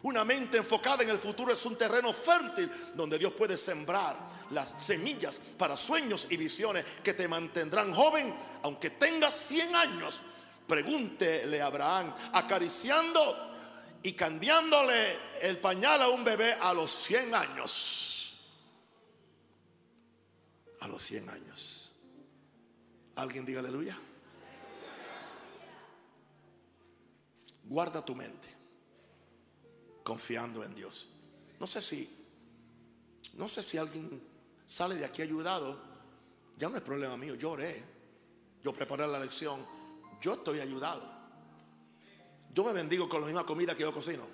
Una 0.03 0.25
mente 0.25 0.57
enfocada 0.57 1.03
en 1.03 1.11
el 1.11 1.19
futuro 1.19 1.53
es 1.53 1.65
un 1.67 1.77
terreno 1.77 2.13
fértil 2.13 2.71
donde 2.95 3.19
Dios 3.19 3.35
puede 3.35 3.57
sembrar 3.57 4.17
las 4.51 4.75
semillas 4.79 5.39
para 5.59 5.77
sueños 5.77 6.27
y 6.31 6.39
visiones 6.39 6.85
que 7.03 7.13
te 7.13 7.29
mantendrán 7.29 7.93
joven 7.93 8.35
aunque 8.63 8.91
tengas 8.91 9.35
100 9.35 9.77
años. 9.77 10.23
Pregúntele 10.67 11.61
a 11.61 11.67
Abraham, 11.67 12.15
acariciando 12.33 13.53
y 14.03 14.13
cambiándole 14.13 15.19
el 15.43 15.59
pañal 15.59 16.01
a 16.03 16.09
un 16.09 16.25
bebé 16.25 16.55
a 16.55 16.73
los 16.73 16.91
100 16.91 17.35
años. 17.35 18.39
A 20.81 20.89
los 20.89 21.03
100 21.03 21.29
años. 21.29 21.93
¿Alguien 23.17 23.45
diga 23.45 23.61
aleluya? 23.61 23.99
Guarda 27.65 28.03
tu 28.03 28.17
mente 28.17 28.60
confiando 30.03 30.65
en 30.65 30.75
Dios. 30.75 31.09
No 31.59 31.67
sé 31.67 31.81
si, 31.81 32.09
no 33.35 33.49
sé 33.49 33.63
si 33.63 33.79
alguien 33.79 34.23
sale 34.67 34.97
de 34.97 35.05
aquí 35.05 35.23
ayudado. 35.23 35.79
Ya 36.57 36.69
no 36.69 36.77
es 36.77 36.83
problema 36.83 37.17
mío, 37.17 37.35
yo 37.35 37.53
oré, 37.53 37.83
yo 38.63 38.73
preparé 38.73 39.07
la 39.07 39.19
lección, 39.19 39.65
yo 40.21 40.35
estoy 40.35 40.61
ayudado. 40.61 41.21
Yo 42.53 42.65
me 42.65 42.73
bendigo 42.73 43.09
con 43.09 43.21
la 43.21 43.27
misma 43.27 43.47
comida 43.47 43.75
que 43.75 43.83
yo 43.83 43.95
cocino. 43.95 44.27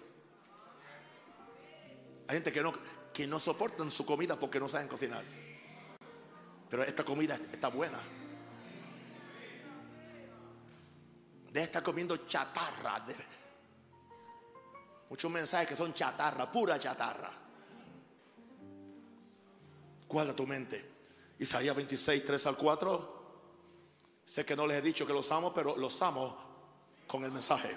Hay 2.29 2.37
gente 2.37 2.53
que 2.53 2.63
no, 2.63 2.73
que 3.13 3.27
no 3.27 3.39
soportan 3.39 3.91
su 3.91 4.05
comida 4.05 4.39
porque 4.39 4.59
no 4.59 4.69
saben 4.69 4.89
cocinar. 4.89 5.25
Pero 6.69 6.83
esta 6.83 7.05
comida 7.05 7.39
está 7.53 7.69
buena. 7.69 8.01
De 11.53 11.63
estar 11.63 11.83
comiendo 11.83 12.17
chatarra. 12.27 13.05
Muchos 15.09 15.31
mensajes 15.31 15.69
que 15.69 15.77
son 15.77 15.95
chatarra, 15.95 16.51
pura 16.51 16.79
chatarra. 16.79 17.31
Guarda 20.09 20.35
tu 20.35 20.47
mente. 20.47 20.97
Isaías 21.39 21.75
26, 21.77 22.25
3 22.25 22.47
al 22.47 22.57
4. 22.57 23.17
Sé 24.25 24.45
que 24.45 24.57
no 24.57 24.67
les 24.67 24.79
he 24.79 24.83
dicho 24.83 25.07
que 25.07 25.13
los 25.13 25.31
amo, 25.31 25.53
pero 25.55 25.77
los 25.77 26.01
amo 26.03 26.37
con 27.07 27.25
el 27.25 27.31
mensaje. 27.31 27.77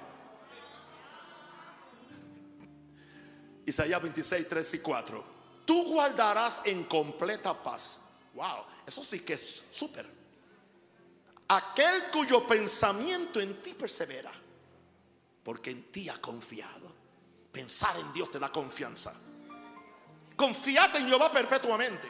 Isaías 3.65 4.01
26, 4.01 4.49
3 4.49 4.73
y 4.73 4.80
4. 4.80 5.25
Tú 5.65 5.84
guardarás 5.86 6.61
en 6.65 6.86
completa 6.86 7.53
paz. 7.61 8.01
Wow, 8.34 8.65
eso 8.88 9.03
sí 9.03 9.19
que 9.19 9.34
es 9.34 9.63
súper. 9.71 10.09
Aquel 11.47 12.09
cuyo 12.11 12.47
pensamiento 12.47 13.39
en 13.39 13.61
ti 13.61 13.73
persevera, 13.73 14.32
porque 15.43 15.71
en 15.71 15.91
ti 15.91 16.09
ha 16.09 16.19
confiado. 16.19 16.99
Pensar 17.52 17.97
en 17.97 18.14
Dios 18.14 18.30
te 18.32 18.39
da 18.39 18.52
confianza. 18.52 19.14
Confiate 20.36 21.00
en 21.00 21.08
Jehová 21.08 21.32
perpetuamente, 21.32 22.08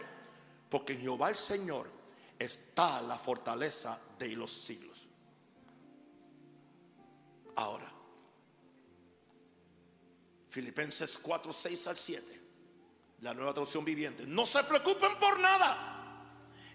porque 0.70 0.94
en 0.94 1.02
Jehová 1.02 1.30
el 1.30 1.38
Señor 1.38 1.92
está 2.38 3.02
la 3.02 3.18
fortaleza 3.18 4.00
de 4.18 4.30
los 4.30 4.52
siglos. 4.52 5.08
Ahora, 7.56 7.92
Filipenses 10.50 11.18
4, 11.18 11.54
6 11.54 11.88
al 11.88 11.98
7, 11.98 12.42
la 13.22 13.34
nueva 13.34 13.54
traducción 13.54 13.84
viviente. 13.84 14.26
No 14.26 14.46
se 14.46 14.64
preocupen 14.64 15.18
por 15.20 15.40
nada. 15.40 15.98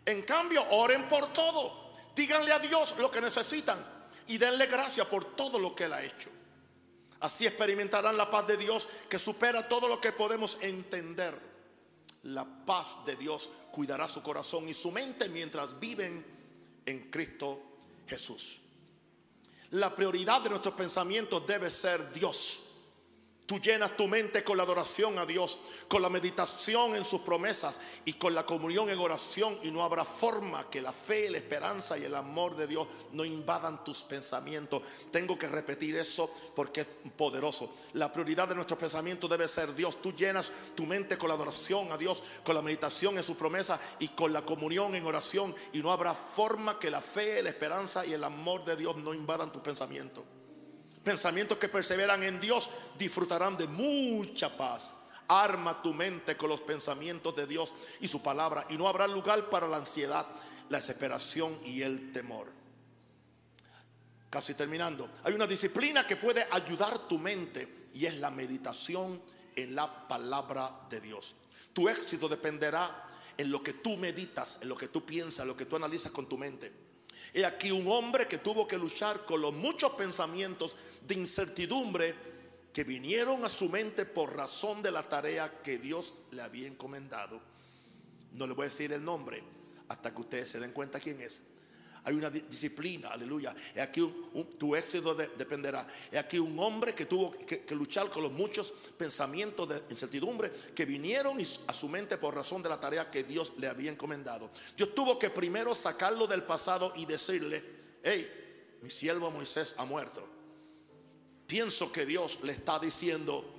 En 0.05 0.23
cambio, 0.23 0.65
oren 0.71 1.09
por 1.09 1.33
todo. 1.33 1.95
Díganle 2.15 2.53
a 2.53 2.59
Dios 2.59 2.95
lo 2.99 3.11
que 3.11 3.21
necesitan 3.21 3.79
y 4.27 4.39
denle 4.39 4.67
gracia 4.67 5.09
por 5.09 5.37
todo 5.37 5.59
lo 5.59 5.75
que 5.75 5.85
Él 5.85 5.93
ha 5.93 6.03
hecho. 6.03 6.31
Así 7.21 7.47
experimentarán 7.47 8.17
la 8.17 8.31
paz 8.31 8.47
de 8.47 8.57
Dios 8.57 8.89
que 9.09 9.19
supera 9.19 9.69
todo 9.69 9.89
lo 9.89 10.01
que 10.01 10.13
podemos 10.13 10.59
entender. 10.61 11.35
La 12.25 12.45
paz 12.45 13.05
de 13.07 13.17
Dios 13.17 13.51
cuidará 13.71 14.09
su 14.09 14.23
corazón 14.23 14.69
y 14.69 14.75
su 14.75 14.91
mente 14.91 15.29
mientras 15.29 15.79
viven 15.79 16.25
en 16.87 17.11
Cristo 17.11 17.63
Jesús. 18.07 18.61
La 19.71 19.95
prioridad 19.95 20.41
de 20.43 20.51
nuestros 20.51 20.75
pensamientos 20.75 21.47
debe 21.47 21.71
ser 21.71 22.13
Dios. 22.13 22.64
Tú 23.47 23.59
llenas 23.59 23.95
tu 23.95 24.09
mente 24.09 24.43
con 24.43 24.57
la 24.57 24.63
adoración 24.63 25.19
a 25.19 25.27
Dios, 25.27 25.59
con 25.87 26.01
la 26.01 26.09
meditación 26.09 26.97
en 26.97 27.05
sus 27.05 27.21
promesas 27.21 27.79
y 28.07 28.15
con 28.15 28.35
la 28.35 28.47
comunión 28.47 28.89
en 28.89 28.99
oración 28.99 29.59
y 29.63 29.71
no 29.71 29.85
habrá 29.85 30.03
forma 30.03 30.71
que 30.71 30.81
la 30.81 30.93
fe, 30.93 31.29
la 31.29 31.37
esperanza 31.37 31.99
y 31.99 32.05
el 32.05 32.15
amor 32.15 32.57
de 32.57 32.67
Dios 32.67 32.89
no 33.13 33.23
invadan 33.23 33.85
tus 33.85 34.03
pensamientos. 34.03 34.81
Tengo 35.11 35.39
que 35.39 35.47
repetir 35.47 35.95
eso 35.95 36.31
porque 36.57 36.81
es 36.81 36.87
poderoso. 37.15 37.75
La 37.93 38.11
prioridad 38.11 38.49
de 38.49 38.55
nuestros 38.55 38.79
pensamientos 38.79 39.29
debe 39.29 39.47
ser 39.47 39.75
Dios. 39.75 40.01
Tú 40.01 40.15
llenas 40.15 40.51
tu 40.75 40.87
mente 40.87 41.19
con 41.19 41.29
la 41.29 41.35
adoración 41.35 41.93
a 41.93 41.99
Dios, 41.99 42.23
con 42.43 42.55
la 42.55 42.63
meditación 42.63 43.19
en 43.19 43.25
sus 43.25 43.37
promesas 43.37 43.79
y 43.99 44.09
con 44.09 44.33
la 44.33 44.41
comunión 44.41 44.95
en 44.95 45.05
oración 45.05 45.55
y 45.75 45.83
no 45.83 45.93
habrá 45.93 46.15
forma 46.15 46.79
que 46.79 46.91
la 46.91 47.03
fe, 47.03 47.43
la 47.43 47.51
esperanza 47.51 48.07
y 48.07 48.15
el 48.15 48.25
amor 48.25 48.65
de 48.65 48.77
Dios 48.77 48.97
no 48.97 49.13
invadan 49.13 49.53
tus 49.53 49.61
pensamientos. 49.61 50.25
Pensamientos 51.05 51.59
que 51.59 51.69
perseveran 51.69 52.23
en 52.23 52.41
Dios 52.41 52.71
disfrutarán 52.99 53.59
de 53.59 53.67
mucha 53.67 54.57
paz. 54.57 54.95
Arma 55.29 55.83
tu 55.83 55.93
mente 55.93 56.37
con 56.37 56.49
los 56.49 56.63
pensamientos 56.63 57.37
de 57.37 57.47
Dios 57.47 57.75
y 58.01 58.09
su 58.09 58.23
palabra 58.23 58.67
y 58.71 58.77
no 58.77 58.89
habrá 58.89 59.07
lugar 59.07 59.51
para 59.51 59.69
la 59.69 59.77
ansiedad, 59.77 60.27
la 60.71 60.79
desesperación 60.79 61.59
y 61.65 61.83
el 61.83 62.11
temor. 62.13 62.49
Casi 64.31 64.55
terminando. 64.55 65.11
Hay 65.25 65.35
una 65.35 65.47
disciplina 65.47 66.07
que 66.07 66.17
puede 66.17 66.47
ayudar 66.51 67.07
tu 67.07 67.19
mente 67.19 67.89
y 67.93 68.07
es 68.07 68.15
la 68.15 68.31
meditación 68.31 69.23
en 69.55 69.75
la 69.75 70.09
palabra 70.09 70.87
de 70.89 71.01
Dios. 71.01 71.37
Tu 71.73 71.89
éxito 71.89 72.29
dependerá 72.29 73.09
en 73.37 73.51
lo 73.51 73.63
que 73.63 73.75
tú 73.75 73.97
meditas, 73.97 74.59
en 74.63 74.69
lo 74.69 74.77
que 74.77 74.89
tú 74.89 75.05
piensas, 75.05 75.41
en 75.41 75.49
lo 75.49 75.57
que 75.57 75.67
tú 75.67 75.77
analizas 75.77 76.13
con 76.13 76.29
tu 76.29 76.39
mente. 76.39 76.84
He 77.35 77.45
aquí 77.45 77.73
un 77.73 77.89
hombre 77.89 78.29
que 78.29 78.39
tuvo 78.39 78.67
que 78.67 78.79
luchar 78.79 79.27
con 79.27 79.41
los 79.41 79.53
muchos 79.53 79.91
pensamientos 79.93 80.77
de 81.07 81.15
incertidumbre 81.15 82.15
que 82.73 82.85
vinieron 82.85 83.45
a 83.45 83.49
su 83.49 83.69
mente 83.69 84.07
por 84.07 84.37
razón 84.37 84.83
de 84.83 84.93
la 84.93 85.03
tarea 85.03 85.61
que 85.63 85.79
Dios 85.79 86.15
le 86.31 86.43
había 86.43 86.69
encomendado. 86.69 87.41
No 88.33 88.47
le 88.47 88.55
voy 88.55 88.67
a 88.67 88.69
decir 88.69 88.93
el 88.93 89.05
nombre 89.05 89.43
hasta 89.89 90.15
que 90.15 90.21
ustedes 90.21 90.49
se 90.49 90.61
den 90.61 90.73
cuenta 90.73 91.01
quién 91.01 91.21
es 91.21 91.43
hay 92.05 92.15
una 92.15 92.29
disciplina, 92.29 93.09
aleluya. 93.09 93.55
Y 93.75 93.79
aquí 93.79 94.01
tu 94.59 94.77
éxito 94.77 95.15
dependerá. 95.15 95.87
Y 96.13 96.17
aquí 96.17 96.39
un 96.39 96.59
hombre 96.59 96.95
que 96.95 97.07
tuvo 97.07 97.31
que, 97.33 97.65
luchar 97.75 98.11
con 98.11 98.23
los 98.23 98.33
muchos 98.33 98.73
pensamientos 98.99 99.69
de 99.69 99.83
incertidumbre 99.89 100.53
que 100.75 100.85
vinieron 100.85 101.39
a 101.67 101.73
su 101.73 101.89
mente 101.89 102.19
por 102.19 102.35
razón 102.35 102.63
de 102.63 102.69
la 102.69 102.79
tarea 102.79 103.11
que 103.11 103.25
Dios 103.25 103.53
le 103.57 103.69
había 103.69 103.91
encomendado. 103.91 104.51
Dios 104.77 104.95
tuvo 104.95 105.19
que 105.19 105.31
primero 105.31 105.75
sacarlo 105.75 106.27
del 106.27 106.43
pasado 106.43 106.93
y 106.97 107.07
decirle, 107.07 107.65
hey, 108.03 108.79
mi 108.83 108.91
siervo 108.91 109.31
Moisés 109.31 109.75
ha 109.79 109.87
muerto. 109.87 110.29
Pienso 111.47 111.91
que 111.91 112.05
Dios 112.05 112.39
le 112.43 112.53
está 112.53 112.79
diciendo 112.79 113.55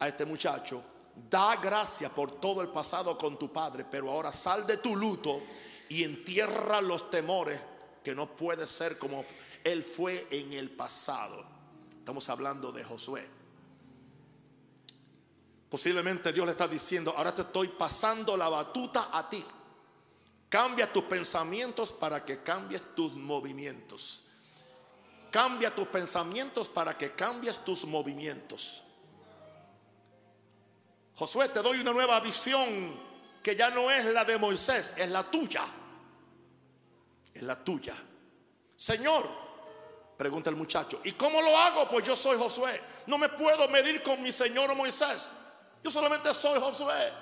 a 0.00 0.08
este 0.08 0.24
muchacho, 0.24 0.82
da 1.30 1.54
gracias 1.56 2.10
por 2.10 2.40
todo 2.40 2.62
el 2.62 2.68
pasado 2.68 3.16
con 3.16 3.38
tu 3.38 3.52
padre, 3.52 3.84
pero 3.88 4.10
ahora 4.10 4.32
sal 4.32 4.66
de 4.66 4.78
tu 4.78 4.96
luto 4.96 5.40
y 5.88 6.04
entierra 6.04 6.80
los 6.80 7.10
temores 7.10 7.60
que 8.02 8.14
no 8.14 8.26
puede 8.36 8.66
ser 8.66 8.98
como 8.98 9.24
él 9.64 9.82
fue 9.82 10.26
en 10.30 10.52
el 10.52 10.70
pasado. 10.70 11.44
Estamos 11.90 12.28
hablando 12.28 12.70
de 12.70 12.84
Josué. 12.84 13.26
Posiblemente 15.70 16.32
Dios 16.32 16.46
le 16.46 16.52
está 16.52 16.68
diciendo, 16.68 17.14
ahora 17.16 17.34
te 17.34 17.42
estoy 17.42 17.68
pasando 17.68 18.36
la 18.36 18.48
batuta 18.48 19.08
a 19.12 19.28
ti. 19.28 19.44
Cambia 20.48 20.92
tus 20.92 21.04
pensamientos 21.04 21.90
para 21.90 22.24
que 22.24 22.42
cambies 22.42 22.94
tus 22.94 23.14
movimientos. 23.14 24.22
Cambia 25.30 25.74
tus 25.74 25.88
pensamientos 25.88 26.68
para 26.68 26.96
que 26.96 27.12
cambies 27.12 27.64
tus 27.64 27.84
movimientos. 27.86 28.84
Josué, 31.16 31.48
te 31.48 31.60
doy 31.60 31.80
una 31.80 31.92
nueva 31.92 32.20
visión 32.20 33.13
que 33.44 33.54
ya 33.54 33.70
no 33.70 33.90
es 33.90 34.06
la 34.06 34.24
de 34.24 34.38
Moisés, 34.38 34.94
es 34.96 35.08
la 35.10 35.30
tuya. 35.30 35.66
Es 37.34 37.42
la 37.42 37.62
tuya. 37.62 37.94
Señor, 38.74 39.28
pregunta 40.16 40.48
el 40.48 40.56
muchacho, 40.56 41.02
¿y 41.04 41.12
cómo 41.12 41.42
lo 41.42 41.54
hago? 41.54 41.86
Pues 41.90 42.06
yo 42.06 42.16
soy 42.16 42.38
Josué. 42.38 42.80
No 43.06 43.18
me 43.18 43.28
puedo 43.28 43.68
medir 43.68 44.02
con 44.02 44.22
mi 44.22 44.32
Señor 44.32 44.74
Moisés. 44.74 45.30
Yo 45.84 45.90
solamente 45.90 46.32
soy 46.32 46.58
Josué. 46.58 47.12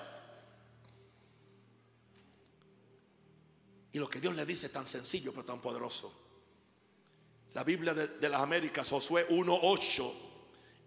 Y 3.91 3.99
lo 3.99 4.09
que 4.09 4.21
Dios 4.21 4.37
le 4.37 4.47
dice 4.47 4.67
es 4.67 4.73
tan 4.73 4.87
sencillo 4.87 5.33
pero 5.33 5.45
tan 5.45 5.61
poderoso. 5.61 6.13
La 7.55 7.65
Biblia 7.65 7.95
de, 7.95 8.07
de 8.07 8.29
las 8.29 8.41
Américas, 8.41 8.89
Josué 8.89 9.29
1.8, 9.29 10.13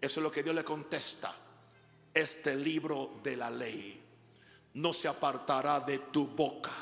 es 0.00 0.16
lo 0.16 0.30
que 0.30 0.42
Dios 0.42 0.54
le 0.54 0.64
contesta. 0.64 1.36
Este 2.14 2.56
libro 2.56 3.20
de 3.22 3.36
la 3.36 3.50
ley 3.50 4.05
no 4.76 4.92
se 4.92 5.08
apartará 5.08 5.80
de 5.80 5.98
tu 5.98 6.26
boca, 6.28 6.72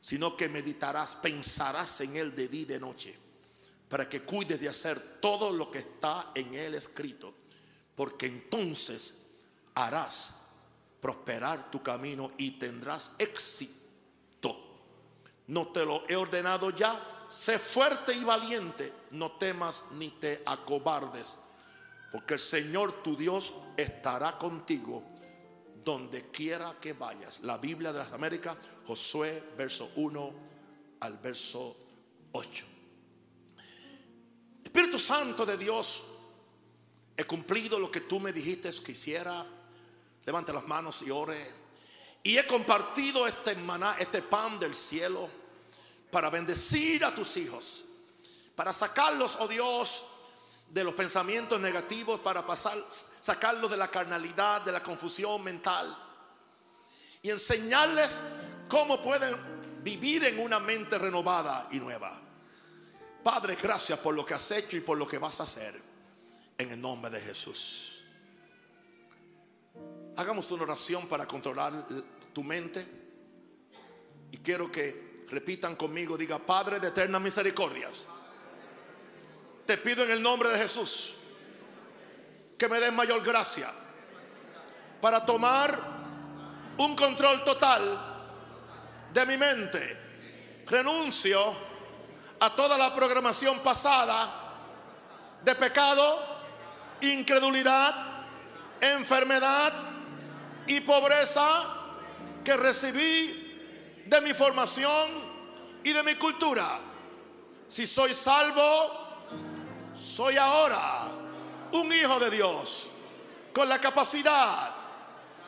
sino 0.00 0.36
que 0.36 0.48
meditarás, 0.48 1.14
pensarás 1.14 2.00
en 2.00 2.16
él 2.16 2.34
de 2.34 2.48
día 2.48 2.62
y 2.62 2.64
de 2.64 2.80
noche, 2.80 3.16
para 3.88 4.08
que 4.08 4.22
cuides 4.22 4.60
de 4.60 4.68
hacer 4.68 5.20
todo 5.20 5.52
lo 5.52 5.70
que 5.70 5.78
está 5.78 6.32
en 6.34 6.52
él 6.54 6.74
escrito, 6.74 7.32
porque 7.94 8.26
entonces 8.26 9.18
harás 9.74 10.34
prosperar 11.00 11.70
tu 11.70 11.80
camino 11.80 12.32
y 12.38 12.52
tendrás 12.52 13.12
éxito. 13.18 13.76
No 15.46 15.68
te 15.68 15.84
lo 15.84 16.02
he 16.08 16.16
ordenado 16.16 16.70
ya, 16.70 17.24
sé 17.28 17.60
fuerte 17.60 18.14
y 18.14 18.24
valiente, 18.24 18.92
no 19.12 19.30
temas 19.30 19.84
ni 19.92 20.10
te 20.10 20.42
acobardes, 20.44 21.36
porque 22.10 22.34
el 22.34 22.40
Señor 22.40 23.04
tu 23.04 23.16
Dios 23.16 23.52
estará 23.76 24.36
contigo 24.38 25.04
donde 25.86 26.32
quiera 26.32 26.74
que 26.80 26.94
vayas. 26.94 27.38
La 27.44 27.58
Biblia 27.58 27.92
de 27.92 28.00
las 28.00 28.12
Américas, 28.12 28.56
Josué, 28.88 29.40
verso 29.56 29.88
1 29.94 30.34
al 30.98 31.16
verso 31.18 31.76
8. 32.32 32.64
Espíritu 34.64 34.98
Santo 34.98 35.46
de 35.46 35.56
Dios, 35.56 36.02
he 37.16 37.22
cumplido 37.22 37.78
lo 37.78 37.88
que 37.88 38.00
tú 38.00 38.18
me 38.18 38.32
dijiste 38.32 38.68
que 38.82 38.90
hiciera. 38.90 39.46
Levante 40.24 40.52
las 40.52 40.66
manos 40.66 41.02
y 41.02 41.10
ore. 41.12 41.54
Y 42.24 42.36
he 42.36 42.44
compartido 42.48 43.24
este 43.24 43.54
maná, 43.54 43.94
este 44.00 44.22
pan 44.22 44.58
del 44.58 44.74
cielo, 44.74 45.30
para 46.10 46.30
bendecir 46.30 47.04
a 47.04 47.14
tus 47.14 47.36
hijos, 47.36 47.84
para 48.56 48.72
sacarlos, 48.72 49.36
oh 49.38 49.46
Dios, 49.46 50.02
de 50.76 50.84
los 50.84 50.92
pensamientos 50.92 51.58
negativos 51.58 52.20
para 52.20 52.46
pasar, 52.46 52.76
sacarlos 53.22 53.70
de 53.70 53.78
la 53.78 53.90
carnalidad, 53.90 54.60
de 54.60 54.72
la 54.72 54.82
confusión 54.82 55.42
mental 55.42 55.96
y 57.22 57.30
enseñarles 57.30 58.20
cómo 58.68 59.00
pueden 59.00 59.34
vivir 59.82 60.24
en 60.24 60.38
una 60.38 60.60
mente 60.60 60.98
renovada 60.98 61.66
y 61.72 61.80
nueva. 61.80 62.20
Padre, 63.24 63.56
gracias 63.56 63.98
por 64.00 64.14
lo 64.14 64.26
que 64.26 64.34
has 64.34 64.50
hecho 64.50 64.76
y 64.76 64.82
por 64.82 64.98
lo 64.98 65.08
que 65.08 65.16
vas 65.16 65.40
a 65.40 65.44
hacer 65.44 65.80
en 66.58 66.70
el 66.70 66.78
nombre 66.78 67.10
de 67.10 67.22
Jesús. 67.22 68.04
Hagamos 70.18 70.50
una 70.50 70.64
oración 70.64 71.08
para 71.08 71.26
controlar 71.26 71.86
tu 72.34 72.44
mente 72.44 72.86
y 74.30 74.36
quiero 74.36 74.70
que 74.70 75.24
repitan 75.30 75.74
conmigo, 75.74 76.18
diga, 76.18 76.38
Padre 76.38 76.80
de 76.80 76.88
eternas 76.88 77.22
misericordias 77.22 78.04
te 79.66 79.76
pido 79.78 80.04
en 80.04 80.12
el 80.12 80.22
nombre 80.22 80.48
de 80.48 80.58
Jesús 80.58 81.14
que 82.56 82.68
me 82.68 82.80
den 82.80 82.94
mayor 82.94 83.22
gracia 83.22 83.70
para 85.00 85.24
tomar 85.26 85.78
un 86.78 86.96
control 86.96 87.44
total 87.44 87.82
de 89.12 89.26
mi 89.26 89.36
mente. 89.36 90.64
Renuncio 90.66 91.54
a 92.40 92.50
toda 92.50 92.76
la 92.78 92.94
programación 92.94 93.60
pasada 93.60 94.42
de 95.42 95.54
pecado, 95.54 96.18
incredulidad, 97.00 97.94
enfermedad 98.80 99.72
y 100.66 100.80
pobreza 100.80 101.74
que 102.44 102.56
recibí 102.56 104.04
de 104.06 104.20
mi 104.20 104.32
formación 104.32 105.10
y 105.82 105.92
de 105.92 106.02
mi 106.02 106.14
cultura. 106.14 106.78
Si 107.68 107.86
soy 107.86 108.12
salvo, 108.14 109.05
soy 109.96 110.36
ahora 110.36 111.08
un 111.72 111.92
hijo 111.92 112.20
de 112.20 112.30
Dios 112.30 112.86
con 113.52 113.68
la 113.68 113.80
capacidad 113.80 114.74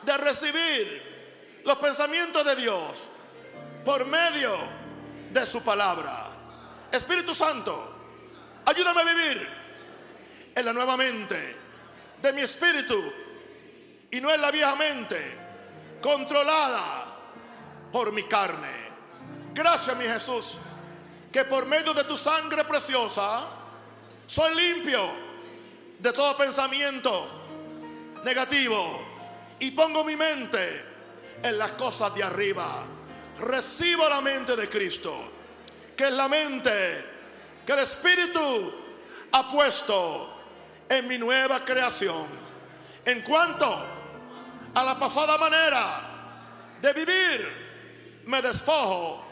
de 0.01 0.17
recibir 0.17 1.61
los 1.65 1.77
pensamientos 1.77 2.43
de 2.45 2.55
Dios 2.55 2.81
por 3.85 4.05
medio 4.05 4.57
de 5.31 5.45
su 5.45 5.61
palabra. 5.61 6.25
Espíritu 6.91 7.35
Santo, 7.35 7.95
ayúdame 8.65 9.01
a 9.01 9.05
vivir 9.05 9.49
en 10.55 10.65
la 10.65 10.73
nueva 10.73 10.97
mente 10.97 11.55
de 12.21 12.33
mi 12.33 12.41
espíritu 12.41 12.99
y 14.11 14.19
no 14.19 14.33
en 14.33 14.41
la 14.41 14.51
vieja 14.51 14.75
mente 14.75 15.99
controlada 16.01 17.05
por 17.91 18.11
mi 18.11 18.23
carne. 18.23 18.89
Gracias 19.53 19.95
mi 19.97 20.05
Jesús, 20.05 20.57
que 21.31 21.45
por 21.45 21.65
medio 21.65 21.93
de 21.93 22.03
tu 22.05 22.17
sangre 22.17 22.63
preciosa, 22.63 23.58
soy 24.29 24.53
limpio 24.53 25.09
de 25.97 26.13
todo 26.13 26.37
pensamiento 26.37 27.27
negativo 28.23 29.03
y 29.59 29.71
pongo 29.71 30.03
mi 30.03 30.15
mente 30.15 30.85
en 31.41 31.57
las 31.57 31.71
cosas 31.71 32.13
de 32.13 32.21
arriba. 32.21 32.83
Recibo 33.39 34.07
la 34.07 34.21
mente 34.21 34.55
de 34.55 34.69
Cristo, 34.69 35.15
que 35.97 36.03
es 36.03 36.11
la 36.11 36.27
mente 36.27 36.71
que 37.65 37.73
el 37.73 37.79
Espíritu 37.79 38.71
ha 39.31 39.49
puesto 39.49 40.29
en 40.87 41.07
mi 41.07 41.17
nueva 41.17 41.65
creación. 41.65 42.27
En 43.05 43.21
cuanto 43.21 43.83
a 44.75 44.83
la 44.83 44.99
pasada 44.99 45.39
manera 45.39 46.77
de 46.79 46.93
vivir, 46.93 48.21
me 48.25 48.43
despojo 48.43 49.25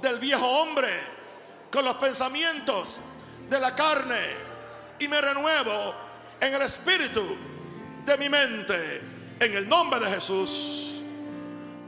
del 0.00 0.20
viejo 0.20 0.46
hombre 0.46 0.92
con 1.72 1.84
los 1.84 1.96
pensamientos 1.96 3.00
de 3.48 3.60
la 3.60 3.74
carne 3.74 4.20
y 4.98 5.08
me 5.08 5.20
renuevo 5.20 5.94
en 6.40 6.54
el 6.54 6.62
espíritu 6.62 7.36
de 8.04 8.18
mi 8.18 8.28
mente. 8.28 9.00
En 9.40 9.52
el 9.54 9.68
nombre 9.68 9.98
de 10.00 10.06
Jesús. 10.06 11.02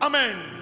Amén. 0.00 0.55